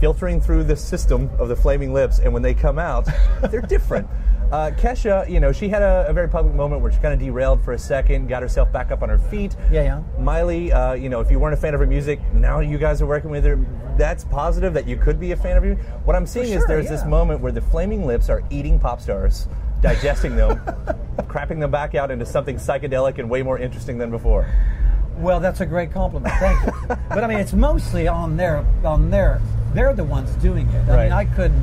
filtering 0.00 0.40
through 0.40 0.64
the 0.64 0.76
system 0.76 1.30
of 1.38 1.48
the 1.48 1.56
Flaming 1.56 1.92
Lips, 1.94 2.18
and 2.18 2.32
when 2.32 2.42
they 2.42 2.54
come 2.54 2.78
out, 2.78 3.06
they're 3.50 3.60
different. 3.62 4.08
Uh, 4.54 4.70
Kesha, 4.70 5.28
you 5.28 5.40
know, 5.40 5.50
she 5.50 5.68
had 5.68 5.82
a, 5.82 6.06
a 6.08 6.12
very 6.12 6.28
public 6.28 6.54
moment 6.54 6.80
where 6.80 6.92
she 6.92 7.00
kind 7.00 7.12
of 7.12 7.18
derailed 7.18 7.60
for 7.64 7.72
a 7.72 7.78
second, 7.78 8.28
got 8.28 8.40
herself 8.40 8.70
back 8.70 8.92
up 8.92 9.02
on 9.02 9.08
her 9.08 9.18
feet. 9.18 9.56
Yeah, 9.72 9.82
yeah. 9.82 10.02
Miley, 10.16 10.70
uh, 10.70 10.92
you 10.92 11.08
know, 11.08 11.18
if 11.18 11.28
you 11.28 11.40
weren't 11.40 11.54
a 11.54 11.56
fan 11.56 11.74
of 11.74 11.80
her 11.80 11.86
music, 11.88 12.20
now 12.32 12.60
you 12.60 12.78
guys 12.78 13.02
are 13.02 13.06
working 13.06 13.30
with 13.30 13.44
her. 13.44 13.58
That's 13.98 14.22
positive 14.22 14.72
that 14.74 14.86
you 14.86 14.96
could 14.96 15.18
be 15.18 15.32
a 15.32 15.36
fan 15.36 15.56
of 15.56 15.64
her. 15.64 15.74
What 16.04 16.14
I'm 16.14 16.24
seeing 16.24 16.44
is 16.52 16.60
sure, 16.60 16.68
there's 16.68 16.88
this 16.88 17.04
moment 17.04 17.40
where 17.40 17.50
the 17.50 17.62
Flaming 17.62 18.06
Lips 18.06 18.30
are 18.30 18.44
eating 18.48 18.78
pop 18.78 19.00
stars, 19.00 19.48
digesting 19.80 20.36
them, 20.36 20.58
crapping 21.22 21.58
them 21.58 21.72
back 21.72 21.96
out 21.96 22.12
into 22.12 22.24
something 22.24 22.54
psychedelic 22.54 23.18
and 23.18 23.28
way 23.28 23.42
more 23.42 23.58
interesting 23.58 23.98
than 23.98 24.12
before. 24.12 24.48
Well, 25.16 25.40
that's 25.40 25.62
a 25.62 25.66
great 25.66 25.90
compliment. 25.90 26.32
Thank 26.38 26.64
you. 26.64 26.72
but 27.08 27.24
I 27.24 27.26
mean, 27.26 27.40
it's 27.40 27.54
mostly 27.54 28.06
on 28.06 28.36
their 28.36 28.64
on 28.84 29.10
their 29.10 29.40
they're 29.74 29.94
the 29.94 30.04
ones 30.04 30.30
doing 30.36 30.68
it. 30.68 30.88
I 30.88 30.94
Right. 30.96 31.02
mean, 31.04 31.12
I 31.12 31.24
couldn't 31.24 31.60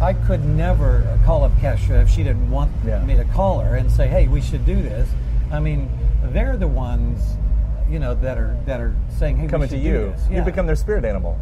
I 0.00 0.14
could 0.14 0.44
never 0.44 1.18
call 1.24 1.44
up 1.44 1.52
Kesha 1.58 2.02
if 2.02 2.08
she 2.08 2.22
didn't 2.22 2.50
want 2.50 2.70
Yeah. 2.86 3.02
me 3.04 3.16
to 3.16 3.24
call 3.26 3.60
her 3.60 3.76
and 3.76 3.90
say, 3.90 4.08
"Hey, 4.08 4.28
we 4.28 4.40
should 4.40 4.64
do 4.64 4.80
this." 4.82 5.08
I 5.52 5.60
mean, 5.60 5.90
they're 6.32 6.56
the 6.56 6.68
ones, 6.68 7.36
you 7.88 7.98
know, 7.98 8.14
that 8.14 8.38
are 8.38 8.56
that 8.66 8.80
are 8.80 8.94
saying, 9.08 9.36
"Hey, 9.36 9.42
we 9.44 9.48
Coming 9.48 9.68
to 9.68 9.74
should 9.76 9.82
do 9.82 9.88
you, 9.88 10.12
this." 10.12 10.28
you 10.30 10.42
become 10.42 10.66
their 10.66 10.76
spirit 10.76 11.04
animal. 11.04 11.36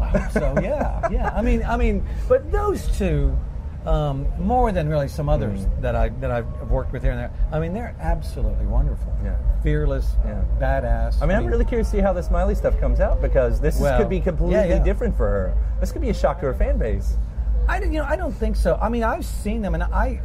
I 0.00 0.06
hope 0.08 0.30
so 0.32 0.54
yeah, 0.62 1.08
yeah. 1.10 1.30
I 1.34 1.42
mean, 1.42 1.62
I 1.64 1.76
mean, 1.76 2.04
but 2.28 2.50
those 2.50 2.88
two, 2.98 3.36
um, 3.86 4.26
more 4.40 4.72
than 4.72 4.88
really 4.88 5.08
some 5.08 5.28
others 5.28 5.66
that 5.80 5.94
I 5.94 6.08
that 6.20 6.30
I've 6.32 6.46
worked 6.70 6.92
with 6.92 7.02
here 7.02 7.12
and 7.12 7.20
there. 7.20 7.30
I 7.52 7.60
mean, 7.60 7.72
they're 7.74 7.94
absolutely 8.00 8.66
wonderful. 8.66 9.12
Yeah. 9.24 9.36
fearless, 9.62 10.16
Yeah. 10.24 10.36
badass. 10.58 11.20
I 11.22 11.26
mean, 11.26 11.36
I'm 11.36 11.44
really 11.44 11.66
curious 11.66 11.90
to 11.90 11.96
see 11.98 12.00
how 12.02 12.14
this 12.14 12.30
Miley 12.30 12.54
stuff 12.54 12.80
comes 12.80 12.98
out 12.98 13.20
because 13.20 13.60
this 13.60 13.74
is- 13.76 13.82
Well, 13.82 13.98
could 13.98 14.08
be 14.08 14.18
completely 14.18 14.54
yeah, 14.56 14.64
yeah. 14.76 14.78
different 14.82 15.14
for 15.14 15.26
her. 15.28 15.52
This 15.80 15.92
could 15.92 16.00
be 16.00 16.08
a 16.08 16.14
shock 16.14 16.40
to 16.40 16.46
her 16.46 16.54
fan 16.54 16.78
base. 16.78 17.18
I 17.70 17.80
don't- 17.80 17.92
you 17.92 18.00
know 18.00 18.06
I 18.08 18.16
don't 18.16 18.32
think 18.32 18.56
so. 18.56 18.78
I 18.82 18.88
mean, 18.88 19.02
I've 19.04 19.24
seen 19.24 19.62
them, 19.62 19.74
and 19.74 19.82
I, 19.82 20.20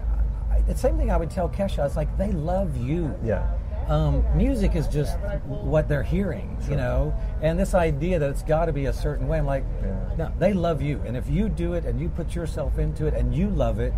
I 0.52 0.62
the 0.62 0.76
same 0.76 0.98
thing 0.98 1.12
I 1.12 1.18
would 1.18 1.30
tell 1.30 1.48
Kesha. 1.50 1.80
I 1.80 1.84
was 1.84 1.96
like, 1.96 2.18
they 2.18 2.32
love 2.32 2.76
you. 2.78 3.14
Yeah. 3.24 3.46
Um, 3.88 4.24
music 4.36 4.76
is 4.76 4.88
just 4.88 5.16
what 5.46 5.88
they're 5.88 6.02
hearing, 6.02 6.58
you 6.68 6.76
know, 6.76 7.14
and 7.44 7.60
this 7.60 7.76
idea 7.76 8.18
that 8.18 8.32
it's 8.32 8.42
got 8.42 8.66
to 8.66 8.74
be 8.74 8.88
a 8.88 8.94
certain 8.94 9.28
way. 9.28 9.38
I'm 9.38 9.46
like, 9.46 9.64
Yeah. 9.84 9.94
no, 10.18 10.32
they 10.40 10.54
love 10.54 10.82
you, 10.82 11.00
and 11.06 11.16
if 11.16 11.30
you 11.30 11.50
do 11.50 11.74
it 11.74 11.86
and 11.86 12.00
you 12.02 12.10
put 12.10 12.34
yourself 12.34 12.80
into 12.80 13.06
it 13.06 13.14
and 13.14 13.36
you 13.36 13.48
love 13.48 13.80
it, 13.80 13.94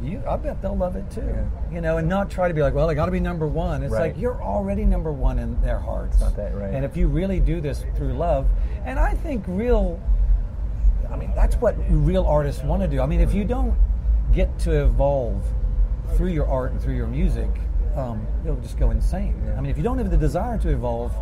you, 0.00 0.22
I 0.28 0.36
bet 0.36 0.62
they'll 0.62 0.76
love 0.76 0.94
it 0.94 1.10
too, 1.10 1.22
Yeah. 1.26 1.42
you 1.74 1.80
know, 1.80 1.96
and 1.96 2.08
not 2.08 2.30
try 2.30 2.46
to 2.46 2.54
be 2.54 2.62
like, 2.62 2.74
well, 2.74 2.88
I 2.88 2.94
got 2.94 3.06
to 3.06 3.10
be 3.10 3.18
number 3.18 3.48
one. 3.48 3.82
It's 3.82 3.92
Right. 3.92 4.12
like 4.12 4.20
you're 4.22 4.40
already 4.40 4.84
number 4.84 5.10
one 5.10 5.40
in 5.40 5.60
their 5.62 5.80
hearts. 5.80 6.20
not 6.20 6.36
that, 6.36 6.54
right. 6.54 6.72
And 6.72 6.84
if 6.84 6.96
you 6.96 7.08
really 7.08 7.40
do 7.40 7.60
this 7.60 7.84
through 7.96 8.12
love, 8.12 8.46
and 8.84 9.00
I 9.00 9.14
think 9.14 9.42
real 9.48 9.98
I 11.10 11.16
mean, 11.16 11.32
that's 11.34 11.56
what 11.56 11.74
real 11.88 12.24
artists 12.24 12.62
want 12.62 12.82
to 12.82 12.88
do. 12.88 13.00
I 13.00 13.06
mean, 13.06 13.20
if 13.20 13.34
you 13.34 13.44
don't 13.44 13.74
get 14.32 14.58
to 14.60 14.84
evolve 14.84 15.44
through 16.16 16.28
your 16.28 16.46
art 16.46 16.72
and 16.72 16.80
through 16.80 16.96
your 16.96 17.06
music, 17.06 17.50
um, 17.96 18.26
you'll 18.44 18.56
just 18.56 18.78
go 18.78 18.90
insane. 18.90 19.34
I 19.56 19.60
mean, 19.60 19.70
if 19.70 19.76
you 19.76 19.82
don't 19.82 19.98
have 19.98 20.10
the 20.10 20.16
desire 20.16 20.58
to 20.58 20.68
evolve, 20.68 21.12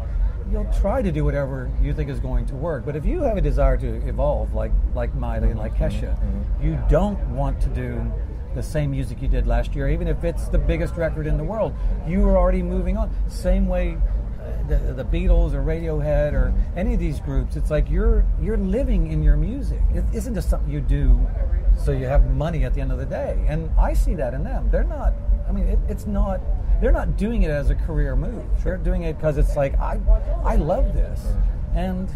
you'll 0.50 0.70
try 0.80 1.02
to 1.02 1.10
do 1.10 1.24
whatever 1.24 1.70
you 1.80 1.92
think 1.92 2.10
is 2.10 2.20
going 2.20 2.46
to 2.46 2.54
work. 2.54 2.84
But 2.84 2.96
if 2.96 3.04
you 3.04 3.22
have 3.22 3.36
a 3.36 3.40
desire 3.40 3.76
to 3.78 4.08
evolve, 4.08 4.54
like 4.54 4.72
like 4.94 5.14
Miley 5.14 5.50
and 5.50 5.58
like 5.58 5.74
Kesha, 5.76 6.16
you 6.62 6.78
don't 6.88 7.18
want 7.30 7.60
to 7.62 7.68
do 7.68 8.12
the 8.54 8.62
same 8.62 8.90
music 8.90 9.20
you 9.20 9.28
did 9.28 9.46
last 9.46 9.74
year, 9.74 9.88
even 9.88 10.08
if 10.08 10.24
it's 10.24 10.48
the 10.48 10.58
biggest 10.58 10.96
record 10.96 11.26
in 11.26 11.36
the 11.36 11.44
world. 11.44 11.74
You 12.08 12.26
are 12.28 12.38
already 12.38 12.62
moving 12.62 12.96
on. 12.96 13.10
Same 13.28 13.66
way 13.66 13.98
the, 14.68 14.92
the 14.92 15.04
Beatles 15.04 15.54
or 15.54 15.62
Radiohead 15.62 16.32
or 16.32 16.54
any 16.76 16.94
of 16.94 17.00
these 17.00 17.20
groups, 17.20 17.56
it's 17.56 17.70
like 17.70 17.90
you're 17.90 18.24
you're 18.40 18.56
living 18.56 19.10
in 19.10 19.22
your 19.22 19.36
music. 19.36 19.80
It 19.94 20.04
isn't 20.12 20.34
just 20.34 20.50
something 20.50 20.70
you 20.70 20.80
do 20.80 21.26
so 21.76 21.92
you 21.92 22.06
have 22.06 22.34
money 22.34 22.64
at 22.64 22.74
the 22.74 22.80
end 22.80 22.92
of 22.92 22.98
the 22.98 23.06
day. 23.06 23.44
And 23.48 23.70
I 23.78 23.94
see 23.94 24.14
that 24.14 24.34
in 24.34 24.44
them. 24.44 24.68
They're 24.70 24.84
not. 24.84 25.12
I 25.48 25.52
mean, 25.52 25.66
it, 25.66 25.78
it's 25.88 26.06
not. 26.06 26.40
They're 26.80 26.92
not 26.92 27.16
doing 27.16 27.42
it 27.42 27.50
as 27.50 27.70
a 27.70 27.74
career 27.74 28.16
move. 28.16 28.44
They're 28.62 28.76
doing 28.76 29.04
it 29.04 29.16
because 29.16 29.38
it's 29.38 29.56
like 29.56 29.78
I 29.78 30.00
I 30.44 30.56
love 30.56 30.94
this, 30.94 31.24
and 31.74 32.08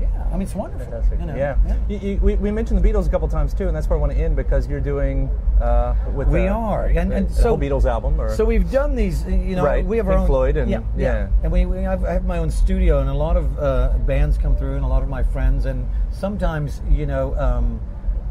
yeah, 0.00 0.24
I 0.28 0.32
mean 0.32 0.42
it's 0.42 0.54
wonderful. 0.54 0.86
Fantastic. 0.86 1.20
you 1.20 1.26
know? 1.26 1.34
yeah. 1.36 1.56
You, 1.88 1.98
you, 1.98 2.16
we, 2.18 2.34
we 2.36 2.50
mentioned 2.50 2.82
the 2.82 2.88
Beatles 2.88 3.06
a 3.06 3.10
couple 3.10 3.28
times 3.28 3.54
too, 3.54 3.66
and 3.68 3.76
that's 3.76 3.88
where 3.88 3.98
I 3.98 4.00
want 4.00 4.12
to 4.12 4.18
end 4.18 4.36
because 4.36 4.68
you're 4.68 4.80
doing 4.80 5.28
uh, 5.60 5.94
with 6.14 6.28
We 6.28 6.46
uh, 6.46 6.54
are, 6.56 6.86
and, 6.86 7.12
and 7.12 7.28
the 7.28 7.34
so 7.34 7.48
whole 7.50 7.58
Beatles 7.58 7.84
album. 7.84 8.20
Or 8.20 8.34
So 8.34 8.44
we've 8.44 8.70
done 8.70 8.94
these, 8.94 9.24
you 9.26 9.56
know, 9.56 9.64
Right, 9.64 9.84
we 9.84 9.96
have 9.96 10.06
our 10.06 10.12
Pink 10.14 10.20
own 10.22 10.26
Floyd 10.26 10.56
and- 10.56 10.70
yeah, 10.70 10.80
yeah. 10.96 11.28
and 11.42 11.50
we, 11.50 11.66
we 11.66 11.78
have, 11.82 12.04
I 12.04 12.12
have 12.12 12.24
my 12.24 12.38
own 12.38 12.50
studio, 12.50 13.00
and 13.00 13.10
a 13.10 13.14
lot 13.14 13.36
of 13.36 13.58
uh, 13.58 13.94
bands 14.06 14.38
come 14.38 14.56
through, 14.56 14.76
and 14.76 14.84
a 14.84 14.88
lot 14.88 15.02
of 15.02 15.08
my 15.08 15.22
friends, 15.22 15.64
and 15.66 15.88
sometimes, 16.10 16.80
you 16.90 17.06
know, 17.06 17.34
um, 17.36 17.80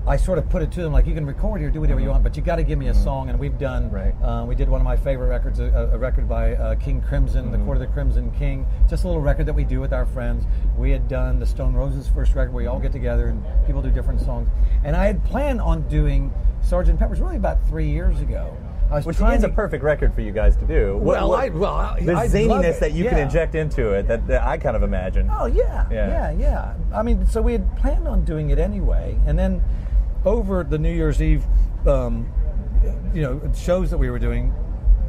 I 0.08 0.15
sort 0.15 0.38
of 0.38 0.50
put 0.50 0.62
it 0.62 0.72
to 0.72 0.82
them 0.82 0.93
like, 0.93 1.06
you 1.06 1.13
can 1.13 1.26
record 1.26 1.60
here, 1.60 1.70
do 1.70 1.82
whatever 1.82 2.00
you 2.00 2.08
want, 2.10 2.24
but 2.24 2.38
you 2.38 2.41
got 2.41 2.56
to 2.56 2.63
give 2.63 2.80
me 2.80 2.88
a 2.88 2.93
song, 2.93 3.30
and 3.30 3.38
we've 3.38 3.58
done. 3.60 3.89
Mm-hmm. 3.89 3.96
Right. 3.96 4.15
Uh, 4.24 4.46
we 4.46 4.56
did 4.56 4.70
one 4.70 4.80
of 4.80 4.86
my 4.86 4.96
favorite 4.96 5.28
records, 5.28 5.60
a, 5.60 5.65
a 5.93 5.98
record 5.98 6.30
by 6.30 6.56
uh, 6.56 6.76
King 6.76 7.02
Crimson, 7.02 7.46
Mm-hmm. 7.46 7.52
the 7.52 7.58
Court 7.65 7.76
of 7.76 7.82
the 7.82 7.88
Crimson 7.88 8.32
King, 8.32 8.65
just 8.89 9.04
a 9.04 9.08
little 9.08 9.22
record 9.22 9.46
that 9.48 9.54
we 9.54 9.65
do 9.65 9.82
with 9.82 9.91
our 9.91 10.06
friends. 10.06 10.46
We 10.78 10.91
had 10.91 11.10
done 11.10 11.39
the 11.39 11.46
Stone 11.46 11.74
Roses 11.74 12.08
first 12.08 12.36
record, 12.36 12.54
where 12.54 12.63
we 12.63 12.67
all 12.67 12.80
get 12.80 12.93
together 12.93 13.28
and 13.28 13.43
people 13.65 13.82
do 13.82 13.91
different 13.91 14.22
songs, 14.22 14.48
and 14.86 14.96
I 14.96 15.08
had 15.08 15.24
planned 15.26 15.60
on 15.60 15.86
doing 15.89 16.34
Sergeant 16.62 16.98
Pepper's 17.00 17.20
really 17.20 17.36
about 17.36 17.67
three 17.67 17.89
years 17.89 18.22
ago. 18.22 18.56
Which 19.04 19.17
is 19.20 19.43
a 19.43 19.50
perfect 19.50 19.84
record 19.84 20.13
for 20.13 20.22
you 20.22 20.32
guys 20.32 20.56
to 20.56 20.65
do. 20.65 20.96
What- 20.96 21.17
Well, 21.17 21.30
what- 21.32 21.39
I- 21.43 21.50
well, 21.50 21.74
I- 21.76 22.00
the 22.00 22.13
I'd 22.13 22.30
zaniness 22.32 22.80
that 22.80 22.93
you 22.93 23.04
can 23.10 23.17
inject 23.17 23.54
into 23.56 23.91
it 23.91 24.08
that, 24.08 24.26
that 24.28 24.43
I 24.48 24.58
kind 24.58 24.78
of 24.78 24.84
imagine. 24.84 25.30
Oh 25.30 25.48
yeah, 25.48 25.86
Yeah. 25.91 26.08
yeah, 26.08 26.32
yeah, 26.32 26.74
I 26.96 27.04
mean, 27.04 27.28
so 27.28 27.41
we 27.41 27.52
had 27.52 27.76
planned 27.76 28.08
on 28.08 28.24
doing 28.24 28.50
it 28.52 28.60
anyway, 28.60 29.20
and 29.26 29.38
then 29.38 29.62
over 30.25 30.63
the 30.63 30.77
New 30.77 30.91
Year's 30.91 31.21
Eve, 31.21 31.43
um, 31.86 32.32
you 33.13 33.21
know, 33.21 33.41
shows 33.56 33.89
that 33.91 33.97
we 33.97 34.10
were 34.10 34.19
doing, 34.19 34.53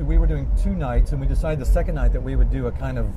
we 0.01 0.19
were 0.19 0.27
doing 0.27 0.51
two 0.63 0.75
nights, 0.75 1.13
and 1.13 1.21
we 1.21 1.27
decided 1.27 1.59
the 1.59 1.67
second 1.71 1.95
night 1.97 2.13
that 2.13 2.23
we 2.23 2.37
would 2.37 2.51
do 2.51 2.67
a 2.67 2.73
kind 2.73 2.99
of 2.99 3.09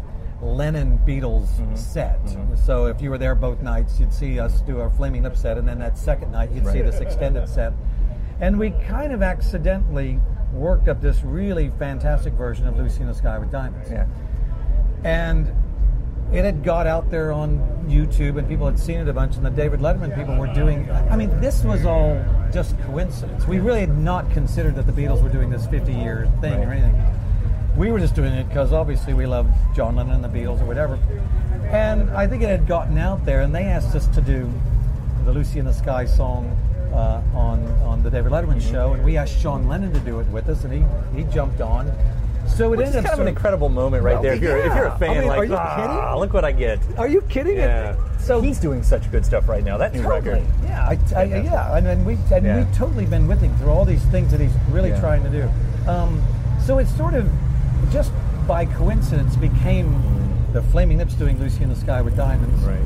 Lennon 0.42 1.00
Beatles 1.06 1.48
set. 1.78 2.20
So 2.66 2.88
if 2.88 3.02
you 3.02 3.12
were 3.12 3.18
there 3.20 3.36
both 3.36 3.62
nights, 3.62 4.00
you'd 4.00 4.14
see 4.14 4.40
us 4.40 4.62
do 4.62 4.80
our 4.80 4.90
Flaming 4.90 5.24
Lip 5.24 5.38
set, 5.38 5.58
and 5.58 5.68
then 5.68 5.78
that 5.80 5.98
second 5.98 6.32
night 6.32 6.52
you'd 6.52 6.66
see 6.68 6.82
this 6.82 7.00
extended 7.00 7.48
set. 7.48 7.74
And 8.40 8.58
we 8.58 8.72
kind 8.88 9.14
of 9.14 9.22
accidentally 9.22 10.20
worked 10.52 10.88
up 10.88 11.00
this 11.00 11.22
really 11.24 11.72
fantastic 11.78 12.34
version 12.34 12.68
of 12.68 12.76
Lucy 12.76 13.02
in 13.02 13.08
the 13.08 13.14
Sky 13.14 13.38
with 13.38 13.52
Diamonds 13.52 13.90
Yeah. 13.92 14.08
and 15.04 15.54
it 16.34 16.46
had 16.46 16.64
got 16.64 16.88
out 16.88 17.10
there 17.12 17.32
on 17.32 17.60
YouTube 17.88 18.38
and 18.38 18.48
people 18.48 18.66
had 18.66 18.80
seen 18.80 19.00
it 19.00 19.08
a 19.08 19.14
bunch 19.14 19.36
and 19.36 19.46
the 19.46 19.50
David 19.50 19.80
Letterman 19.82 20.16
people 20.16 20.36
were 20.38 20.52
doing 20.54 20.90
I 20.92 21.16
mean 21.16 21.30
this 21.42 21.64
was 21.64 21.86
all 21.86 22.24
just 22.54 22.78
coincidence. 22.82 23.46
We 23.48 23.60
really 23.60 23.82
had 23.82 23.98
not 23.98 24.30
considered 24.32 24.76
that 24.76 24.86
the 24.86 24.92
Beatles 24.94 25.22
were 25.22 25.30
doing 25.30 25.50
this 25.50 25.68
50 25.68 25.92
year 25.94 26.30
thing 26.42 26.54
or 26.64 26.72
anything. 26.74 26.96
We 27.78 27.92
were 27.92 28.00
just 28.00 28.16
doing 28.16 28.34
it 28.34 28.48
because 28.50 28.74
obviously 28.74 29.14
we 29.14 29.26
love 29.26 29.48
John 29.76 29.96
Lennon 29.96 30.16
and 30.16 30.24
the 30.24 30.28
Beatles 30.40 30.62
or 30.62 30.66
whatever. 30.66 31.00
And 31.70 32.10
I 32.12 32.28
think 32.28 32.44
it 32.44 32.50
had 32.50 32.68
gotten 32.68 32.98
out 32.98 33.26
there 33.26 33.42
and 33.42 33.56
they 33.56 33.64
asked 33.64 33.96
us 33.96 34.08
to 34.08 34.22
do 34.22 34.52
the 35.24 35.32
Lucy 35.32 35.60
in 35.60 35.66
the 35.66 35.74
Sky 35.74 36.06
song 36.06 36.58
uh, 36.94 37.22
on 37.34 37.66
on 37.84 38.04
the 38.04 38.10
David 38.10 38.32
Letterman 38.32 38.60
Mm-hmm. 38.60 38.72
show 38.72 38.94
and 38.94 39.04
we 39.06 39.16
asked 39.18 39.40
Sean 39.40 39.68
Lennon 39.68 39.94
to 39.94 40.00
do 40.02 40.20
it 40.20 40.28
with 40.28 40.50
us 40.50 40.64
and 40.66 40.74
he 40.74 40.84
he 41.18 41.24
jumped 41.32 41.62
on. 41.62 41.92
So 42.56 42.74
it 42.74 42.78
Which 42.78 42.88
ended 42.88 43.04
kind 43.04 43.08
up 43.08 43.14
of 43.14 43.20
an 43.22 43.28
incredible 43.30 43.70
moment 43.70 44.04
right 44.04 44.14
Well, 44.14 44.24
there. 44.24 44.34
If 44.34 44.42
you're, 44.42 44.58
if 44.58 44.76
you're 44.76 44.86
a 44.88 44.98
fan, 45.00 45.10
I 45.12 45.20
mean, 45.20 45.28
like, 45.28 45.40
are 45.40 45.46
you 45.46 45.56
ah, 45.56 45.76
kidding? 45.76 46.20
look 46.20 46.34
what 46.34 46.46
I 46.46 46.52
get. 46.52 46.80
Are 46.98 47.08
you 47.08 47.22
kidding? 47.24 47.58
Yeah. 47.58 47.96
So 48.20 48.42
he's 48.42 48.60
doing 48.60 48.84
such 48.84 49.10
good 49.12 49.26
stuff 49.26 49.48
right 49.50 49.64
now. 49.64 49.78
That 49.78 49.94
new 49.94 50.04
totally, 50.04 50.42
record. 50.42 50.48
yeah, 50.64 50.88
I, 50.88 51.20
I, 51.20 51.24
yeah, 51.24 51.76
and, 51.76 51.88
and 51.88 52.06
we 52.06 52.18
and 52.32 52.46
Yeah. 52.46 52.58
we've 52.58 52.76
totally 52.76 53.06
been 53.06 53.28
with 53.28 53.42
him 53.42 53.56
through 53.58 53.72
all 53.72 53.86
these 53.86 54.04
things 54.06 54.32
that 54.32 54.40
he's 54.40 54.54
really 54.70 54.90
Yeah. 54.90 55.00
trying 55.00 55.24
to 55.24 55.30
do. 55.30 55.90
Um, 55.90 56.22
so 56.64 56.78
it's 56.78 56.96
sort 56.96 57.14
of 57.16 57.28
just 57.92 58.12
by 58.48 58.66
coincidence 58.66 59.36
became 59.36 60.00
the 60.54 60.62
Flaming 60.62 60.98
Lips 61.00 61.14
doing 61.16 61.40
Lucy 61.40 61.64
in 61.64 61.70
the 61.70 61.76
Sky 61.76 62.02
with 62.02 62.16
Diamonds. 62.16 62.62
Right. 62.64 62.78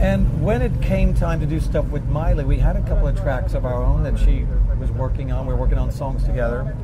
And 0.00 0.44
when 0.44 0.60
it 0.60 0.82
came 0.82 1.14
time 1.14 1.40
to 1.40 1.46
do 1.46 1.58
stuff 1.60 1.86
with 1.86 2.04
Miley, 2.06 2.44
we 2.44 2.58
had 2.58 2.76
a 2.76 2.82
couple 2.82 3.06
of 3.08 3.18
tracks 3.18 3.54
of 3.54 3.64
our 3.64 3.82
own 3.82 4.02
that 4.02 4.18
she 4.18 4.44
was 4.78 4.90
working 4.90 5.32
on. 5.32 5.46
We 5.46 5.54
were 5.54 5.60
working 5.60 5.78
on 5.78 5.90
songs 5.90 6.24
together. 6.24 6.76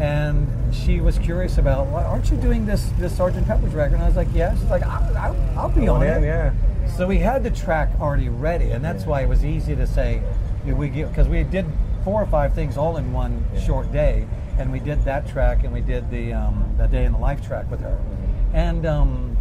And 0.00 0.46
she 0.74 1.00
was 1.00 1.18
curious 1.18 1.58
about, 1.58 1.86
well, 1.88 2.06
aren't 2.06 2.30
you 2.30 2.36
doing 2.36 2.66
this 2.66 2.90
this 2.98 3.16
Sergeant 3.16 3.46
Pepper's 3.46 3.74
record? 3.74 3.94
And 3.94 4.02
I 4.04 4.06
was 4.06 4.16
like, 4.16 4.28
yeah. 4.32 4.54
She's 4.54 4.64
like, 4.64 4.82
I'll, 4.84 5.16
I'll, 5.16 5.58
I'll 5.58 5.68
be 5.68 5.88
on 5.88 6.02
in, 6.02 6.22
it. 6.22 6.26
yeah. 6.26 6.52
So 6.96 7.06
we 7.06 7.18
had 7.18 7.42
the 7.42 7.50
track 7.50 7.90
already 8.00 8.28
ready, 8.28 8.70
and 8.70 8.84
that's 8.84 9.04
why 9.04 9.22
it 9.22 9.28
was 9.28 9.44
easy 9.44 9.74
to 9.76 9.86
say, 9.86 10.22
we 10.64 10.88
because 10.88 11.28
we 11.28 11.42
did 11.44 11.66
four 12.04 12.22
or 12.22 12.26
five 12.26 12.54
things 12.54 12.76
all 12.76 12.96
in 12.96 13.12
one 13.12 13.44
short 13.66 13.90
day, 13.92 14.26
and 14.58 14.70
we 14.72 14.78
did 14.80 15.04
that 15.04 15.28
track, 15.28 15.64
and 15.64 15.72
we 15.72 15.80
did 15.80 16.08
the 16.10 16.32
um, 16.32 16.74
the 16.78 16.86
day 16.86 17.04
in 17.04 17.12
the 17.12 17.18
life 17.18 17.44
track 17.46 17.70
with 17.70 17.80
her, 17.80 17.98
Mm-hmm. 17.98 18.56
and 18.56 18.86
um, 18.86 19.36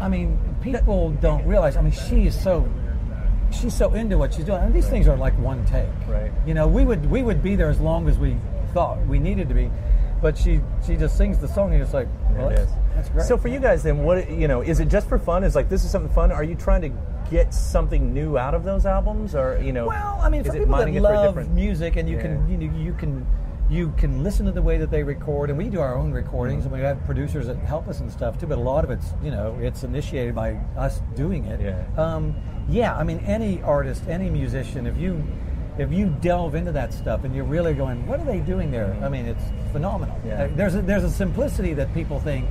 I 0.00 0.08
mean, 0.08 0.38
people 0.62 1.10
don't 1.20 1.46
realize. 1.46 1.76
I 1.76 1.82
mean, 1.82 1.92
she 1.92 2.26
is 2.26 2.40
so 2.40 2.68
she's 3.52 3.74
so 3.74 3.92
into 3.94 4.18
what 4.18 4.34
she's 4.34 4.44
doing. 4.44 4.62
And 4.62 4.74
these 4.74 4.88
things 4.88 5.08
are 5.08 5.16
like 5.16 5.34
one 5.38 5.64
take. 5.66 5.88
Right. 6.08 6.30
You 6.46 6.54
know, 6.54 6.66
we 6.66 6.84
would 6.84 7.10
we 7.10 7.22
would 7.22 7.42
be 7.42 7.56
there 7.56 7.70
as 7.70 7.80
long 7.80 8.08
as 8.08 8.18
we 8.18 8.36
thought 8.72 8.98
we 9.06 9.18
needed 9.18 9.48
to 9.48 9.54
be, 9.54 9.70
but 10.20 10.36
she 10.36 10.60
she 10.86 10.96
just 10.96 11.16
sings 11.16 11.38
the 11.38 11.48
song 11.48 11.72
and 11.72 11.82
it's 11.82 11.92
like, 11.94 12.08
well, 12.30 12.48
It 12.48 12.56
that's, 12.56 12.72
that's 12.94 13.08
great. 13.10 13.26
So 13.26 13.36
for 13.36 13.48
you 13.48 13.58
guys, 13.58 13.82
then, 13.82 13.98
what 14.02 14.30
you 14.30 14.48
know, 14.48 14.60
is 14.62 14.80
it 14.80 14.88
just 14.88 15.08
for 15.08 15.18
fun? 15.18 15.44
Is 15.44 15.54
like 15.54 15.68
this 15.68 15.84
is 15.84 15.90
something 15.90 16.12
fun? 16.12 16.32
Are 16.32 16.44
you 16.44 16.54
trying 16.54 16.82
to 16.82 16.90
get 17.30 17.52
something 17.54 18.12
new 18.12 18.36
out 18.36 18.54
of 18.54 18.64
those 18.64 18.84
albums, 18.86 19.34
or 19.34 19.60
you 19.62 19.72
know? 19.72 19.86
Well, 19.86 20.20
I 20.22 20.28
mean, 20.28 20.44
for 20.44 20.52
people 20.52 20.76
that 20.76 20.92
for 20.92 21.00
love 21.00 21.34
different- 21.34 21.54
music 21.54 21.96
and 21.96 22.08
you 22.08 22.16
Yeah. 22.16 22.22
can, 22.22 22.48
you 22.50 22.56
know, 22.68 22.76
you 22.78 22.92
can, 22.94 23.26
you 23.72 23.92
can 23.96 24.22
listen 24.22 24.44
to 24.44 24.52
the 24.52 24.60
way 24.60 24.76
that 24.76 24.90
they 24.90 25.02
record, 25.02 25.48
and 25.48 25.58
we 25.58 25.70
do 25.70 25.80
our 25.80 25.96
own 25.96 26.12
recordings, 26.12 26.64
Mm-hmm. 26.64 26.74
and 26.74 26.82
we 26.82 26.86
have 26.86 27.02
producers 27.06 27.46
that 27.46 27.56
help 27.56 27.88
us 27.88 28.00
and 28.00 28.12
stuff 28.12 28.38
too. 28.38 28.46
But 28.46 28.58
a 28.58 28.60
lot 28.60 28.84
of 28.84 28.90
it's, 28.90 29.14
you 29.22 29.30
know, 29.30 29.56
it's 29.62 29.82
initiated 29.82 30.34
by 30.34 30.56
us 30.76 31.00
doing 31.16 31.46
it. 31.46 31.60
Yeah. 31.60 31.84
Um, 31.96 32.34
yeah. 32.68 32.94
I 32.94 33.02
mean, 33.02 33.20
any 33.20 33.62
artist, 33.62 34.02
any 34.08 34.28
musician, 34.28 34.86
if 34.86 34.98
you, 34.98 35.24
if 35.78 35.90
you 35.90 36.14
delve 36.20 36.54
into 36.54 36.72
that 36.72 36.92
stuff 36.92 37.24
and 37.24 37.34
you're 37.34 37.46
really 37.46 37.72
going, 37.72 38.06
what 38.06 38.20
are 38.20 38.26
they 38.26 38.40
doing 38.40 38.70
there? 38.70 38.94
I 39.02 39.08
mean, 39.08 39.24
it's 39.24 39.44
phenomenal. 39.72 40.20
Yeah. 40.26 40.48
There's 40.48 40.74
a, 40.74 40.82
there's 40.82 41.04
a 41.04 41.10
simplicity 41.10 41.72
that 41.74 41.92
people 41.94 42.20
think, 42.20 42.46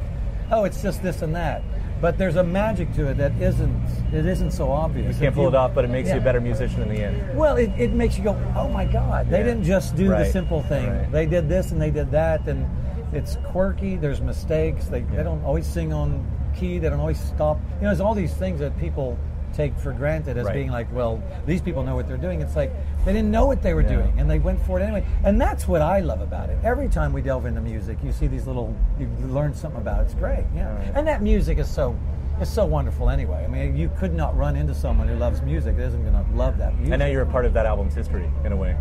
oh, 0.51 0.63
it's 0.63 0.81
just 0.81 1.03
this 1.03 1.21
and 1.21 1.35
that, 1.35 1.61
but 2.01 2.17
there's 2.17 2.35
a 2.35 2.43
magic 2.43 2.91
to 2.95 3.07
it 3.07 3.17
that 3.17 3.31
isn't 3.39 3.71
it 4.11 4.25
isn't 4.25 4.51
so 4.51 4.71
obvious. 4.71 5.15
You 5.15 5.21
can't 5.21 5.35
pull 5.35 5.47
it 5.47 5.55
off, 5.55 5.73
but 5.73 5.85
it 5.85 5.89
makes 5.89 6.09
you 6.09 6.17
a 6.17 6.21
better 6.21 6.41
musician 6.41 6.81
in 6.81 6.89
the 6.89 7.01
end. 7.03 7.37
Well, 7.37 7.55
it, 7.57 7.69
it 7.77 7.93
makes 7.93 8.17
you 8.17 8.23
go, 8.23 8.35
oh 8.57 8.67
my 8.67 8.85
God, 8.85 9.29
they 9.29 9.37
Yeah. 9.39 9.43
didn't 9.45 9.63
just 9.63 9.95
do 9.95 10.09
the 10.09 10.25
simple 10.25 10.63
thing. 10.63 10.89
Right. 10.89 11.11
They 11.11 11.25
did 11.27 11.47
this 11.47 11.71
and 11.71 11.81
they 11.81 11.91
did 11.91 12.11
that, 12.11 12.47
and 12.47 12.65
it's 13.13 13.37
quirky. 13.45 13.95
There's 13.97 14.19
mistakes. 14.21 14.87
They, 14.87 14.99
Yeah. 15.01 15.17
they 15.17 15.23
don't 15.23 15.43
always 15.45 15.65
sing 15.67 15.93
on 15.93 16.25
key. 16.55 16.79
They 16.79 16.89
don't 16.89 16.99
always 16.99 17.19
stop. 17.19 17.57
You 17.75 17.81
know, 17.83 17.87
there's 17.89 18.01
all 18.01 18.15
these 18.15 18.33
things 18.33 18.59
that 18.59 18.77
people 18.79 19.17
take 19.53 19.77
for 19.77 19.91
granted 19.93 20.37
as 20.37 20.45
Right. 20.45 20.53
being 20.55 20.71
like, 20.71 20.87
well, 20.93 21.21
these 21.45 21.61
people 21.61 21.83
know 21.83 21.95
what 21.95 22.07
they're 22.07 22.17
doing. 22.17 22.41
It's 22.41 22.55
like 22.55 22.71
they 23.05 23.13
didn't 23.13 23.31
know 23.31 23.45
what 23.45 23.61
they 23.61 23.73
were 23.73 23.81
Yeah. 23.81 23.89
doing, 23.95 24.13
and 24.19 24.29
they 24.29 24.39
went 24.39 24.59
for 24.61 24.79
it 24.79 24.83
anyway. 24.83 25.03
And 25.23 25.39
that's 25.41 25.67
what 25.67 25.81
I 25.81 25.99
love 25.99 26.21
about 26.21 26.49
it. 26.49 26.57
Every 26.63 26.87
time 26.87 27.13
we 27.13 27.21
delve 27.21 27.45
into 27.45 27.61
music, 27.61 27.97
you 28.03 28.11
see 28.11 28.27
these 28.27 28.45
little, 28.47 28.73
you 28.99 29.07
learn 29.27 29.53
something 29.53 29.81
about 29.81 30.01
it. 30.01 30.03
It's 30.03 30.13
great, 30.13 30.45
yeah. 30.55 30.75
Right. 30.75 30.91
And 30.95 31.07
that 31.07 31.21
music 31.21 31.57
is 31.57 31.69
so. 31.69 31.95
It's 32.39 32.49
so 32.49 32.65
wonderful 32.65 33.11
anyway. 33.11 33.43
I 33.43 33.47
mean, 33.47 33.75
you 33.77 33.91
could 33.99 34.15
not 34.15 34.35
run 34.35 34.55
into 34.55 34.73
someone 34.73 35.07
who 35.07 35.13
loves 35.15 35.43
music 35.43 35.77
that 35.77 35.83
isn't 35.83 36.01
going 36.01 36.25
to 36.25 36.31
love 36.35 36.57
that 36.57 36.73
music. 36.75 36.93
And 36.93 36.99
now 36.99 37.05
you're 37.05 37.21
a 37.21 37.25
part 37.27 37.45
of 37.45 37.53
that 37.53 37.67
album's 37.67 37.93
history 37.93 38.27
in 38.43 38.51
a 38.51 38.55
way. 38.55 38.75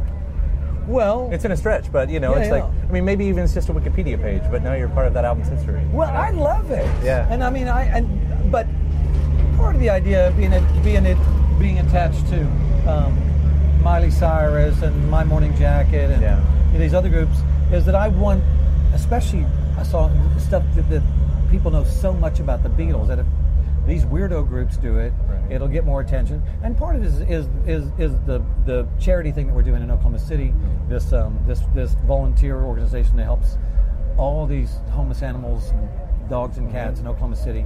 well, 0.89 1.29
It's 1.31 1.45
in 1.45 1.53
a 1.53 1.57
stretch, 1.59 1.93
but 1.93 2.09
you 2.09 2.21
know, 2.21 2.35
Yeah, 2.35 2.41
it's 2.43 2.51
like. 2.51 2.65
I 2.65 2.91
mean, 2.93 3.05
maybe 3.05 3.27
even 3.27 3.45
it's 3.45 3.53
just 3.53 3.69
a 3.69 3.75
Wikipedia 3.75 4.21
page, 4.21 4.43
but 4.51 4.63
now 4.63 4.73
you're 4.73 4.89
part 4.89 5.07
of 5.07 5.13
that 5.15 5.27
album's 5.27 5.49
history. 5.49 5.83
Well, 5.93 6.09
I 6.11 6.31
love 6.31 6.71
it. 6.71 6.87
Yeah. 7.05 7.27
And 7.31 7.45
I 7.45 7.51
mean, 7.51 7.69
I 7.69 7.83
and 7.85 8.51
but 8.51 8.67
part 9.59 9.75
of 9.75 9.81
the 9.81 9.91
idea 9.91 10.29
of 10.29 10.37
being 10.39 10.53
it, 10.55 10.63
being 10.83 11.05
it 11.05 11.19
being 11.59 11.79
attached 11.81 12.27
to 12.29 12.41
um, 12.89 13.13
Miley 13.83 14.11
Cyrus 14.11 14.83
and 14.83 15.11
My 15.11 15.25
Morning 15.25 15.55
Jacket 15.57 16.11
and 16.11 16.23
Yeah. 16.23 16.41
these 16.77 16.95
other 16.95 17.09
groups 17.09 17.39
is 17.73 17.85
that 17.87 17.95
I 17.95 18.09
want, 18.09 18.43
especially 18.95 19.47
I 19.79 19.83
saw 19.83 20.11
stuff 20.39 20.63
that, 20.75 20.89
that 20.91 21.03
people 21.51 21.71
know 21.71 21.85
so 21.85 22.13
much 22.13 22.41
about 22.41 22.63
the 22.63 22.69
Beatles 22.69 23.09
that 23.09 23.19
if 23.19 23.27
these 23.87 24.05
weirdo 24.05 24.47
groups 24.47 24.77
do 24.77 24.99
it, 24.99 25.13
Right. 25.29 25.53
it'll 25.53 25.69
get 25.69 25.85
more 25.87 26.01
attention. 26.03 26.43
And 26.63 26.77
part 26.77 26.97
of 26.97 27.03
it 27.03 27.07
is 27.07 27.21
is 27.23 27.49
is, 27.67 27.91
is 27.99 28.13
the 28.27 28.43
the 28.67 28.87
charity 28.99 29.33
thing 29.33 29.47
that 29.47 29.55
we're 29.55 29.63
doing 29.63 29.83
in 29.83 29.91
Oklahoma 29.91 30.19
City. 30.19 30.53
This 30.89 31.13
um, 31.13 31.39
this 31.47 31.63
this 31.75 31.95
volunteer 32.07 32.63
organization 32.63 33.17
that 33.17 33.25
helps 33.25 33.57
all 34.19 34.47
these 34.47 34.71
homeless 34.91 35.23
animals, 35.23 35.71
and 35.71 35.89
dogs 36.29 36.59
and 36.59 36.71
cats 36.71 37.01
in 37.01 37.07
Oklahoma 37.07 37.37
City. 37.37 37.65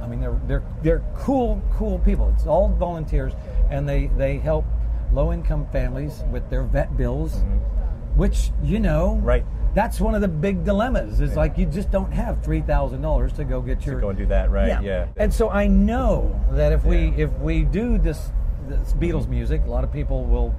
I 0.00 0.06
mean, 0.06 0.20
they're 0.20 0.38
they're 0.46 0.62
they're 0.82 1.02
cool 1.16 1.60
cool 1.76 1.98
people. 1.98 2.32
It's 2.36 2.46
all 2.46 2.68
volunteers, 2.68 3.32
and 3.70 3.86
they 3.88 4.06
they 4.16 4.38
help 4.38 4.64
low 5.12 5.32
income 5.32 5.66
families 5.72 6.22
with 6.30 6.48
their 6.50 6.62
vet 6.62 6.96
bills, 6.96 7.36
mm-hmm. 7.36 8.18
which 8.18 8.50
you 8.62 8.80
know, 8.80 9.16
Right. 9.16 9.44
That's 9.74 10.00
one 10.00 10.14
of 10.14 10.22
the 10.22 10.28
big 10.28 10.64
dilemmas. 10.64 11.20
Is 11.20 11.36
like 11.36 11.58
you 11.58 11.66
just 11.66 11.90
don't 11.90 12.10
have 12.10 12.42
three 12.42 12.62
thousand 12.62 13.02
dollars 13.02 13.32
to 13.34 13.44
go 13.44 13.60
get 13.60 13.84
your 13.84 13.96
to 13.96 14.00
go 14.00 14.08
and 14.08 14.18
do 14.18 14.26
that, 14.26 14.50
right? 14.50 14.82
Yeah. 14.82 15.06
And 15.16 15.32
so 15.32 15.50
I 15.50 15.66
know 15.66 16.40
that 16.52 16.72
if 16.72 16.84
we 16.84 17.08
if 17.16 17.30
we 17.38 17.64
do 17.64 17.98
this 17.98 18.32
this 18.66 18.92
Beatles 18.94 19.22
mm-hmm. 19.22 19.30
music, 19.32 19.62
a 19.66 19.70
lot 19.70 19.84
of 19.84 19.92
people 19.92 20.24
will 20.24 20.54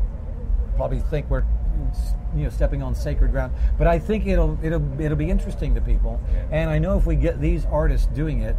probably 0.76 1.00
think 1.00 1.30
we're 1.30 1.44
you 2.36 2.44
know 2.44 2.50
stepping 2.50 2.82
on 2.82 2.94
sacred 2.96 3.32
ground. 3.32 3.54
But 3.78 3.88
I 3.88 4.00
think 4.00 4.28
it'll 4.28 4.58
it'll 4.64 5.02
it'll 5.02 5.18
be 5.18 5.30
interesting 5.30 5.76
to 5.76 5.82
people. 5.82 6.22
And 6.52 6.70
I 6.70 6.78
know 6.78 6.98
if 6.98 7.06
we 7.06 7.16
get 7.16 7.42
these 7.42 7.66
artists 7.66 8.08
doing 8.08 8.42
it, 8.42 8.56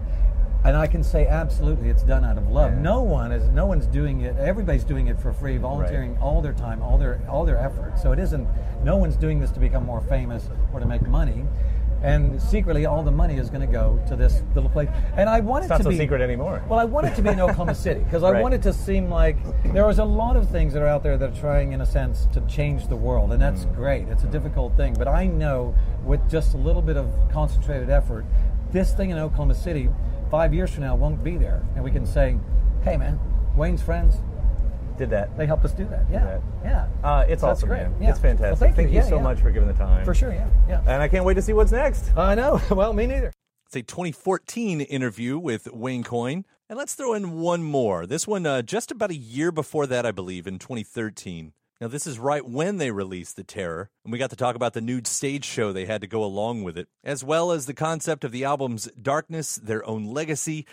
and 0.64 0.76
I 0.76 0.86
can 0.86 1.02
say 1.02 1.26
absolutely 1.26 1.88
it's 1.88 2.02
done 2.02 2.24
out 2.24 2.36
of 2.36 2.48
love. 2.50 2.72
Yeah. 2.72 2.80
No 2.80 3.02
one 3.02 3.32
is 3.32 3.48
no 3.48 3.66
one's 3.66 3.86
doing 3.86 4.20
it. 4.22 4.36
Everybody's 4.36 4.84
doing 4.84 5.08
it 5.08 5.18
for 5.18 5.32
free, 5.32 5.56
volunteering 5.56 6.18
all 6.18 6.42
their 6.42 6.52
time, 6.52 6.82
all 6.82 6.98
their 6.98 7.20
all 7.28 7.44
their 7.44 7.58
effort. 7.58 7.98
So 7.98 8.12
it 8.12 8.18
isn't 8.18 8.46
no 8.84 8.96
one's 8.96 9.16
doing 9.16 9.40
this 9.40 9.50
to 9.52 9.60
become 9.60 9.84
more 9.84 10.00
famous 10.02 10.48
or 10.72 10.80
to 10.80 10.86
make 10.86 11.02
money. 11.06 11.44
And 12.02 12.40
secretly, 12.40 12.86
all 12.86 13.02
the 13.02 13.10
money 13.10 13.36
is 13.36 13.50
going 13.50 13.60
to 13.60 13.70
go 13.70 14.02
to 14.08 14.16
this 14.16 14.42
little 14.54 14.70
place. 14.70 14.88
And 15.16 15.28
I 15.28 15.40
want 15.40 15.64
It's 15.64 15.68
not 15.70 15.78
to 15.78 15.82
so 15.82 15.90
be 15.90 15.98
secret 15.98 16.22
anymore. 16.22 16.64
well, 16.66 16.78
I 16.78 16.84
want 16.84 17.06
it 17.06 17.14
to 17.16 17.22
be 17.22 17.28
in 17.28 17.38
Oklahoma 17.40 17.74
City 17.74 18.00
because 18.00 18.22
I 18.22 18.30
Right. 18.30 18.42
want 18.42 18.54
it 18.54 18.62
to 18.62 18.72
seem 18.72 19.10
like 19.10 19.36
there 19.64 19.86
was 19.86 19.98
a 19.98 20.04
lot 20.04 20.34
of 20.36 20.48
things 20.48 20.72
that 20.72 20.82
are 20.82 20.86
out 20.86 21.02
there 21.02 21.18
that 21.18 21.30
are 21.30 21.40
trying, 21.40 21.72
in 21.72 21.82
a 21.82 21.86
sense, 21.86 22.26
to 22.32 22.40
change 22.42 22.88
the 22.88 22.96
world, 22.96 23.32
and 23.32 23.42
that's 23.42 23.66
mm. 23.66 23.74
great. 23.74 24.08
It's 24.08 24.24
a 24.24 24.28
difficult 24.28 24.74
thing, 24.78 24.94
but 24.94 25.08
I 25.08 25.26
know 25.26 25.74
with 26.02 26.26
just 26.30 26.54
a 26.54 26.56
little 26.56 26.80
bit 26.80 26.96
of 26.96 27.06
concentrated 27.30 27.90
effort, 27.90 28.24
this 28.72 28.94
thing 28.94 29.10
in 29.10 29.18
Oklahoma 29.18 29.54
City, 29.54 29.90
five 30.30 30.54
years 30.54 30.70
from 30.70 30.84
now, 30.84 30.94
won't 30.96 31.22
be 31.22 31.36
there, 31.36 31.62
and 31.74 31.84
we 31.84 31.90
can 31.90 32.06
say, 32.06 32.36
"Hey, 32.82 32.96
man, 32.96 33.18
Wayne's 33.56 33.82
friends, 33.82 34.16
Did 34.98 35.10
that. 35.10 35.36
they 35.36 35.46
helped 35.46 35.64
us 35.64 35.72
do 35.72 35.84
that." 35.86 36.04
Yeah, 36.10 36.24
that. 36.24 36.42
yeah. 36.64 36.86
Uh, 37.08 37.24
it's 37.28 37.42
So 37.42 37.48
awesome, 37.48 37.68
great. 37.68 37.82
man. 37.82 37.94
Yeah. 38.00 38.10
It's 38.10 38.18
fantastic. 38.18 38.60
Well, 38.60 38.72
thank, 38.74 38.90
you, 38.90 38.96
Yeah, 38.96 39.08
so 39.08 39.16
yeah. 39.16 39.22
much 39.22 39.40
for 39.40 39.50
giving 39.50 39.68
the 39.68 39.74
time. 39.74 40.04
For 40.04 40.14
sure, 40.14 40.32
yeah, 40.32 40.48
yeah. 40.68 40.80
And 40.86 41.02
I 41.02 41.08
can't 41.08 41.24
wait 41.24 41.34
to 41.34 41.42
see 41.42 41.52
what's 41.52 41.72
next. 41.72 42.16
I 42.16 42.34
know. 42.34 42.60
Well, 42.70 42.92
me 42.92 43.06
neither. 43.06 43.32
It's 43.66 43.76
a 43.76 43.82
2014 43.82 44.80
interview 44.80 45.38
with 45.38 45.70
Wayne 45.72 46.02
Coyne. 46.04 46.44
And 46.68 46.76
let's 46.78 46.94
throw 46.94 47.14
in 47.14 47.38
one 47.40 47.62
more. 47.62 48.06
This 48.06 48.26
one 48.28 48.46
uh, 48.46 48.62
just 48.62 48.90
about 48.92 49.10
a 49.10 49.16
year 49.16 49.50
before 49.52 49.86
that, 49.88 50.04
I 50.06 50.12
believe, 50.12 50.46
in 50.46 50.58
2013. 50.58 51.52
Now, 51.80 51.88
this 51.88 52.06
is 52.06 52.18
right 52.18 52.46
when 52.46 52.76
they 52.76 52.90
released 52.90 53.36
The 53.36 53.42
Terror, 53.42 53.88
and 54.04 54.12
we 54.12 54.18
got 54.18 54.28
to 54.28 54.36
talk 54.36 54.54
about 54.54 54.74
the 54.74 54.82
nude 54.82 55.06
stage 55.06 55.46
show 55.46 55.72
they 55.72 55.86
had 55.86 56.02
to 56.02 56.06
go 56.06 56.22
along 56.22 56.62
with 56.62 56.76
it, 56.76 56.88
as 57.02 57.24
well 57.24 57.52
as 57.52 57.64
the 57.64 57.72
concept 57.72 58.22
of 58.22 58.32
the 58.32 58.44
album's 58.44 58.90
darkness, 59.00 59.56
their 59.56 59.82
own 59.86 60.04
legacy, 60.04 60.66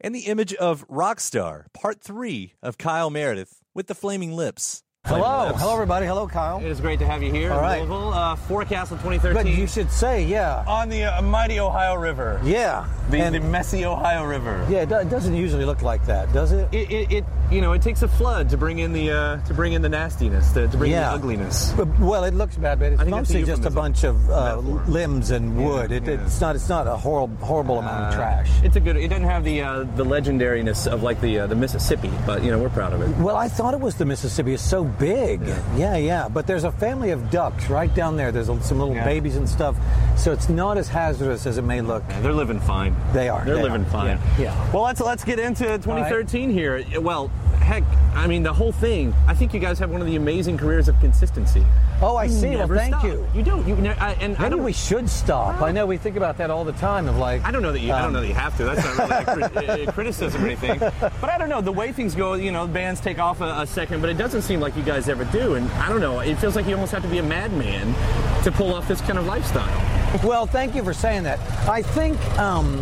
and 0.00 0.14
the 0.14 0.26
image 0.26 0.54
of 0.54 0.86
Rockstar, 0.86 1.64
part 1.72 2.00
three 2.00 2.52
of 2.62 2.78
Kyle 2.78 3.10
Meredith 3.10 3.62
with 3.74 3.88
the 3.88 3.96
Flaming 3.96 4.30
Lips. 4.30 4.83
Hello, 5.06 5.52
hello, 5.56 5.74
everybody. 5.74 6.06
Hello, 6.06 6.26
Kyle. 6.26 6.60
It 6.60 6.64
is 6.64 6.80
great 6.80 6.98
to 7.00 7.04
have 7.06 7.22
you 7.22 7.30
here 7.30 7.52
All 7.52 7.58
in 7.58 7.62
right. 7.64 7.78
Louisville. 7.80 8.14
Uh, 8.14 8.36
forecast 8.36 8.90
of 8.90 9.02
2013 9.02 9.34
But 9.34 9.46
you 9.52 9.66
should 9.66 9.90
say, 9.92 10.24
yeah, 10.24 10.64
on 10.66 10.88
the 10.88 11.04
uh, 11.04 11.20
mighty 11.20 11.60
Ohio 11.60 11.94
River. 11.96 12.40
yeah, 12.42 12.86
The, 13.10 13.18
And- 13.18 13.34
the 13.34 13.40
messy 13.40 13.84
Ohio 13.84 14.24
River. 14.24 14.66
yeah. 14.70 14.78
It 14.80 14.88
do- 14.88 14.94
it 15.00 15.10
doesn't 15.10 15.34
usually 15.36 15.66
look 15.66 15.82
like 15.82 16.06
that, 16.06 16.32
does 16.32 16.52
it? 16.52 16.72
It, 16.72 16.90
it, 16.90 17.12
it 17.12 17.24
you 17.50 17.60
know 17.60 17.72
it 17.72 17.82
takes 17.82 18.00
a 18.00 18.08
flood 18.08 18.48
to 18.48 18.56
bring 18.56 18.78
in 18.78 18.94
the 18.94 19.10
uh, 19.10 19.36
to 19.44 19.52
bring 19.52 19.74
in 19.74 19.82
the 19.82 19.88
nastiness 19.90 20.50
to, 20.52 20.66
to 20.68 20.76
bring 20.78 20.90
in 20.92 20.96
Yeah. 20.96 21.10
the 21.10 21.16
ugliness. 21.16 21.72
But- 21.76 22.00
Well, 22.00 22.24
it 22.24 22.32
looks 22.32 22.56
bad, 22.56 22.78
but 22.78 22.92
it's 22.94 23.00
I 23.02 23.04
think 23.04 23.14
that's 23.14 23.28
a 23.30 23.34
mostly 23.34 23.40
just 23.44 23.60
a 23.60 23.68
euphemism. 23.68 23.74
bunch 23.74 24.04
of 24.04 24.30
uh, 24.30 24.56
Metaphor. 24.62 24.84
limbs 24.90 25.30
and 25.32 25.56
wood. 25.62 25.92
It, 25.92 26.04
yeah. 26.04 26.12
It's 26.24 26.40
not. 26.40 26.56
It's 26.56 26.70
not 26.70 26.86
a 26.86 26.96
horrible, 26.96 27.36
horrible 27.44 27.78
amount 27.80 28.06
of 28.06 28.14
trash. 28.14 28.48
It's 28.62 28.76
a 28.76 28.80
good. 28.80 28.96
It 28.96 29.08
doesn't 29.08 29.24
have 29.28 29.44
the 29.44 29.60
uh, 29.60 29.80
the 29.96 30.04
legendariness 30.06 30.86
of 30.90 31.02
like 31.02 31.20
the 31.20 31.40
uh, 31.40 31.46
the 31.46 31.54
Mississippi, 31.56 32.10
but 32.24 32.42
you 32.42 32.50
know 32.50 32.58
we're 32.58 32.70
proud 32.70 32.94
of 32.94 33.02
it. 33.02 33.14
Well, 33.18 33.36
I 33.36 33.48
thought 33.48 33.74
it 33.74 33.80
was 33.80 33.96
the 33.96 34.06
Mississippi. 34.06 34.54
It's 34.54 34.62
so 34.62 34.84
big. 34.98 35.40
Yeah, 35.76 35.96
yeah. 35.96 36.28
But 36.28 36.46
there's 36.46 36.64
a 36.64 36.72
family 36.72 37.10
of 37.10 37.30
ducks 37.30 37.68
right 37.68 37.92
down 37.94 38.16
there. 38.16 38.32
There's 38.32 38.46
some 38.46 38.78
little 38.78 38.94
Yeah. 38.94 39.04
babies 39.04 39.36
and 39.36 39.48
stuff. 39.48 39.76
So 40.16 40.32
it's 40.32 40.48
not 40.48 40.78
as 40.78 40.88
hazardous 40.88 41.46
as 41.46 41.58
it 41.58 41.62
may 41.62 41.80
look. 41.80 42.02
Yeah, 42.08 42.20
they're 42.20 42.32
living 42.32 42.60
fine. 42.60 42.94
They 43.12 43.28
are, 43.28 43.44
They're 43.44 43.56
they 43.56 43.62
living 43.62 43.82
are. 43.82 43.90
fine. 43.90 44.06
Yeah, 44.38 44.54
yeah. 44.54 44.72
Well, 44.72 44.82
let's 44.84 45.00
let's 45.00 45.24
get 45.24 45.38
into 45.38 45.64
2013 45.64 46.50
here. 46.50 46.84
Well, 47.00 47.28
heck, 47.60 47.82
I 48.14 48.26
mean 48.26 48.42
the 48.42 48.52
whole 48.52 48.72
thing. 48.72 49.14
I 49.26 49.34
think 49.34 49.52
you 49.54 49.60
guys 49.60 49.78
have 49.78 49.90
one 49.90 50.00
of 50.00 50.06
the 50.06 50.16
amazing 50.16 50.58
careers 50.58 50.88
of 50.88 50.98
consistency. 51.00 51.64
Oh, 52.02 52.16
I 52.16 52.24
You 52.24 52.30
see. 52.30 52.56
Well, 52.56 52.68
thank 52.68 52.94
stop. 52.94 53.04
you. 53.04 53.26
You 53.34 53.42
do. 53.42 53.64
You 53.66 53.76
ne- 53.76 53.90
I, 53.90 54.12
and 54.14 54.36
I 54.36 54.42
Maybe 54.42 54.56
don't. 54.56 54.64
we 54.64 54.72
should 54.72 55.08
stop. 55.08 55.62
I 55.62 55.70
know 55.72 55.86
we 55.86 55.96
think 55.96 56.16
about 56.16 56.36
that 56.38 56.50
all 56.50 56.64
the 56.64 56.72
time. 56.72 57.08
Of 57.08 57.16
like, 57.16 57.42
I 57.44 57.50
don't 57.50 57.62
know 57.62 57.72
that 57.72 57.80
you. 57.80 57.92
I 57.92 57.98
don't 57.98 58.08
um, 58.08 58.12
know 58.14 58.20
that 58.20 58.26
you 58.28 58.34
have 58.34 58.56
to. 58.58 58.64
That's 58.64 58.84
not 58.98 59.36
really 59.36 59.46
a 59.46 59.48
cri- 59.48 59.84
a 59.86 59.92
criticism 59.92 60.42
or 60.42 60.46
anything. 60.46 60.78
But 60.78 61.30
I 61.30 61.38
don't 61.38 61.48
know 61.48 61.60
the 61.60 61.72
way 61.72 61.92
things 61.92 62.14
go. 62.14 62.34
You 62.34 62.52
know, 62.52 62.66
bands 62.66 63.00
take 63.00 63.18
off 63.18 63.40
a, 63.40 63.60
a 63.60 63.66
second, 63.66 64.00
but 64.00 64.10
it 64.10 64.18
doesn't 64.18 64.42
seem 64.42 64.60
like 64.60 64.76
you 64.76 64.82
guys 64.82 65.08
ever 65.08 65.24
do. 65.26 65.54
And 65.54 65.70
I 65.72 65.88
don't 65.88 66.00
know. 66.00 66.20
It 66.20 66.36
feels 66.36 66.56
like 66.56 66.66
you 66.66 66.74
almost 66.74 66.92
have 66.92 67.02
to 67.02 67.08
be 67.08 67.18
a 67.18 67.22
madman 67.22 67.94
to 68.42 68.52
pull 68.52 68.74
off 68.74 68.86
this 68.88 69.00
kind 69.00 69.18
of 69.18 69.26
lifestyle. 69.26 70.20
Well, 70.22 70.46
thank 70.46 70.74
you 70.74 70.84
for 70.84 70.92
saying 70.92 71.22
that. 71.24 71.38
I 71.68 71.80
think 71.82 72.18
um, 72.38 72.74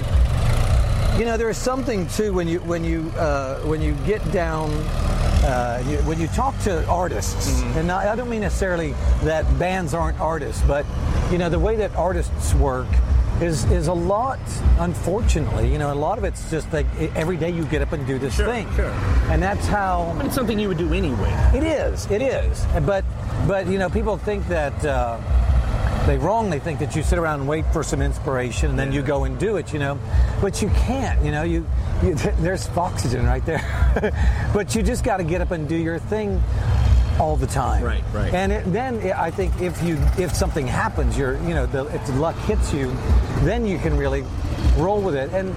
you 1.19 1.25
know 1.27 1.37
there 1.37 1.51
is 1.51 1.59
something 1.59 2.09
too 2.09 2.33
when 2.33 2.49
you 2.49 2.61
when 2.61 2.83
you 2.83 3.11
uh, 3.17 3.61
when 3.61 3.81
you 3.83 3.95
get 4.07 4.21
down. 4.33 4.71
Uh, 5.43 5.83
you, 5.89 5.97
when 5.99 6.21
you 6.21 6.29
talk 6.29 6.57
to 6.61 6.87
artists, 6.87 7.63
and 7.77 7.91
I, 7.91 8.13
I 8.13 8.17
don't 8.17 8.31
mean 8.31 8.43
necessarily 8.43 8.93
that 9.25 9.45
bands 9.59 9.93
aren't 9.93 10.21
artists, 10.21 10.63
but 10.69 10.87
you 11.33 11.39
know 11.39 11.49
the 11.49 11.59
way 11.59 11.75
that 11.77 11.95
artists 11.97 12.55
work 12.55 12.87
is 13.41 13.65
is 13.73 13.89
a 13.89 13.93
lot. 13.93 14.39
Unfortunately, 14.79 15.71
you 15.73 15.79
know 15.79 15.93
a 15.93 15.95
lot 15.95 16.17
of 16.19 16.23
it's 16.25 16.49
just 16.51 16.73
like 16.73 16.87
every 17.17 17.37
day 17.37 17.51
you 17.51 17.65
get 17.65 17.83
up 17.83 17.93
and 17.93 18.07
do 18.07 18.19
this 18.19 18.35
Sure, 18.37 18.47
thing, 18.47 18.73
sure. 18.77 18.91
and 19.33 19.43
that's 19.43 19.67
how 19.67 20.15
But 20.17 20.27
it's 20.27 20.35
something 20.35 20.59
you 20.61 20.69
would 20.69 20.79
do 20.79 20.93
anyway. 20.95 21.33
it 21.55 21.65
is. 21.65 22.09
It 22.11 22.23
is. 22.23 22.65
But 22.87 23.05
but 23.49 23.67
you 23.67 23.79
know, 23.79 23.89
people 23.91 24.17
think 24.17 24.47
that 24.47 24.85
uh, 24.85 25.19
they 26.07 26.19
wrongly 26.19 26.59
think 26.59 26.79
that 26.81 26.97
you 26.97 27.03
sit 27.03 27.19
around 27.19 27.41
and 27.41 27.49
wait 27.49 27.65
for 27.73 27.83
some 27.83 28.03
inspiration 28.03 28.71
and 28.71 28.79
then 28.79 28.93
you 28.93 29.03
go 29.03 29.25
and 29.25 29.39
do 29.39 29.57
it. 29.57 29.73
You 29.73 29.79
know, 29.79 29.99
but 30.41 30.63
you 30.63 30.69
can't. 30.71 31.25
You 31.25 31.33
know, 31.33 31.43
you, 31.43 31.67
you 32.03 32.15
there's 32.41 32.69
oxygen 32.71 33.27
right 33.27 33.45
there. 33.47 33.63
but 34.55 34.75
you 34.75 34.83
just 34.83 35.05
got 35.05 35.19
to 35.19 35.25
get 35.25 35.41
up 35.41 35.51
and 35.51 35.69
do 35.69 35.77
your 35.77 35.99
thing 35.99 36.43
all 37.19 37.37
the 37.37 37.47
time. 37.47 37.85
Right, 37.85 38.03
right. 38.13 38.33
And 38.33 38.53
it, 38.53 38.73
then 38.73 39.13
I 39.13 39.31
think 39.31 39.61
if 39.61 39.83
you 39.83 39.99
if 40.19 40.35
something 40.35 40.67
happens, 40.67 41.17
you're 41.17 41.35
you 41.43 41.55
know 41.55 41.67
the, 41.67 41.87
if 41.87 42.07
the 42.07 42.15
luck 42.15 42.37
hits 42.47 42.73
you, 42.73 42.93
then 43.43 43.67
you 43.67 43.79
can 43.79 43.97
really 43.97 44.25
roll 44.77 45.01
with 45.01 45.15
it. 45.15 45.31
And 45.33 45.55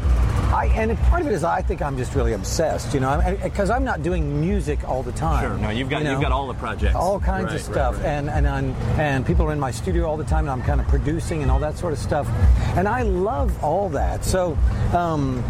I 0.56 0.68
and 0.68 0.98
part 0.98 1.22
of 1.22 1.28
it 1.28 1.34
is 1.34 1.44
I 1.44 1.62
think 1.62 1.82
I'm 1.82 1.98
just 1.98 2.16
really 2.16 2.32
obsessed, 2.32 2.94
you 2.94 3.02
know, 3.02 3.38
because 3.44 3.70
I'm 3.70 3.84
not 3.84 4.04
doing 4.04 4.40
music 4.40 4.88
all 4.88 5.04
the 5.04 5.12
time. 5.12 5.44
Sure. 5.44 5.58
No, 5.58 5.70
you've 5.70 5.90
got 5.90 5.98
you 5.98 6.06
know? 6.06 6.12
you've 6.12 6.22
got 6.22 6.32
all 6.32 6.48
the 6.48 6.54
projects, 6.54 6.96
all 6.96 7.20
kinds 7.20 7.48
right, 7.48 7.56
of 7.56 7.62
stuff, 7.62 7.96
right, 7.96 8.04
right. 8.04 8.12
and 8.12 8.30
and 8.30 8.48
I'm, 8.48 8.72
and 8.98 9.26
people 9.26 9.46
are 9.46 9.52
in 9.52 9.60
my 9.60 9.72
studio 9.72 10.06
all 10.06 10.16
the 10.16 10.24
time, 10.24 10.46
and 10.46 10.52
I'm 10.52 10.64
kind 10.64 10.80
of 10.80 10.88
producing 10.88 11.42
and 11.42 11.52
all 11.52 11.60
that 11.60 11.78
sort 11.78 11.92
of 11.92 12.00
stuff, 12.00 12.30
and 12.78 12.88
I 12.88 13.02
love 13.04 13.64
all 13.64 13.90
that. 13.90 14.24
So. 14.24 14.58
Um, 14.94 15.44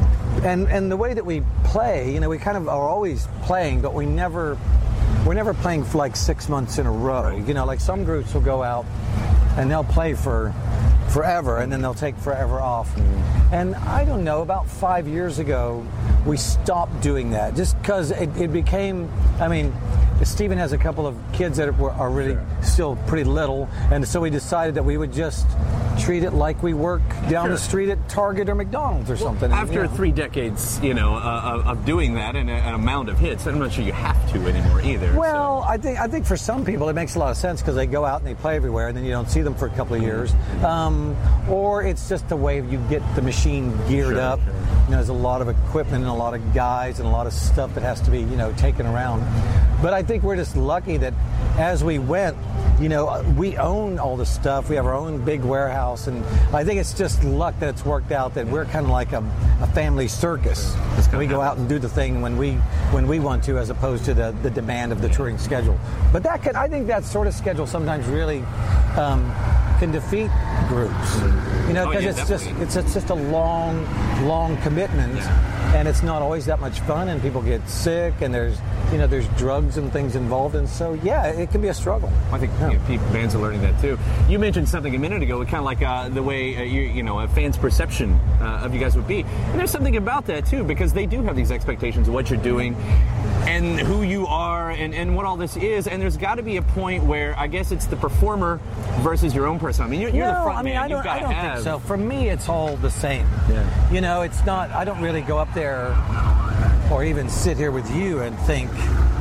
and 0.44 0.68
and 0.68 0.92
the 0.92 0.98
way 0.98 1.14
that 1.14 1.26
we 1.26 1.44
play, 1.64 2.14
you 2.14 2.20
know, 2.20 2.28
we 2.28 2.38
kind 2.38 2.58
of 2.58 2.68
are 2.68 2.90
always 2.90 3.26
playing, 3.44 3.82
but 3.82 3.94
we 3.94 4.06
never 4.06 4.58
we're 5.26 5.34
never 5.34 5.54
playing 5.54 5.84
for 5.86 5.98
like 5.98 6.16
six 6.16 6.50
months 6.50 6.78
in 6.78 6.86
a 6.86 6.92
row. 6.92 7.36
You 7.36 7.54
know, 7.54 7.66
like 7.66 7.80
some 7.80 8.04
groups 8.04 8.34
will 8.34 8.42
go 8.42 8.62
out 8.62 8.86
and 9.58 9.72
they'll 9.72 9.84
play 9.84 10.14
for 10.14 10.54
forever 11.16 11.60
and 11.60 11.72
then 11.72 11.82
they'll 11.82 11.94
take 11.94 12.18
forever 12.18 12.60
off. 12.60 12.94
And 13.54 13.74
I 13.74 14.04
don't 14.04 14.26
know, 14.26 14.42
about 14.42 14.68
five 14.68 15.08
years 15.08 15.40
ago, 15.40 15.88
we 16.26 16.36
stopped 16.36 17.00
doing 17.02 17.30
that 17.30 17.56
just 17.56 17.80
because 17.80 18.12
it, 18.12 18.36
it 18.36 18.52
became, 18.52 19.10
I 19.40 19.48
mean, 19.48 19.74
Steven 20.26 20.58
has 20.58 20.74
a 20.74 20.78
couple 20.78 21.08
of 21.08 21.16
kids 21.32 21.56
that 21.56 21.70
are, 21.70 21.92
are 21.92 22.10
really 22.10 22.38
still 22.62 22.98
pretty 23.08 23.24
little, 23.24 23.70
and 23.92 24.06
so 24.06 24.20
we 24.20 24.30
decided 24.30 24.76
that 24.76 24.84
we 24.84 24.98
would 24.98 25.14
just 25.14 25.48
treat 26.00 26.24
it 26.24 26.32
like 26.34 26.62
we 26.64 26.74
work 26.74 27.02
down 27.30 27.50
the 27.50 27.58
street 27.58 27.90
at 27.90 28.10
Target 28.10 28.50
or 28.50 28.56
McDonald's 28.56 29.10
or 29.10 29.18
something. 29.18 29.52
And, 29.52 29.54
After 29.54 29.74
you 29.74 29.84
know. 29.84 29.88
three 29.90 30.12
decades, 30.12 30.80
you 30.82 30.94
know, 30.94 31.16
uh, 31.16 31.20
of- 31.64 31.68
of 31.68 31.86
doing 31.86 32.16
that 32.16 32.36
and 32.36 32.50
an 32.50 32.74
amount 32.74 33.10
of 33.10 33.18
hits, 33.20 33.46
I'm 33.48 33.60
not 33.60 33.72
sure 33.72 33.84
you 33.84 33.94
have 33.94 34.32
to 34.34 34.40
anymore 34.48 34.82
either. 34.82 35.14
so- 35.14 35.20
Well, 35.20 35.66
I 35.68 35.78
think 35.78 36.00
I 36.00 36.08
think 36.08 36.26
for 36.26 36.38
some 36.38 36.64
people 36.66 36.90
it 36.90 36.94
makes 36.94 37.16
a 37.16 37.20
lot 37.20 37.32
of 37.32 37.38
sense 37.38 37.62
because 37.62 37.76
they 37.76 37.86
go 37.88 38.06
out 38.06 38.20
and 38.20 38.28
they 38.28 38.36
play 38.36 38.56
everywhere, 38.56 38.88
and 38.88 38.98
then 38.98 39.04
you 39.06 39.12
don't 39.12 39.30
see 39.30 39.42
them 39.42 39.56
for 39.56 39.66
a 39.68 39.70
couple 39.72 39.96
of 39.96 40.02
years. 40.02 40.34
Um, 40.64 41.16
or 41.50 41.84
it's 41.84 42.08
just 42.10 42.28
the 42.30 42.36
way 42.36 42.58
you 42.62 42.78
get 42.90 43.02
the 43.16 43.22
machine 43.22 43.74
geared 43.88 44.14
Sure, 44.16 44.22
up. 44.22 44.40
sure. 44.44 44.54
You 44.54 44.92
know, 44.92 44.98
there's 44.98 45.10
a 45.10 45.14
lot 45.14 45.42
of 45.42 45.50
equipment 45.50 46.04
and 46.04 46.12
a 46.12 46.14
lot 46.14 46.34
of 46.34 46.54
guys 46.54 47.00
and 47.00 47.08
a 47.08 47.12
lot 47.12 47.26
of 47.28 47.34
stuff 47.34 47.74
that 47.76 47.84
has 47.84 48.02
to 48.02 48.12
be 48.12 48.20
you 48.20 48.36
know 48.38 48.52
taken 48.54 48.86
around. 48.86 49.24
But 49.82 49.94
I 49.94 50.04
think 50.04 50.24
we're 50.24 50.36
just 50.36 50.56
lucky 50.56 50.98
that 50.98 51.14
as 51.58 51.84
we 51.84 52.00
went, 52.00 52.36
you 52.80 52.90
know, 52.90 53.24
we 53.38 53.58
own 53.58 54.00
all 54.00 54.18
the 54.18 54.26
stuff. 54.26 54.70
We 54.70 54.76
have 54.76 54.86
our 54.86 54.94
own 54.94 55.24
big 55.24 55.44
warehouse, 55.44 55.76
and 55.86 56.26
I 56.54 56.64
think 56.64 56.80
it's 56.80 56.94
just 56.94 57.24
luck 57.24 57.58
that 57.60 57.70
it's 57.70 57.86
worked 57.86 58.12
out 58.12 58.34
that 58.34 58.48
we're 58.48 58.66
kind 58.66 58.86
of 58.86 58.92
like 58.92 59.14
a, 59.14 59.24
a 59.62 59.68
family 59.68 60.08
circus. 60.08 60.76
We 61.16 61.28
go 61.28 61.42
out 61.42 61.58
and 61.58 61.70
do 61.70 61.78
the 61.78 61.88
thing 61.88 62.22
when 62.22 62.38
we 62.38 62.54
when 62.92 63.08
we 63.08 63.20
want 63.20 63.44
to, 63.46 63.58
as 63.58 63.70
opposed 63.70 64.04
to 64.06 64.14
the, 64.14 64.36
the 64.42 64.50
demand 64.50 64.92
of 64.92 65.02
the 65.02 65.10
touring 65.10 65.38
schedule. 65.38 65.80
But 66.12 66.24
that 66.24 66.42
can 66.42 66.56
I 66.56 66.68
think 66.68 66.88
that 66.88 67.06
sort 67.06 67.28
of 67.28 67.34
schedule 67.34 67.68
sometimes 67.68 68.08
really 68.08 68.40
um, 68.98 69.32
can 69.86 69.92
defeat 69.94 70.32
groups. 70.68 71.22
You 71.68 71.74
know, 71.74 71.86
Oh, 71.86 71.90
because 71.90 72.04
yeah, 72.04 72.10
it's 72.12 72.28
just 72.28 72.48
it's 72.60 72.76
it's 72.76 72.94
just 72.94 73.10
a 73.10 73.14
long 73.16 73.86
long 74.26 74.58
commitment. 74.58 75.20
And 75.76 75.88
it's 75.90 76.04
not 76.04 76.22
always 76.22 76.46
that 76.46 76.62
much 76.62 76.80
fun, 76.82 77.10
and 77.10 77.22
people 77.22 77.42
get 77.42 77.68
sick, 77.68 78.14
and 78.22 78.34
there's, 78.34 78.58
you 78.94 78.98
know, 78.98 79.08
there's 79.08 79.28
drugs 79.30 79.76
and 79.76 79.92
things 79.92 80.16
involved, 80.16 80.56
and 80.56 80.70
so 80.70 80.94
yeah, 80.94 81.26
it 81.26 81.52
can 81.52 81.60
be 81.62 81.68
a 81.68 81.74
struggle. 81.74 82.10
I 82.32 82.38
think 82.38 82.54
Yeah. 82.60 82.72
you 82.72 82.78
know, 82.78 82.86
people, 82.88 83.06
bands 83.10 83.36
are 83.36 83.40
learning 83.40 83.62
that 83.62 83.80
too. 83.82 84.00
You 84.30 84.40
mentioned 84.40 84.70
something 84.70 84.96
a 84.96 85.00
minute 85.00 85.22
ago, 85.22 85.44
kind 85.44 85.56
of 85.58 85.66
like 85.66 85.82
uh, 85.82 86.08
the 86.10 86.24
way 86.24 86.56
uh, 86.56 86.62
you, 86.62 86.82
you 86.84 87.04
know 87.04 87.20
a 87.20 87.28
fan's 87.28 87.58
perception 87.58 88.14
uh, 88.42 88.62
of 88.64 88.74
you 88.74 88.80
guys 88.80 88.96
would 88.96 89.08
be, 89.08 89.22
and 89.22 89.60
there's 89.60 89.72
something 89.72 89.98
about 89.98 90.26
that 90.28 90.46
too 90.46 90.64
because 90.64 90.94
they 90.94 91.06
do 91.06 91.22
have 91.24 91.36
these 91.36 91.52
expectations 91.52 92.08
of 92.08 92.14
what 92.14 92.30
you're 92.30 92.40
doing 92.42 92.74
and 93.48 93.80
who 93.80 94.02
you 94.04 94.28
are 94.28 94.72
and, 94.72 94.94
and 94.94 95.16
what 95.16 95.26
all 95.26 95.38
this 95.38 95.56
is, 95.58 95.88
and 95.88 96.02
there's 96.02 96.18
got 96.18 96.36
to 96.36 96.44
be 96.44 96.58
a 96.58 96.62
point 96.62 97.04
where 97.04 97.38
I 97.38 97.48
guess 97.48 97.72
it's 97.72 97.86
the 97.86 97.96
performer 97.96 98.60
versus 99.02 99.34
your 99.36 99.46
own 99.48 99.60
person. 99.60 99.86
I 99.86 99.88
mean, 99.88 100.02
you're, 100.02 100.10
you're 100.10 100.28
the 100.28 100.34
front 100.34 100.58
I 100.58 100.62
mean, 100.64 100.74
man. 100.74 100.84
I 100.84 100.88
don't, 100.88 100.98
You've 100.98 101.06
got 101.06 101.16
I 101.16 101.20
to 101.20 101.26
don't 101.26 101.34
have. 101.34 101.54
think 101.56 101.64
so. 101.64 101.80
For 101.80 101.98
me, 101.98 102.30
it's 102.30 102.50
all 102.50 102.76
the 102.78 102.90
same. 102.92 103.28
Yeah. 103.50 103.92
You 103.92 104.02
know, 104.02 104.22
it's 104.24 104.46
not. 104.46 104.72
I 104.72 104.84
don't 104.86 105.02
really 105.02 105.22
go 105.22 105.38
up 105.38 105.54
there 105.54 105.96
or 106.92 107.04
even 107.04 107.30
sit 107.30 107.58
here 107.58 107.72
with 107.72 107.90
you 107.96 108.20
and 108.22 108.38
think, 108.40 108.72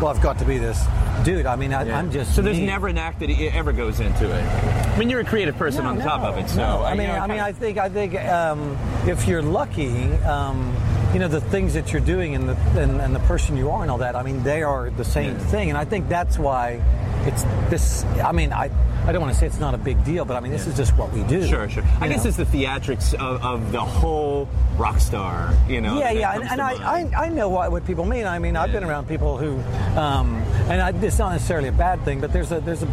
well, 0.01 0.09
I've 0.09 0.21
got 0.21 0.39
to 0.39 0.45
be 0.45 0.59
this 0.59 0.83
dude. 1.25 1.47
I 1.47 1.57
mean, 1.57 1.73
I, 1.73 1.85
Yeah. 1.85 1.99
I'm 1.99 2.11
just. 2.11 2.35
so 2.35 2.43
there's 2.43 2.59
me. 2.59 2.67
never 2.67 2.89
an 2.89 2.99
act 2.99 3.21
that 3.21 3.31
ever 3.31 3.73
goes 3.73 4.01
into 4.01 4.25
it. 4.31 4.43
I 4.43 4.99
mean, 4.99 5.09
you're 5.11 5.21
a 5.21 5.25
creative 5.25 5.57
person 5.57 5.85
No, 5.85 5.91
on 5.91 5.99
top 5.99 6.21
of 6.23 6.37
it, 6.39 6.49
so 6.49 6.57
no. 6.59 6.83
I 6.83 6.95
mean, 6.95 7.09
know, 7.09 7.15
I 7.15 7.27
mean, 7.27 7.41
I 7.41 7.53
think, 7.53 7.79
I 7.79 7.89
think, 7.89 8.15
um, 8.17 8.77
if 9.07 9.27
you're 9.27 9.43
lucky, 9.43 10.13
um, 10.25 10.75
you 11.15 11.21
know, 11.21 11.29
the 11.29 11.41
things 11.41 11.75
that 11.75 11.93
you're 11.93 12.03
doing 12.03 12.35
and 12.35 12.49
the 12.49 12.57
and, 12.77 13.01
and 13.01 13.15
the 13.15 13.21
person 13.21 13.57
you 13.57 13.71
are 13.71 13.83
and 13.83 13.91
all 13.91 13.99
that. 13.99 14.17
I 14.17 14.25
mean, 14.25 14.43
they 14.43 14.65
are 14.65 14.91
the 14.91 15.05
same 15.05 15.39
thing, 15.39 15.69
and 15.69 15.79
I 15.79 15.85
think 15.85 16.09
that's 16.09 16.39
why 16.41 16.83
it's 17.25 17.45
this. 17.71 18.05
I 18.23 18.33
mean, 18.33 18.53
I. 18.53 18.69
I 19.07 19.13
don't 19.13 19.21
want 19.21 19.33
to 19.35 19.39
say 19.39 19.47
it's 19.47 19.59
not 19.61 19.75
a 19.75 19.79
big 19.79 20.03
deal, 20.05 20.25
but 20.25 20.37
I 20.37 20.41
mean, 20.41 20.53
this 20.53 20.67
is 20.67 20.77
just 20.77 20.97
what 20.97 21.13
we 21.13 21.23
do. 21.25 21.47
Sure, 21.47 21.69
sure. 21.69 21.85
I 22.01 22.07
you 22.07 22.13
guess 22.15 22.25
it's 22.25 22.37
the 22.37 22.45
theatrics 22.47 23.15
of, 23.15 23.43
of 23.45 23.73
the 23.73 23.81
whole 23.81 24.49
rock 24.77 24.99
star, 24.99 25.55
you 25.69 25.81
know. 25.81 25.99
Yeah, 25.99 26.11
yeah, 26.11 26.35
and, 26.35 26.45
and 26.45 26.61
I. 26.61 26.73
I, 26.75 27.25
I 27.27 27.29
know 27.29 27.49
what, 27.49 27.71
what 27.73 27.87
people 27.87 28.05
mean. 28.05 28.27
I 28.27 28.39
mean, 28.39 28.57
I've 28.57 28.73
been 28.73 28.85
around 28.85 29.09
people 29.09 29.37
who, 29.37 29.59
um, 29.99 30.37
and 30.69 30.81
I, 30.81 30.91
it's 31.05 31.19
not 31.19 31.33
necessarily 31.33 31.69
a 31.69 31.73
bad 31.73 32.05
thing, 32.05 32.21
but 32.21 32.33
there's 32.33 32.51
a 32.53 32.61
there's 32.61 32.83
a, 32.83 32.87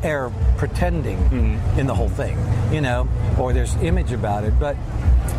a 0.00 0.06
air 0.06 0.26
of 0.26 0.34
pretending 0.56 1.18
Mm-hmm. 1.22 1.78
in 1.78 1.86
the 1.86 1.94
whole 1.94 2.08
thing, 2.08 2.36
you 2.72 2.80
know, 2.80 3.08
or 3.38 3.52
there's 3.52 3.74
image 3.76 4.12
about 4.12 4.44
it. 4.44 4.58
But 4.58 4.76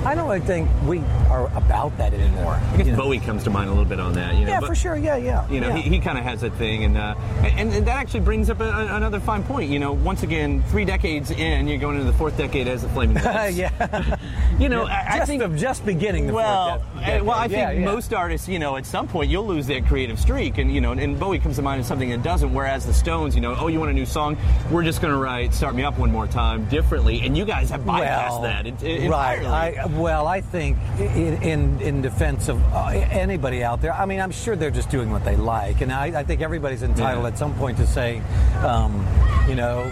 I 0.05 0.15
don't 0.15 0.27
really 0.27 0.39
think 0.45 0.69
we 0.85 0.99
are 1.29 1.47
about 1.55 1.97
that 1.97 2.13
anymore. 2.13 2.53
I 2.53 2.77
guess 2.77 2.85
you 2.87 2.91
know? 2.93 2.97
Bowie 3.03 3.19
comes 3.19 3.43
to 3.43 3.49
mind 3.49 3.67
a 3.69 3.73
little 3.73 3.85
bit 3.85 3.99
on 3.99 4.13
that, 4.13 4.35
you 4.35 4.45
know. 4.45 4.51
Yeah, 4.51 4.59
but, 4.59 4.67
for 4.67 4.75
sure. 4.75 4.95
Yeah, 4.95 5.17
yeah. 5.17 5.47
You 5.49 5.59
know, 5.61 5.69
yeah. 5.69 5.77
he, 5.77 5.89
he 5.89 5.99
kind 5.99 6.17
of 6.17 6.23
has 6.23 6.41
that 6.41 6.53
thing, 6.55 6.83
and, 6.83 6.97
uh, 6.97 7.15
and 7.43 7.73
and 7.73 7.85
that 7.87 7.95
actually 7.97 8.21
brings 8.21 8.49
up 8.49 8.59
a, 8.59 8.69
a- 8.69 8.95
another 8.95 9.19
fine 9.19 9.43
point. 9.43 9.69
You 9.69 9.79
know, 9.79 9.93
once 10.13 10.21
again, 10.21 10.61
three 10.67 10.85
decades 10.85 11.31
in, 11.31 11.67
you're 11.67 11.79
going 11.79 11.95
into 11.95 12.05
the 12.05 12.15
fourth 12.15 12.37
decade 12.37 12.67
as 12.67 12.83
the 12.83 12.89
Flaming 12.89 13.15
Lips. 13.23 13.55
yeah. 13.55 14.15
You 14.59 14.69
know, 14.69 14.83
I, 14.83 15.13
I 15.13 15.17
just, 15.17 15.27
think 15.31 15.41
of 15.41 15.57
just 15.57 15.83
beginning 15.83 16.27
the 16.27 16.33
well, 16.33 16.77
fourth 16.77 16.97
uh, 16.97 16.99
decade. 16.99 17.21
well, 17.23 17.35
I 17.39 17.47
think 17.47 17.57
Yeah, 17.57 17.71
yeah. 17.71 17.85
most 17.85 18.13
artists, 18.13 18.47
you 18.47 18.59
know, 18.59 18.77
at 18.77 18.85
some 18.85 19.07
point 19.07 19.31
you'll 19.31 19.47
lose 19.47 19.65
that 19.65 19.87
creative 19.87 20.19
streak, 20.19 20.59
and 20.59 20.71
you 20.71 20.79
know, 20.79 20.91
and 20.91 21.19
Bowie 21.19 21.39
comes 21.39 21.55
to 21.55 21.63
mind 21.63 21.79
as 21.81 21.87
something 21.87 22.11
that 22.11 22.21
doesn't. 22.21 22.53
Whereas 22.53 22.85
the 22.85 22.93
Stones, 22.93 23.33
you 23.33 23.41
know, 23.41 23.55
oh, 23.57 23.67
you 23.67 23.79
want 23.79 23.89
a 23.89 23.95
new 23.95 24.05
song? 24.05 24.37
We're 24.69 24.83
just 24.83 25.01
going 25.01 25.11
to 25.11 25.19
write 25.19 25.55
"Start 25.55 25.73
Me 25.73 25.81
Up 25.83 25.97
One 25.97 26.11
More 26.11 26.27
Time" 26.27 26.65
differently, 26.69 27.21
and 27.21 27.35
you 27.35 27.45
guys 27.45 27.71
have 27.71 27.81
bypassed 27.81 28.29
well, 28.29 28.41
that. 28.43 28.67
It, 28.67 28.83
it, 28.83 29.09
right. 29.09 29.39
entirely. 29.39 29.79
I, 29.79 29.85
well, 29.99 30.27
I 30.27 30.41
think 30.41 30.77
in, 30.99 31.41
in 31.41 31.81
in 31.81 32.01
defense 32.03 32.47
of 32.47 32.61
uh, 32.71 32.89
anybody 32.89 33.63
out 33.63 33.81
there, 33.81 33.91
I 33.93 34.05
mean, 34.05 34.19
I'm 34.19 34.31
sure 34.31 34.55
they're 34.55 34.69
just 34.69 34.91
doing 34.91 35.09
what 35.09 35.25
they 35.25 35.35
like, 35.35 35.81
and 35.81 35.91
I, 35.91 36.19
I 36.19 36.23
think 36.23 36.41
everybody's 36.41 36.83
entitled 36.83 37.23
Yeah. 37.23 37.29
at 37.29 37.39
some 37.39 37.55
point 37.55 37.77
to 37.77 37.87
say, 37.87 38.21
um, 38.61 39.03
you 39.47 39.55
know. 39.55 39.91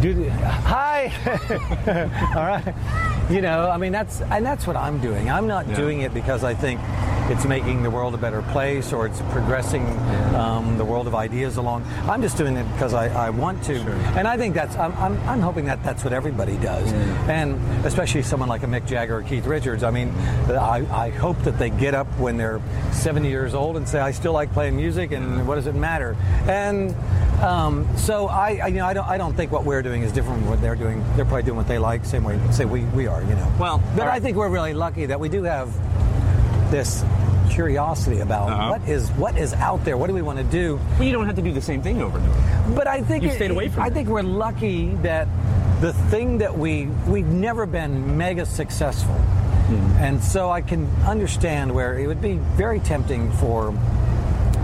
Do 0.00 0.14
the, 0.14 0.30
hi, 0.30 1.12
all 2.34 2.46
right. 2.46 2.74
You 3.30 3.42
know, 3.42 3.68
I 3.68 3.76
mean 3.76 3.92
that's 3.92 4.22
and 4.22 4.44
that's 4.46 4.66
what 4.66 4.74
I'm 4.76 4.98
doing. 5.00 5.30
I'm 5.30 5.46
not 5.46 5.68
Yeah. 5.68 5.76
doing 5.76 6.00
it 6.00 6.14
because 6.14 6.42
I 6.42 6.54
think 6.54 6.80
it's 7.30 7.44
making 7.44 7.84
the 7.84 7.90
world 7.90 8.14
a 8.14 8.18
better 8.18 8.42
place 8.42 8.92
or 8.92 9.06
it's 9.06 9.20
progressing 9.30 9.86
um, 10.34 10.76
the 10.78 10.84
world 10.84 11.06
of 11.06 11.14
ideas 11.14 11.56
along. 11.56 11.84
I'm 12.08 12.22
just 12.22 12.36
doing 12.36 12.56
it 12.56 12.64
because 12.72 12.92
I, 12.92 13.06
I 13.26 13.30
want 13.30 13.62
to, 13.64 13.76
and 14.16 14.26
I 14.26 14.36
think 14.36 14.54
that's. 14.54 14.74
I'm, 14.76 14.92
I'm, 14.94 15.16
I'm 15.28 15.40
hoping 15.40 15.66
that 15.66 15.82
that's 15.84 16.02
what 16.02 16.12
everybody 16.12 16.56
does, 16.56 16.92
and 17.28 17.54
especially 17.86 18.22
someone 18.22 18.48
like 18.48 18.64
a 18.64 18.66
Mick 18.66 18.86
Jagger 18.86 19.18
or 19.18 19.22
Keith 19.22 19.46
Richards. 19.46 19.84
I 19.84 19.90
mean, 19.90 20.10
I, 20.48 20.84
I 21.06 21.10
hope 21.10 21.38
that 21.44 21.58
they 21.58 21.70
get 21.70 21.94
up 21.94 22.08
when 22.18 22.36
they're 22.36 22.60
70 22.92 23.28
years 23.28 23.54
old 23.54 23.76
and 23.76 23.88
say, 23.88 24.00
I 24.00 24.10
still 24.10 24.32
like 24.32 24.52
playing 24.52 24.76
music, 24.76 25.12
and 25.12 25.46
what 25.46 25.54
does 25.54 25.68
it 25.68 25.74
matter? 25.74 26.16
And 26.48 26.94
um, 27.42 27.88
so 27.96 28.26
I, 28.26 28.60
I, 28.62 28.66
you 28.66 28.76
know, 28.76 28.86
I 28.86 28.92
don't, 28.92 29.08
I 29.08 29.18
don't 29.18 29.34
think 29.34 29.52
what 29.52 29.64
we're 29.64 29.82
doing 29.82 30.02
is 30.02 30.10
different 30.12 30.40
from 30.40 30.50
what 30.50 30.60
they're 30.60 30.74
doing. 30.74 31.04
They're 31.14 31.24
probably 31.24 31.44
doing 31.44 31.56
what 31.56 31.68
they 31.68 31.78
like, 31.78 32.04
same 32.04 32.24
way, 32.24 32.40
say 32.50 32.64
we, 32.64 32.82
we 32.86 33.06
are, 33.06 33.22
you 33.22 33.34
know. 33.34 33.52
Well, 33.58 33.82
but 33.94 34.06
all 34.06 34.12
I 34.12 34.18
think 34.18 34.36
we're 34.36 34.50
really 34.50 34.74
lucky 34.74 35.06
that 35.06 35.20
we 35.20 35.28
do 35.28 35.44
have 35.44 35.72
this 36.70 37.04
curiosity 37.50 38.20
about 38.20 38.48
Uh-huh. 38.50 38.70
what 38.70 38.88
is 38.88 39.10
what 39.12 39.36
is 39.36 39.52
out 39.54 39.84
there. 39.84 39.96
What 39.96 40.06
do 40.06 40.14
we 40.14 40.22
want 40.22 40.38
to 40.38 40.44
do? 40.44 40.78
Well, 40.98 41.04
you 41.06 41.12
don't 41.12 41.26
have 41.26 41.36
to 41.36 41.42
do 41.42 41.52
the 41.52 41.60
same 41.60 41.82
thing 41.82 42.00
over 42.00 42.18
and 42.18 42.26
over. 42.28 42.74
But 42.74 42.86
I 42.86 43.02
think 43.02 43.22
You've 43.24 43.32
stayed 43.34 43.50
away 43.50 43.68
from 43.68 43.82
I 43.82 43.88
it. 43.88 43.92
think 43.94 44.08
we're 44.08 44.22
lucky 44.22 44.94
that 45.02 45.26
the 45.80 45.92
thing 46.10 46.38
that 46.38 46.56
we 46.56 46.86
we've 47.06 47.26
never 47.26 47.66
been 47.66 48.16
mega 48.16 48.46
successful, 48.46 49.14
Hmm. 49.14 50.02
and 50.02 50.22
so 50.22 50.50
I 50.50 50.60
can 50.62 50.88
understand 51.06 51.72
where 51.72 51.98
it 51.98 52.06
would 52.06 52.22
be 52.22 52.38
very 52.56 52.80
tempting 52.80 53.30
for 53.32 53.72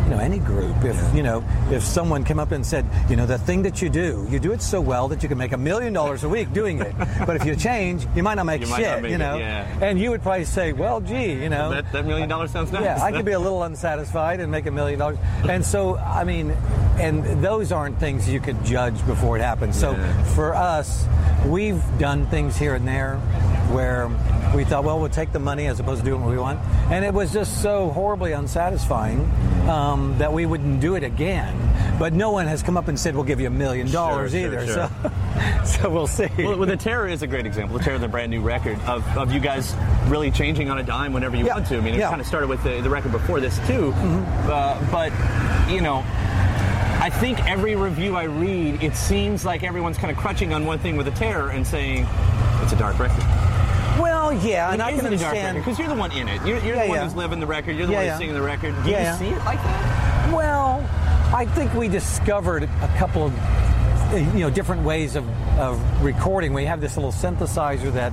you 0.07 0.13
know 0.13 0.19
any 0.21 0.39
group 0.39 0.85
if 0.85 0.97
you 1.15 1.23
know 1.23 1.43
if 1.71 1.83
someone 1.83 2.23
came 2.25 2.39
up 2.39 2.53
and 2.53 2.65
said 2.65 2.87
you 3.11 3.17
know 3.17 3.27
the 3.27 3.37
thing 3.39 3.63
that 3.63 3.83
you 3.83 3.89
do 3.89 4.25
you 4.31 4.39
do 4.39 4.53
it 4.53 4.63
so 4.63 4.81
well 4.81 5.09
that 5.09 5.21
you 5.23 5.29
can 5.29 5.37
make 5.37 5.51
a 5.53 5.57
million 5.57 5.93
dollars 5.93 6.23
a 6.23 6.29
week 6.29 6.53
doing 6.53 6.79
it 6.81 6.95
but 7.27 7.35
if 7.35 7.45
you 7.45 7.57
change 7.57 8.07
you 8.15 8.23
might 8.23 8.35
not 8.37 8.47
make 8.47 8.61
You 8.61 8.69
shit 8.69 8.87
not 8.87 9.03
make 9.03 9.09
you 9.11 9.17
it, 9.17 9.19
know 9.19 9.37
yeah. 9.37 9.67
and 9.83 9.99
you 9.99 10.11
would 10.11 10.23
probably 10.23 10.45
say 10.45 10.73
well 10.73 11.01
gee 11.01 11.33
you 11.33 11.49
know 11.49 11.71
That, 11.71 11.91
that 11.93 12.07
million 12.07 12.29
dollars 12.29 12.53
sounds 12.53 12.71
nice. 12.71 12.85
yeah, 12.85 13.03
I 13.03 13.11
could 13.11 13.25
be 13.25 13.33
a 13.33 13.39
little 13.39 13.65
unsatisfied 13.65 14.39
and 14.39 14.51
make 14.53 14.67
a 14.67 14.71
million 14.71 14.99
dollars. 15.01 15.19
And 15.49 15.65
so, 15.65 15.97
I 15.97 16.25
mean, 16.25 16.51
and 16.99 17.43
those 17.43 17.73
aren't 17.73 17.99
things 17.99 18.29
you 18.29 18.41
could 18.41 18.63
judge 18.65 19.05
before 19.07 19.37
it 19.37 19.41
happens. 19.43 19.79
So 19.79 19.93
Yeah. 19.93 20.25
for 20.35 20.55
us, 20.55 21.05
we've 21.47 21.83
done 21.99 22.27
things 22.27 22.57
here 22.57 22.75
and 22.75 22.87
there 22.87 23.17
where 23.73 24.09
we 24.55 24.65
thought, 24.65 24.85
well, 24.85 24.99
we'll 25.01 25.09
take 25.09 25.33
the 25.33 25.39
money 25.39 25.67
as 25.67 25.81
opposed 25.81 26.01
to 26.01 26.05
doing 26.05 26.23
what 26.23 26.31
we 26.31 26.39
want. 26.39 26.59
And 26.91 27.05
it 27.05 27.13
was 27.13 27.33
just 27.33 27.63
so 27.63 27.91
horribly 27.91 28.33
unsatisfying 28.33 29.21
um, 29.69 30.17
that 30.19 30.33
we 30.33 30.47
wouldn't 30.47 30.81
do 30.81 30.95
it 30.95 31.03
again. 31.03 31.55
But 31.99 32.13
no 32.13 32.31
one 32.31 32.47
has 32.47 32.63
come 32.63 32.77
up 32.77 32.89
and 32.89 32.99
said, 32.99 33.15
we'll 33.15 33.25
give 33.25 33.41
you 33.41 33.47
a 33.47 33.51
million 33.51 33.91
dollars 33.91 34.33
sure, 34.33 34.41
either. 34.41 34.67
sure. 34.67 34.91
So 34.91 35.11
so 35.65 35.91
we'll 35.91 36.07
see. 36.07 36.29
Well, 36.39 36.59
well, 36.59 36.67
the 36.69 36.77
Terror 36.77 37.09
is 37.09 37.23
a 37.23 37.27
great 37.27 37.47
example. 37.47 37.79
The 37.79 37.85
Terror, 37.85 37.99
the 37.99 38.09
brand 38.09 38.31
new 38.31 38.41
record 38.41 38.79
of, 38.81 39.05
of 39.17 39.33
you 39.33 39.41
guys 39.41 39.75
really 40.07 40.31
changing 40.31 40.71
on 40.71 40.79
a 40.79 40.83
dime 40.83 41.13
whenever 41.13 41.37
you 41.37 41.47
Yeah. 41.47 41.55
want 41.55 41.67
to. 41.69 41.77
I 41.77 41.81
mean, 41.81 41.95
it 41.95 41.99
Yeah. 41.99 42.09
kind 42.09 42.21
of 42.21 42.27
started 42.27 42.49
with 42.49 42.63
the, 42.63 42.81
the 42.83 42.91
record 42.91 43.13
before 43.13 43.41
this 43.41 43.57
too, 43.67 43.93
Mm-hmm. 43.93 44.51
uh, 44.51 44.91
but 44.91 45.71
you 45.73 45.81
know. 45.81 46.05
I 46.99 47.11
think 47.11 47.45
every 47.47 47.77
review 47.77 48.17
I 48.17 48.25
read, 48.25 48.83
it 48.83 48.97
seems 48.97 49.45
like 49.45 49.63
everyone's 49.63 49.97
kind 49.97 50.11
of 50.11 50.17
crutching 50.17 50.53
on 50.53 50.65
one 50.67 50.81
thing 50.81 50.97
with 50.97 51.07
the 51.07 51.13
terror 51.13 51.51
and 51.51 51.65
saying 51.65 52.05
it's 52.63 52.73
a 52.73 52.77
dark 52.77 52.99
record. 52.99 53.23
Well, 54.01 54.33
yeah, 54.33 54.73
and 54.73 54.83
I 54.83 54.93
can 54.93 55.07
understand. 55.07 55.59
Because 55.59 55.79
you're 55.79 55.89
the 55.89 55.95
one 55.95 56.13
in 56.13 56.29
it. 56.29 56.41
You're, 56.47 56.59
you're 56.59 56.77
Yeah, 56.77 56.83
the 56.85 56.89
one 56.89 56.99
yeah. 56.99 57.05
who's 57.05 57.15
living 57.17 57.41
the 57.41 57.47
record. 57.47 57.77
You're 57.77 57.87
the 57.87 57.93
Yeah, 57.93 57.99
one 58.01 58.09
who's 58.09 58.19
singing 58.19 58.35
the 58.35 58.43
record. 58.43 58.75
Do 58.85 58.91
you 58.91 58.97
see 59.19 59.29
it 59.35 59.45
like 59.45 59.63
that? 59.63 60.33
Well, 60.35 60.81
I 61.35 61.47
think 61.47 61.73
we 61.75 61.89
discovered 61.89 62.65
a 62.65 62.95
couple 62.99 63.25
of 63.27 63.33
you 64.13 64.41
know 64.41 64.51
different 64.51 64.83
ways 64.83 65.17
of, 65.17 65.29
of 65.59 65.81
recording. 66.05 66.53
We 66.53 66.65
have 66.65 66.81
this 66.81 66.97
little 66.97 67.13
synthesizer 67.13 67.93
that 67.95 68.13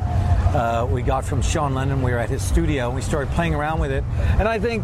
uh, 0.55 0.85
we 0.85 1.01
got 1.01 1.23
from 1.25 1.41
Sean 1.41 1.73
Lennon. 1.73 2.01
We 2.01 2.11
were 2.11 2.17
at 2.19 2.29
his 2.29 2.43
studio 2.43 2.87
and 2.87 2.95
we 2.95 3.01
started 3.01 3.31
playing 3.33 3.53
around 3.55 3.79
with 3.79 3.91
it. 3.91 4.03
And 4.39 4.47
I 4.47 4.59
think 4.59 4.83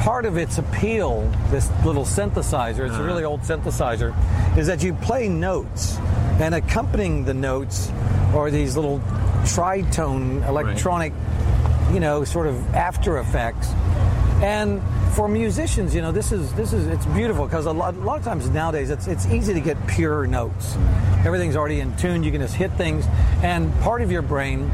part 0.00 0.26
of 0.26 0.36
its 0.36 0.58
appeal, 0.58 1.30
this 1.50 1.70
little 1.84 2.04
synthesizer, 2.04 2.86
it's 2.86 2.96
a 2.96 3.02
really 3.02 3.24
old 3.24 3.40
synthesizer, 3.40 4.14
is 4.56 4.66
that 4.66 4.82
you 4.82 4.94
play 4.94 5.28
notes 5.28 5.96
and 6.40 6.54
accompanying 6.54 7.24
the 7.24 7.34
notes 7.34 7.90
are 8.34 8.50
these 8.50 8.76
little 8.76 8.98
tritone 9.44 10.46
electronic 10.46 11.12
you 11.92 12.00
know, 12.00 12.24
sort 12.24 12.46
of 12.46 12.74
after 12.74 13.18
effects. 13.18 13.72
And 14.42 14.80
for 15.14 15.26
musicians, 15.28 15.94
you 15.94 16.00
know, 16.00 16.12
this 16.12 16.30
is 16.30 16.52
this 16.54 16.72
is 16.72 16.86
it's 16.86 17.04
beautiful 17.06 17.44
because 17.46 17.66
a 17.66 17.72
lot, 17.72 17.94
a 17.94 17.98
lot 17.98 18.18
of 18.18 18.24
times 18.24 18.48
nowadays 18.50 18.88
it's 18.90 19.08
it's 19.08 19.26
easy 19.26 19.52
to 19.52 19.60
get 19.60 19.76
pure 19.88 20.26
notes. 20.26 20.76
Everything's 21.24 21.56
already 21.56 21.80
in 21.80 21.96
tune. 21.96 22.22
You 22.22 22.30
can 22.30 22.40
just 22.40 22.54
hit 22.54 22.70
things, 22.74 23.04
and 23.42 23.74
part 23.80 24.00
of 24.00 24.12
your 24.12 24.22
brain 24.22 24.70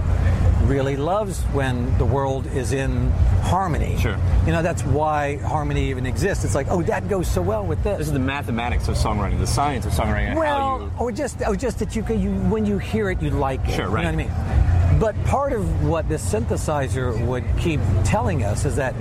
really 0.67 0.97
loves 0.97 1.41
when 1.53 1.97
the 1.99 2.05
world 2.05 2.47
is 2.47 2.73
in 2.73 3.11
harmony. 3.43 3.97
Sure. 3.99 4.17
You 4.47 4.53
know, 4.53 4.63
that's 4.63 4.83
why 4.85 5.37
harmony 5.39 5.91
even 5.91 6.07
exists. 6.07 6.45
It's 6.45 6.55
like, 6.55 6.69
oh, 6.71 6.83
that 6.83 7.09
goes 7.09 7.27
so 7.31 7.43
well 7.43 7.65
with 7.67 7.83
this. 7.83 7.99
This 7.99 8.07
is 8.07 8.13
the 8.15 8.19
mathematics 8.19 8.89
of 8.89 8.97
songwriting, 8.97 9.39
the 9.39 9.47
science 9.47 9.85
of 9.87 9.93
songwriting. 9.93 10.37
Well, 10.37 10.83
you, 10.83 10.91
or 10.99 11.11
just 11.13 11.41
or 11.47 11.57
just 11.57 11.79
that 11.79 11.97
you 11.97 12.03
can 12.03 12.21
you 12.21 12.33
when 12.51 12.67
you 12.67 12.77
hear 12.79 13.09
it, 13.11 13.23
you 13.23 13.31
like 13.31 13.67
it. 13.67 13.77
Sure, 13.77 13.87
You 13.87 13.91
right. 13.95 14.03
know 14.05 14.25
what 14.25 14.27
I 14.27 14.65
mean? 14.67 14.74
But 15.05 15.23
part 15.25 15.53
of 15.53 15.87
what 15.87 16.09
this 16.09 16.25
synthesizer 16.25 17.27
would 17.27 17.45
keep 17.59 17.79
telling 18.05 18.43
us 18.43 18.65
is 18.65 18.77
that, 18.77 18.95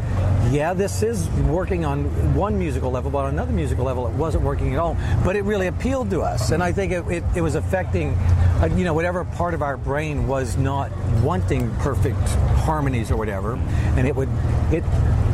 yeah, 0.52 0.74
this 0.74 1.02
is 1.02 1.30
working 1.48 1.86
on 1.86 2.36
one 2.36 2.60
musical 2.60 2.92
level, 2.92 3.10
but 3.10 3.20
on 3.20 3.30
another 3.30 3.54
musical 3.54 3.86
level, 3.86 4.06
it 4.08 4.14
wasn't 4.16 4.44
working 4.44 4.74
at 4.74 4.80
all. 4.80 4.98
But 5.24 5.38
it 5.38 5.46
really 5.46 5.68
appealed 5.68 6.10
to 6.10 6.20
us, 6.20 6.52
and 6.52 6.62
I 6.62 6.74
think 6.74 6.92
it, 6.92 7.08
it, 7.08 7.24
it 7.38 7.42
was 7.42 7.56
affecting, 7.56 8.16
uh, 8.16 8.70
you 8.76 8.84
know, 8.84 8.94
whatever 8.94 9.24
part 9.24 9.54
of 9.54 9.62
our 9.62 9.78
brain 9.78 10.28
was 10.28 10.58
not 10.58 10.92
wanting 11.24 11.74
perfect 11.76 12.20
harmonies 12.66 13.10
or 13.10 13.16
whatever, 13.16 13.54
and 13.96 14.06
it 14.06 14.14
would 14.14 14.28
it 14.74 14.84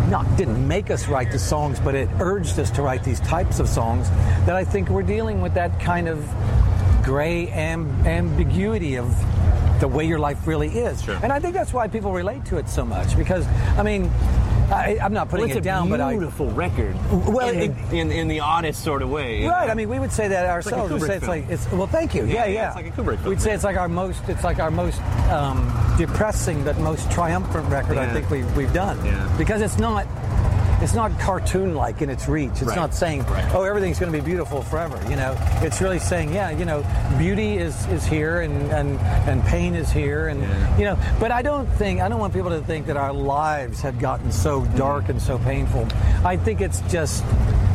not 0.08 0.38
didn't 0.38 0.68
make 0.68 0.92
us 0.92 1.08
write 1.08 1.32
the 1.32 1.40
songs, 1.40 1.80
but 1.80 1.96
it 1.96 2.08
urged 2.20 2.60
us 2.60 2.70
to 2.70 2.84
write 2.84 3.04
these 3.04 3.22
types 3.22 3.60
of 3.60 3.68
songs 3.68 4.08
that 4.46 4.56
I 4.56 4.66
think 4.66 4.90
we're 4.90 5.02
dealing 5.02 5.42
with 5.42 5.56
that 5.56 5.80
kind 5.80 6.08
of 6.08 6.24
gray 7.04 7.48
am- 7.48 7.90
ambiguity 8.06 8.98
of 8.98 9.16
the 9.80 9.88
way 9.88 10.06
your 10.06 10.20
life 10.20 10.46
really 10.48 10.68
is. 10.70 11.02
Sure. 11.04 11.18
And 11.24 11.32
I 11.32 11.40
think 11.40 11.54
that's 11.54 11.74
why 11.74 11.88
people 11.88 12.12
relate 12.12 12.46
to 12.46 12.58
it 12.58 12.70
so 12.70 12.86
much 12.86 13.16
because, 13.18 13.46
I 13.78 13.84
mean, 13.84 14.12
I, 14.72 15.00
I'm 15.02 15.14
not 15.14 15.30
putting 15.30 15.48
Well, 15.48 15.58
it 15.58 15.62
down, 15.64 15.88
a 15.88 15.90
but 15.90 16.02
I. 16.02 16.12
beautiful 16.12 16.48
record. 16.52 16.96
Well, 17.12 17.50
in, 17.50 17.72
it- 17.72 17.90
the, 17.90 18.00
in, 18.00 18.12
in 18.12 18.28
the 18.28 18.42
oddest 18.42 18.84
sort 18.84 19.02
of 19.02 19.10
way. 19.10 19.46
Right. 19.46 19.66
know? 19.66 19.72
I 19.72 19.74
mean, 19.74 19.90
we 19.90 19.98
would 19.98 20.12
say 20.12 20.28
that 20.28 20.44
like 20.44 20.50
ourselves. 20.52 20.92
We'd 20.94 21.02
say 21.02 21.16
it's 21.16 21.26
film. 21.26 21.40
like 21.42 21.50
it's. 21.50 21.72
Well, 21.72 21.88
thank 21.88 22.14
you. 22.14 22.26
Yeah, 22.26 22.34
Yeah, 22.34 22.46
yeah, 22.46 22.52
yeah. 22.54 22.68
it's 22.68 22.76
like 22.76 22.86
a 22.88 22.92
Kubrick 22.92 23.18
film. 23.18 23.30
We'd 23.30 23.42
say 23.42 23.54
it's 23.54 23.64
like 23.64 23.78
our 23.78 23.90
most. 23.90 24.22
It's 24.30 24.44
like 24.44 24.60
our 24.60 24.70
most 24.70 25.02
um, 25.32 25.74
depressing 25.98 26.64
but 26.64 26.78
most 26.80 27.10
triumphant 27.12 27.68
record 27.70 27.98
I 27.98 28.12
think 28.14 28.30
we've 28.30 28.56
we've 28.56 28.72
done. 28.74 29.04
Yeah. 29.06 29.36
Because 29.40 29.62
it's 29.62 29.80
not. 29.80 30.06
It's 30.82 30.94
not 30.94 31.18
cartoon-like 31.20 32.02
in 32.02 32.10
its 32.10 32.30
reach. 32.30 32.52
It's 32.54 32.64
Right. 32.64 32.76
not 32.76 32.94
saying, 32.94 33.26
Right. 33.26 33.44
"Oh, 33.54 33.64
everything's 33.64 34.00
going 34.00 34.12
to 34.14 34.18
be 34.18 34.24
beautiful 34.24 34.62
forever." 34.62 34.98
You 35.10 35.18
know, 35.18 35.36
it's 35.62 35.82
really 35.82 36.00
saying, 36.00 36.34
"Yeah, 36.34 36.52
you 36.52 36.64
know, 36.64 36.84
beauty 37.18 37.58
is 37.58 37.76
is 37.88 38.06
here, 38.06 38.42
and 38.42 38.72
and 38.72 38.98
and 39.28 39.44
pain 39.46 39.76
is 39.76 39.92
here, 39.92 40.30
and 40.30 40.42
Yeah. 40.42 40.78
you 40.78 40.86
know." 40.86 40.98
But 41.20 41.32
I 41.32 41.42
don't 41.42 41.68
think 41.74 42.00
I 42.02 42.08
don't 42.08 42.20
want 42.20 42.34
people 42.34 42.52
to 42.52 42.62
think 42.62 42.88
that 42.88 42.96
our 42.96 43.12
lives 43.12 43.82
have 43.82 44.00
gotten 44.00 44.32
so 44.32 44.62
mm-hmm. 44.62 44.78
dark 44.78 45.10
and 45.10 45.22
so 45.22 45.38
painful. 45.40 45.86
I 46.24 46.38
think 46.38 46.62
it's 46.62 46.82
just 46.90 47.24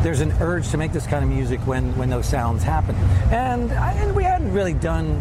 there's 0.02 0.20
an 0.20 0.32
urge 0.40 0.70
to 0.70 0.78
make 0.78 0.92
this 0.92 1.06
kind 1.06 1.22
of 1.22 1.30
music 1.30 1.60
when 1.66 1.96
when 1.98 2.08
those 2.08 2.26
sounds 2.26 2.62
happen, 2.62 2.96
and 3.30 3.70
I, 3.72 3.92
and 3.92 4.14
we 4.16 4.24
hadn't 4.24 4.52
really 4.52 4.74
done 4.74 5.20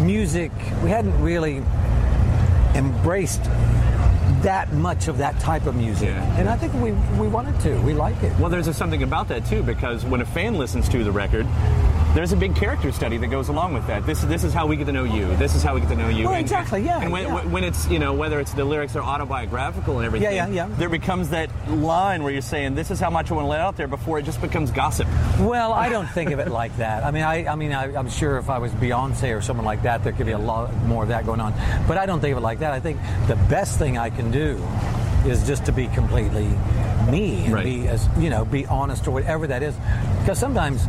music. 0.00 0.50
We 0.82 0.90
hadn't 0.90 1.20
really 1.22 1.62
embraced 2.74 3.42
that 4.46 4.72
much 4.72 5.08
of 5.08 5.18
that 5.18 5.36
type 5.40 5.66
of 5.66 5.74
music, 5.74 6.08
Yeah. 6.08 6.38
and 6.38 6.48
I 6.48 6.56
think 6.56 6.72
we 6.74 6.92
we 7.20 7.26
wanted 7.26 7.58
to. 7.66 7.74
We 7.80 7.94
like 7.94 8.22
it. 8.22 8.32
Well, 8.38 8.48
there's 8.48 8.74
something 8.76 9.02
about 9.02 9.26
that 9.28 9.44
too, 9.44 9.60
because 9.64 10.04
when 10.04 10.20
a 10.20 10.24
fan 10.24 10.54
listens 10.56 10.88
to 10.90 11.02
the 11.02 11.10
record, 11.10 11.46
there's 12.16 12.32
a 12.32 12.36
big 12.36 12.56
character 12.56 12.90
study 12.92 13.18
that 13.18 13.26
goes 13.28 13.48
along 13.50 13.74
with 13.74 13.86
that. 13.86 14.06
This 14.06 14.22
this 14.22 14.42
is 14.42 14.52
how 14.54 14.66
we 14.66 14.76
get 14.76 14.86
to 14.86 14.92
know 14.92 15.04
you. 15.04 15.36
This 15.36 15.54
is 15.54 15.62
how 15.62 15.74
we 15.74 15.80
get 15.80 15.90
to 15.90 15.96
know 15.96 16.08
you. 16.08 16.24
Well, 16.24 16.32
And- 16.34 16.40
exactly, 16.40 16.82
yeah, 16.82 17.00
And 17.00 17.12
when, 17.12 17.24
yeah. 17.26 17.44
when 17.44 17.62
it's 17.62 17.86
you 17.88 17.98
know 17.98 18.14
whether 18.14 18.40
it's 18.40 18.52
the 18.54 18.64
lyrics 18.64 18.96
are 18.96 19.02
autobiographical 19.02 19.98
and 19.98 20.06
everything, 20.06 20.34
Yeah, 20.34 20.46
yeah, 20.48 20.66
yeah. 20.68 20.74
there 20.78 20.88
becomes 20.88 21.28
that 21.30 21.50
line 21.70 22.22
where 22.22 22.32
you're 22.32 22.40
saying 22.42 22.74
this 22.74 22.90
is 22.90 22.98
how 22.98 23.10
much 23.10 23.30
I 23.30 23.34
want 23.34 23.44
to 23.44 23.48
let 23.50 23.60
out 23.60 23.76
there 23.76 23.86
before 23.88 24.18
it 24.18 24.22
just 24.24 24.40
becomes 24.40 24.70
gossip. 24.70 25.06
Well, 25.40 25.72
I 25.72 25.88
don't 25.90 26.08
think 26.08 26.30
of 26.30 26.38
it 26.38 26.48
like 26.48 26.76
that. 26.78 27.04
I 27.04 27.10
mean, 27.10 27.22
I, 27.22 27.46
I 27.46 27.54
mean, 27.54 27.72
I, 27.72 27.94
I'm 27.94 28.08
sure 28.08 28.38
if 28.38 28.48
I 28.48 28.58
was 28.58 28.72
Beyonce 28.72 29.36
or 29.36 29.42
someone 29.42 29.66
like 29.66 29.82
that, 29.82 30.02
there 30.02 30.12
could 30.14 30.26
be 30.26 30.32
a 30.32 30.38
lot 30.38 30.74
more 30.86 31.02
of 31.02 31.10
that 31.10 31.26
going 31.26 31.40
on. 31.40 31.52
But 31.86 31.98
I 31.98 32.06
don't 32.06 32.20
think 32.20 32.32
of 32.32 32.38
it 32.38 32.42
like 32.46 32.60
that. 32.60 32.72
I 32.72 32.80
think 32.80 32.98
the 33.28 33.36
best 33.50 33.78
thing 33.78 33.98
I 33.98 34.08
can 34.10 34.30
do 34.30 34.62
is 35.26 35.46
just 35.46 35.66
to 35.66 35.72
be 35.72 35.88
completely 35.88 36.48
me 37.10 37.44
and 37.44 37.54
Right. 37.54 37.64
be 37.64 37.88
as 37.88 38.08
you 38.18 38.30
know, 38.30 38.44
be 38.44 38.64
honest 38.66 39.06
or 39.06 39.10
whatever 39.10 39.46
that 39.48 39.62
is. 39.62 39.74
Because 40.20 40.38
sometimes, 40.38 40.86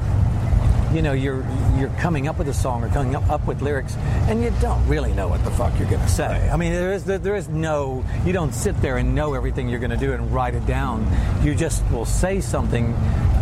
you 0.94 1.02
know, 1.02 1.14
you're 1.14 1.46
you're 1.78 1.90
coming 2.00 2.28
up 2.28 2.38
with 2.38 2.48
a 2.48 2.54
song 2.54 2.84
or 2.84 2.90
coming 2.90 3.16
up, 3.16 3.30
up 3.30 3.46
with 3.46 3.62
lyrics, 3.62 3.96
and 4.28 4.42
you 4.44 4.52
don't 4.62 4.86
really 4.88 5.14
know 5.14 5.28
what 5.28 5.44
the 5.44 5.52
fuck 5.52 5.78
you're 5.78 5.90
going 5.90 6.02
to 6.02 6.08
say. 6.08 6.50
I 6.50 6.56
mean, 6.58 6.72
there 6.72 6.94
is 6.94 7.04
there, 7.04 7.18
there 7.18 7.36
is 7.36 7.48
no. 7.48 8.06
You 8.26 8.34
don't 8.34 8.54
sit 8.54 8.80
there 8.82 8.98
and 8.98 9.14
know 9.14 9.34
everything 9.34 9.70
you're 9.70 9.80
going 9.80 9.92
to 9.92 9.98
do 9.98 10.14
and 10.14 10.34
write 10.34 10.56
it 10.56 10.66
down. 10.66 11.08
You 11.44 11.56
just 11.56 11.84
will 11.92 12.06
say 12.06 12.40
something 12.42 12.94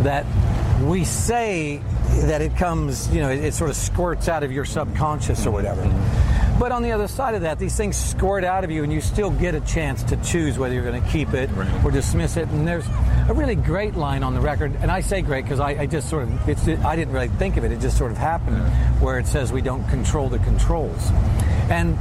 that 0.02 0.26
we 0.84 1.06
say 1.06 1.82
that 2.24 2.42
it 2.42 2.56
comes. 2.58 3.08
You 3.14 3.22
know, 3.22 3.30
it, 3.30 3.44
it 3.44 3.54
sort 3.54 3.70
of 3.70 3.76
squirts 3.76 4.28
out 4.28 4.44
of 4.44 4.52
your 4.52 4.66
subconscious 4.66 5.46
or 5.46 5.52
whatever. 5.52 5.82
Mm-hmm. 5.84 6.60
But 6.60 6.72
on 6.72 6.84
the 6.84 6.94
other 6.94 7.10
side 7.10 7.36
of 7.36 7.42
that, 7.42 7.60
these 7.60 7.76
things 7.76 7.98
squirt 7.98 8.46
out 8.46 8.64
of 8.64 8.72
you, 8.72 8.84
and 8.84 8.92
you 8.92 9.02
still 9.02 9.30
get 9.30 9.56
a 9.56 9.60
chance 9.62 10.04
to 10.04 10.16
choose 10.18 10.58
whether 10.58 10.74
you're 10.74 10.86
going 10.86 11.04
to 11.04 11.10
keep 11.10 11.34
it 11.34 11.50
Right. 11.52 11.84
or 11.86 11.92
dismiss 11.92 12.38
it. 12.38 12.48
And 12.48 12.66
there's 12.66 12.86
a 13.28 13.34
really 13.34 13.56
great 13.56 13.96
line 13.96 14.24
on 14.24 14.34
the 14.34 14.42
record, 14.42 14.76
and 14.82 14.92
I 14.92 15.02
say 15.02 15.22
great 15.22 15.46
because 15.46 15.60
I, 15.60 15.72
I 15.72 15.86
just 15.86 16.10
sort 16.10 16.24
of, 16.24 16.50
it's, 16.50 16.68
I 16.68 16.96
didn't 16.96 17.14
really 17.14 17.28
think 17.28 17.58
of 17.58 17.64
it. 17.64 17.72
It 17.72 17.80
just 17.80 17.98
sort 17.98 18.12
of 18.12 18.18
happened, 18.18 18.58
where 19.02 19.18
it 19.20 19.28
says 19.28 19.52
we 19.52 19.62
don't 19.62 19.88
control 19.90 20.30
the 20.30 20.40
controls, 20.40 21.10
and 21.70 21.98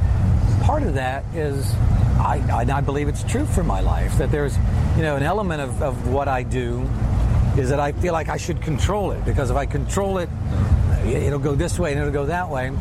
part 0.63 0.83
of 0.83 0.93
that 0.95 1.23
is. 1.33 1.73
I, 2.15 2.41
I, 2.49 2.77
I 2.77 2.81
believe 2.81 3.09
it's 3.09 3.23
true 3.23 3.45
for 3.45 3.61
my 3.61 3.81
life 3.81 4.17
that 4.17 4.31
there's, 4.31 4.57
you 4.95 5.03
know, 5.03 5.17
an 5.17 5.21
element 5.21 5.61
of, 5.61 5.83
of 5.83 6.07
what 6.07 6.29
I 6.29 6.43
do 6.43 6.89
is 7.57 7.69
that 7.69 7.79
I 7.79 7.91
feel 7.91 8.13
like 8.13 8.29
I 8.29 8.37
should 8.37 8.61
control 8.61 9.11
it 9.11 9.23
because 9.25 9.51
if 9.51 9.57
I 9.57 9.65
control 9.65 10.17
it, 10.17 10.29
it'll 11.05 11.39
go 11.39 11.55
this 11.55 11.77
way 11.77 11.91
and 11.91 11.99
it'll 11.99 12.13
go 12.13 12.25
that 12.25 12.49
way. 12.49 12.71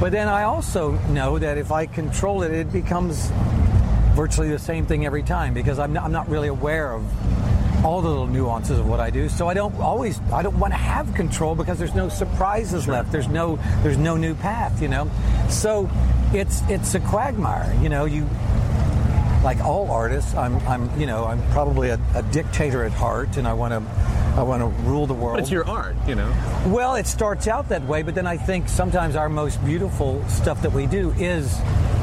But 0.00 0.12
then 0.12 0.28
I 0.28 0.44
also 0.44 0.92
know 1.08 1.38
that 1.38 1.58
if 1.58 1.72
I 1.72 1.86
control 1.86 2.44
it, 2.44 2.52
it 2.52 2.72
becomes 2.72 3.30
virtually 4.14 4.48
the 4.48 4.60
same 4.60 4.86
thing 4.86 5.04
every 5.04 5.24
time 5.24 5.54
because 5.54 5.80
I'm 5.80 5.92
not, 5.92 6.04
I'm 6.04 6.12
not 6.12 6.28
really 6.28 6.48
aware 6.48 6.92
of 6.94 7.02
all 7.84 8.02
the 8.02 8.08
little 8.08 8.26
nuances 8.26 8.78
of 8.78 8.86
what 8.86 9.00
I 9.00 9.10
do. 9.10 9.28
So 9.28 9.48
I 9.48 9.54
don't 9.54 9.74
always 9.76 10.20
I 10.32 10.42
don't 10.42 10.58
want 10.58 10.72
to 10.72 10.78
have 10.78 11.14
control 11.14 11.54
because 11.54 11.78
there's 11.78 11.94
no 11.94 12.08
surprises 12.08 12.88
left. 12.88 13.12
There's 13.12 13.28
no 13.28 13.56
there's 13.82 13.98
no 13.98 14.16
new 14.16 14.34
path, 14.34 14.82
you 14.82 14.88
know. 14.88 15.10
So 15.48 15.88
it's 16.32 16.62
it's 16.68 16.94
a 16.94 17.00
quagmire, 17.00 17.74
you 17.80 17.88
know. 17.88 18.04
You 18.04 18.28
like 19.42 19.60
all 19.60 19.90
artists, 19.90 20.34
I'm, 20.34 20.56
I'm, 20.66 21.00
you 21.00 21.06
know, 21.06 21.24
I'm 21.24 21.42
probably 21.52 21.90
a, 21.90 22.00
a 22.14 22.22
dictator 22.24 22.84
at 22.84 22.92
heart, 22.92 23.36
and 23.36 23.46
I 23.46 23.52
want 23.52 23.72
to, 23.72 23.90
I 24.38 24.42
want 24.42 24.62
to 24.62 24.68
rule 24.82 25.06
the 25.06 25.14
world. 25.14 25.36
But 25.36 25.42
it's 25.42 25.50
your 25.50 25.66
art, 25.66 25.96
you 26.06 26.14
know. 26.14 26.28
Well, 26.66 26.96
it 26.96 27.06
starts 27.06 27.46
out 27.46 27.68
that 27.68 27.82
way, 27.84 28.02
but 28.02 28.14
then 28.14 28.26
I 28.26 28.36
think 28.36 28.68
sometimes 28.68 29.16
our 29.16 29.28
most 29.28 29.64
beautiful 29.64 30.26
stuff 30.28 30.62
that 30.62 30.72
we 30.72 30.86
do 30.86 31.12
is 31.12 31.60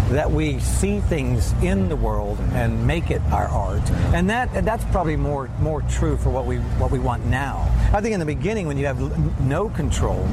that 0.09 0.29
we 0.29 0.59
see 0.59 0.99
things 0.99 1.53
in 1.63 1.89
the 1.89 1.95
world 1.95 2.39
and 2.53 2.85
make 2.85 3.09
it 3.09 3.21
our 3.31 3.47
art, 3.47 3.89
and 4.13 4.29
that 4.29 4.65
that's 4.65 4.83
probably 4.85 5.15
more 5.15 5.49
more 5.59 5.81
true 5.83 6.17
for 6.17 6.29
what 6.29 6.45
we 6.45 6.57
what 6.77 6.91
we 6.91 6.99
want 6.99 7.25
now. 7.25 7.71
I 7.93 8.01
think 8.01 8.13
in 8.13 8.19
the 8.19 8.25
beginning, 8.25 8.67
when 8.67 8.77
you 8.77 8.85
have 8.85 8.99
no 9.41 9.69
control, 9.69 10.27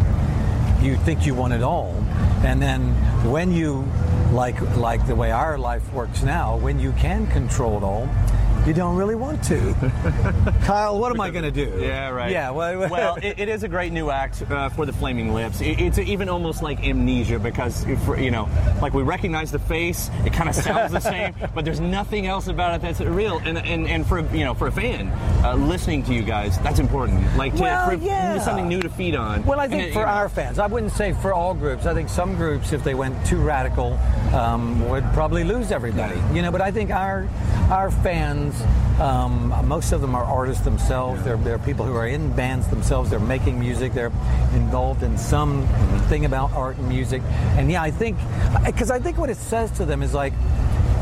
you 0.80 0.96
think 0.96 1.26
you 1.26 1.34
want 1.34 1.52
it 1.52 1.62
all, 1.62 1.94
and 2.44 2.60
then 2.60 2.92
when 3.30 3.52
you 3.52 3.86
like 4.32 4.60
like 4.76 5.06
the 5.06 5.14
way 5.14 5.30
our 5.30 5.58
life 5.58 5.90
works 5.92 6.22
now, 6.22 6.56
when 6.58 6.78
you 6.78 6.92
can 6.92 7.26
control 7.28 7.78
it 7.78 7.82
all, 7.82 8.08
you 8.66 8.72
don't 8.72 8.96
really 8.96 9.14
want 9.14 9.42
to. 9.44 9.74
Kyle, 10.64 10.98
what 10.98 11.12
am 11.12 11.20
I 11.20 11.30
going 11.30 11.44
to 11.44 11.50
do? 11.50 11.78
Yeah, 11.80 12.10
right. 12.10 12.30
Yeah, 12.30 12.50
well, 12.50 12.88
well 12.88 13.16
it, 13.16 13.38
it 13.38 13.48
is 13.48 13.62
a 13.62 13.68
great 13.68 13.92
new 13.92 14.10
act 14.10 14.42
uh, 14.50 14.68
for 14.68 14.86
the 14.86 14.92
Flaming 14.92 15.34
Lips. 15.34 15.60
It, 15.60 15.80
it's 15.80 15.98
even 15.98 16.28
almost 16.28 16.62
like 16.62 16.80
amnesia 16.86 17.38
because, 17.38 17.84
if, 17.86 18.06
you 18.18 18.30
know, 18.30 18.48
like 18.80 18.94
we 18.94 19.02
recognize 19.02 19.50
the 19.50 19.58
face, 19.58 20.10
it 20.24 20.32
kind 20.32 20.48
of 20.48 20.54
sounds 20.54 20.92
the 20.92 21.00
same, 21.00 21.34
but 21.54 21.64
there's 21.64 21.80
nothing 21.80 22.26
else 22.26 22.48
about 22.48 22.74
it 22.74 22.82
that's 22.82 23.00
real. 23.00 23.38
And 23.38 23.58
and, 23.58 23.86
and 23.86 24.06
for 24.06 24.20
you 24.34 24.44
know 24.44 24.54
for 24.54 24.66
a 24.66 24.72
fan 24.72 25.08
uh, 25.44 25.54
listening 25.54 26.02
to 26.04 26.14
you 26.14 26.22
guys, 26.22 26.58
that's 26.60 26.78
important. 26.78 27.36
Like 27.36 27.54
to, 27.56 27.62
well, 27.62 27.90
for 27.90 27.96
yeah. 27.96 28.38
something 28.38 28.68
new 28.68 28.80
to 28.80 28.88
feed 28.88 29.14
on. 29.14 29.44
Well, 29.44 29.60
I 29.60 29.68
think 29.68 29.84
it, 29.84 29.92
for 29.92 30.00
know, 30.00 30.06
our 30.06 30.28
fans, 30.28 30.58
I 30.58 30.66
wouldn't 30.66 30.92
say 30.92 31.12
for 31.12 31.32
all 31.32 31.54
groups. 31.54 31.86
I 31.86 31.94
think 31.94 32.08
some 32.08 32.36
groups, 32.36 32.72
if 32.72 32.84
they 32.84 32.94
went 32.94 33.24
too 33.26 33.38
radical, 33.38 33.98
um, 34.34 34.88
would 34.88 35.04
probably 35.12 35.44
lose 35.44 35.72
everybody. 35.72 36.20
You 36.34 36.42
know, 36.42 36.50
but 36.50 36.60
I 36.60 36.70
think 36.70 36.90
our 36.90 37.28
our 37.70 37.90
fans, 37.90 38.51
um, 39.00 39.54
most 39.66 39.92
of 39.92 40.00
them 40.00 40.14
are 40.14 40.24
artists 40.24 40.64
themselves. 40.64 41.22
They're, 41.24 41.36
they're 41.36 41.58
people 41.58 41.84
who 41.84 41.94
are 41.94 42.06
in 42.06 42.34
bands 42.34 42.68
themselves. 42.68 43.10
They're 43.10 43.20
making 43.20 43.58
music. 43.58 43.92
They're 43.92 44.12
involved 44.54 45.02
in 45.02 45.18
some 45.18 45.66
thing 46.08 46.24
about 46.24 46.52
art 46.52 46.76
and 46.76 46.88
music. 46.88 47.22
And 47.56 47.70
yeah, 47.70 47.82
I 47.82 47.90
think 47.90 48.18
because 48.64 48.90
I 48.90 48.98
think 48.98 49.18
what 49.18 49.30
it 49.30 49.36
says 49.36 49.70
to 49.72 49.84
them 49.84 50.02
is 50.02 50.14
like 50.14 50.32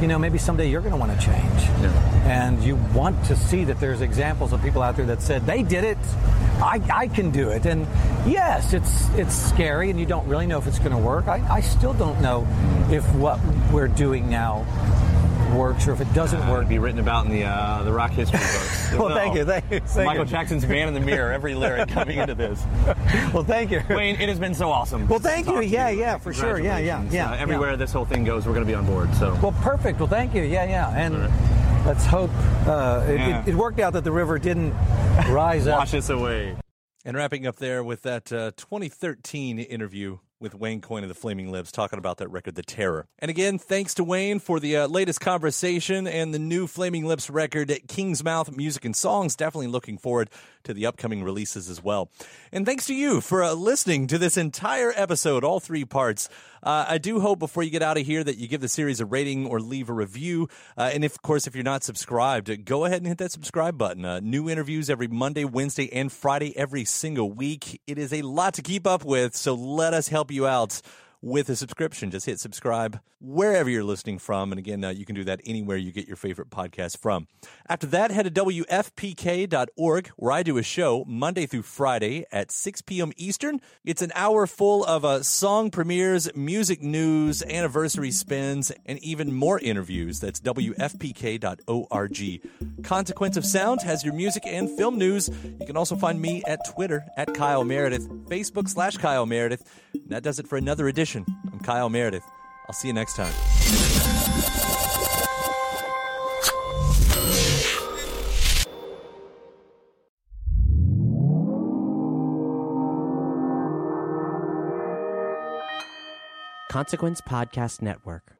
you 0.00 0.06
know, 0.06 0.18
maybe 0.18 0.38
someday 0.38 0.70
you're 0.70 0.80
going 0.80 0.92
to 0.92 0.98
want 0.98 1.12
to 1.12 1.26
change. 1.26 1.62
Yeah. 1.82 2.20
And 2.24 2.62
you 2.62 2.76
want 2.94 3.22
to 3.26 3.36
see 3.36 3.64
that 3.64 3.80
there's 3.80 4.00
examples 4.00 4.52
of 4.52 4.62
people 4.62 4.82
out 4.82 4.96
there 4.96 5.06
that 5.06 5.20
said, 5.20 5.44
they 5.44 5.62
did 5.62 5.84
it, 5.84 5.98
I, 6.62 6.80
I 6.92 7.08
can 7.08 7.30
do 7.30 7.50
it. 7.50 7.66
And 7.66 7.86
yes, 8.26 8.72
it's 8.72 9.08
it's 9.10 9.34
scary 9.34 9.90
and 9.90 9.98
you 9.98 10.06
don't 10.06 10.26
really 10.26 10.46
know 10.46 10.58
if 10.58 10.66
it's 10.66 10.78
going 10.78 10.92
to 10.92 10.98
work. 10.98 11.26
I, 11.26 11.42
I 11.50 11.60
still 11.60 11.94
don't 11.94 12.20
know 12.20 12.46
if 12.90 13.04
what 13.14 13.40
we're 13.72 13.88
doing 13.88 14.28
now 14.28 14.66
works 15.54 15.86
or 15.88 15.92
if 15.92 16.00
it 16.00 16.12
doesn't 16.14 16.40
uh, 16.40 16.50
work. 16.50 16.68
Be 16.68 16.78
written 16.78 17.00
about 17.00 17.26
in 17.26 17.32
the 17.32 17.44
uh, 17.44 17.82
the 17.82 17.92
rock 17.92 18.10
history 18.10 18.38
books. 18.38 18.92
well, 18.98 19.08
thank 19.10 19.34
you, 19.34 19.44
thank 19.44 19.70
you. 19.70 19.80
Thank 19.80 20.06
Michael 20.06 20.24
you. 20.24 20.30
Jackson's 20.30 20.66
"Man 20.66 20.88
in 20.88 20.94
the 20.94 21.00
Mirror." 21.00 21.32
Every 21.32 21.54
lyric 21.54 21.88
coming 21.90 22.18
into 22.18 22.34
this. 22.34 22.62
well, 23.32 23.44
thank 23.44 23.70
you, 23.70 23.82
Wayne. 23.88 24.20
It 24.20 24.28
has 24.28 24.38
been 24.38 24.54
so 24.54 24.70
awesome. 24.70 25.08
Well, 25.08 25.18
thank 25.18 25.46
you. 25.46 25.52
talk 25.52 25.62
to 25.62 25.66
Yeah, 25.66 25.90
yeah, 25.90 26.18
for 26.18 26.32
sure. 26.32 26.58
Yeah, 26.58 26.78
yeah, 26.78 27.04
yeah. 27.10 27.30
Uh, 27.30 27.36
everywhere 27.36 27.70
yeah. 27.70 27.76
this 27.76 27.92
whole 27.92 28.04
thing 28.04 28.24
goes, 28.24 28.46
we're 28.46 28.54
going 28.54 28.66
to 28.66 28.70
be 28.70 28.74
on 28.74 28.86
board. 28.86 29.14
So. 29.14 29.38
Well, 29.42 29.54
perfect. 29.60 29.98
Well, 29.98 30.08
thank 30.08 30.34
you. 30.34 30.42
Yeah, 30.42 30.64
yeah. 30.64 30.90
And 30.90 31.86
let's 31.86 32.04
hope 32.04 32.30
uh, 32.66 33.04
it, 33.08 33.14
Yeah. 33.16 33.42
it, 33.42 33.48
it 33.48 33.54
worked 33.54 33.80
out 33.80 33.92
that 33.94 34.04
the 34.04 34.12
river 34.12 34.38
didn't 34.38 34.72
rise 35.28 35.66
up. 35.66 35.78
Wash 35.78 35.94
us 35.94 36.10
away. 36.10 36.56
And 37.04 37.16
wrapping 37.16 37.46
up 37.46 37.56
there 37.56 37.82
with 37.82 38.02
that 38.02 38.30
uh, 38.32 38.50
2013 38.56 39.58
interview 39.58 40.18
with 40.40 40.54
Wayne 40.54 40.80
Coyne 40.80 41.04
of 41.04 41.08
the 41.08 41.14
Flaming 41.14 41.52
Lips 41.52 41.70
talking 41.70 41.98
about 41.98 42.16
that 42.16 42.28
record, 42.28 42.54
The 42.54 42.62
Terror. 42.62 43.06
And 43.18 43.30
again, 43.30 43.58
thanks 43.58 43.92
to 43.94 44.04
Wayne 44.04 44.38
for 44.38 44.58
the 44.58 44.78
uh, 44.78 44.86
latest 44.88 45.20
conversation 45.20 46.06
and 46.06 46.32
the 46.32 46.38
new 46.38 46.66
Flaming 46.66 47.04
Lips 47.04 47.28
record, 47.28 47.72
King's 47.88 48.24
Mouth 48.24 48.56
Music 48.56 48.84
and 48.84 48.96
Songs. 48.96 49.36
Definitely 49.36 49.66
looking 49.66 49.98
forward 49.98 50.30
to 50.64 50.74
the 50.74 50.86
upcoming 50.86 51.22
releases 51.22 51.68
as 51.68 51.82
well. 51.82 52.10
And 52.52 52.66
thanks 52.66 52.86
to 52.86 52.94
you 52.94 53.20
for 53.20 53.42
uh, 53.42 53.52
listening 53.54 54.06
to 54.08 54.18
this 54.18 54.36
entire 54.36 54.92
episode, 54.94 55.44
all 55.44 55.60
three 55.60 55.84
parts. 55.84 56.28
Uh, 56.62 56.84
I 56.88 56.98
do 56.98 57.20
hope 57.20 57.38
before 57.38 57.62
you 57.62 57.70
get 57.70 57.82
out 57.82 57.96
of 57.96 58.04
here 58.04 58.22
that 58.22 58.36
you 58.36 58.46
give 58.46 58.60
the 58.60 58.68
series 58.68 59.00
a 59.00 59.06
rating 59.06 59.46
or 59.46 59.60
leave 59.60 59.88
a 59.88 59.94
review. 59.94 60.48
Uh, 60.76 60.90
and 60.92 61.04
if, 61.04 61.14
of 61.14 61.22
course, 61.22 61.46
if 61.46 61.54
you're 61.54 61.64
not 61.64 61.82
subscribed, 61.82 62.50
uh, 62.50 62.56
go 62.62 62.84
ahead 62.84 62.98
and 62.98 63.06
hit 63.06 63.18
that 63.18 63.32
subscribe 63.32 63.78
button. 63.78 64.04
Uh, 64.04 64.20
new 64.20 64.48
interviews 64.50 64.90
every 64.90 65.08
Monday, 65.08 65.44
Wednesday, 65.44 65.90
and 65.92 66.12
Friday 66.12 66.56
every 66.56 66.84
single 66.84 67.30
week. 67.30 67.80
It 67.86 67.98
is 67.98 68.12
a 68.12 68.22
lot 68.22 68.54
to 68.54 68.62
keep 68.62 68.86
up 68.86 69.04
with, 69.04 69.34
so 69.34 69.54
let 69.54 69.94
us 69.94 70.08
help 70.08 70.30
you 70.30 70.46
out 70.46 70.80
with 71.22 71.48
a 71.48 71.56
subscription. 71.56 72.10
Just 72.10 72.26
hit 72.26 72.40
subscribe 72.40 73.00
wherever 73.20 73.68
you're 73.68 73.84
listening 73.84 74.18
from. 74.18 74.52
And 74.52 74.58
again, 74.58 74.82
uh, 74.82 74.90
you 74.90 75.04
can 75.04 75.14
do 75.14 75.24
that 75.24 75.40
anywhere 75.44 75.76
you 75.76 75.92
get 75.92 76.08
your 76.08 76.16
favorite 76.16 76.50
podcast 76.50 76.98
from. 76.98 77.28
After 77.68 77.86
that, 77.88 78.10
head 78.10 78.24
to 78.24 78.30
WFPK.org, 78.30 80.08
where 80.16 80.32
I 80.32 80.42
do 80.42 80.58
a 80.58 80.62
show 80.62 81.04
Monday 81.06 81.46
through 81.46 81.62
Friday 81.62 82.24
at 82.32 82.50
6 82.50 82.82
p.m. 82.82 83.12
Eastern. 83.16 83.60
It's 83.84 84.02
an 84.02 84.12
hour 84.14 84.46
full 84.46 84.84
of 84.84 85.04
uh, 85.04 85.22
song 85.22 85.70
premieres, 85.70 86.34
music 86.34 86.82
news, 86.82 87.42
anniversary 87.42 88.10
spins, 88.10 88.72
and 88.86 88.98
even 89.00 89.34
more 89.34 89.58
interviews. 89.58 90.20
That's 90.20 90.40
WFPK.org. 90.40 92.40
Consequence 92.82 93.36
of 93.36 93.44
Sound 93.44 93.82
has 93.82 94.04
your 94.04 94.14
music 94.14 94.44
and 94.46 94.70
film 94.70 94.98
news. 94.98 95.30
You 95.60 95.66
can 95.66 95.76
also 95.76 95.96
find 95.96 96.20
me 96.20 96.42
at 96.46 96.64
Twitter 96.66 97.04
at 97.16 97.34
Kyle 97.34 97.64
Meredith, 97.64 98.08
Facebook 98.26 98.68
slash 98.68 98.96
Kyle 98.96 99.26
Meredith. 99.26 99.62
And 99.92 100.08
that 100.08 100.22
does 100.22 100.38
it 100.38 100.48
for 100.48 100.56
another 100.56 100.88
edition. 101.10 101.36
I'm 101.52 101.58
Kyle 101.60 101.88
Meredith. 101.88 102.24
I'll 102.68 102.74
see 102.74 102.88
you 102.88 102.94
next 102.94 103.16
time. 103.16 103.32
Consequence 116.70 117.20
Podcast 117.20 117.82
Network. 117.82 118.39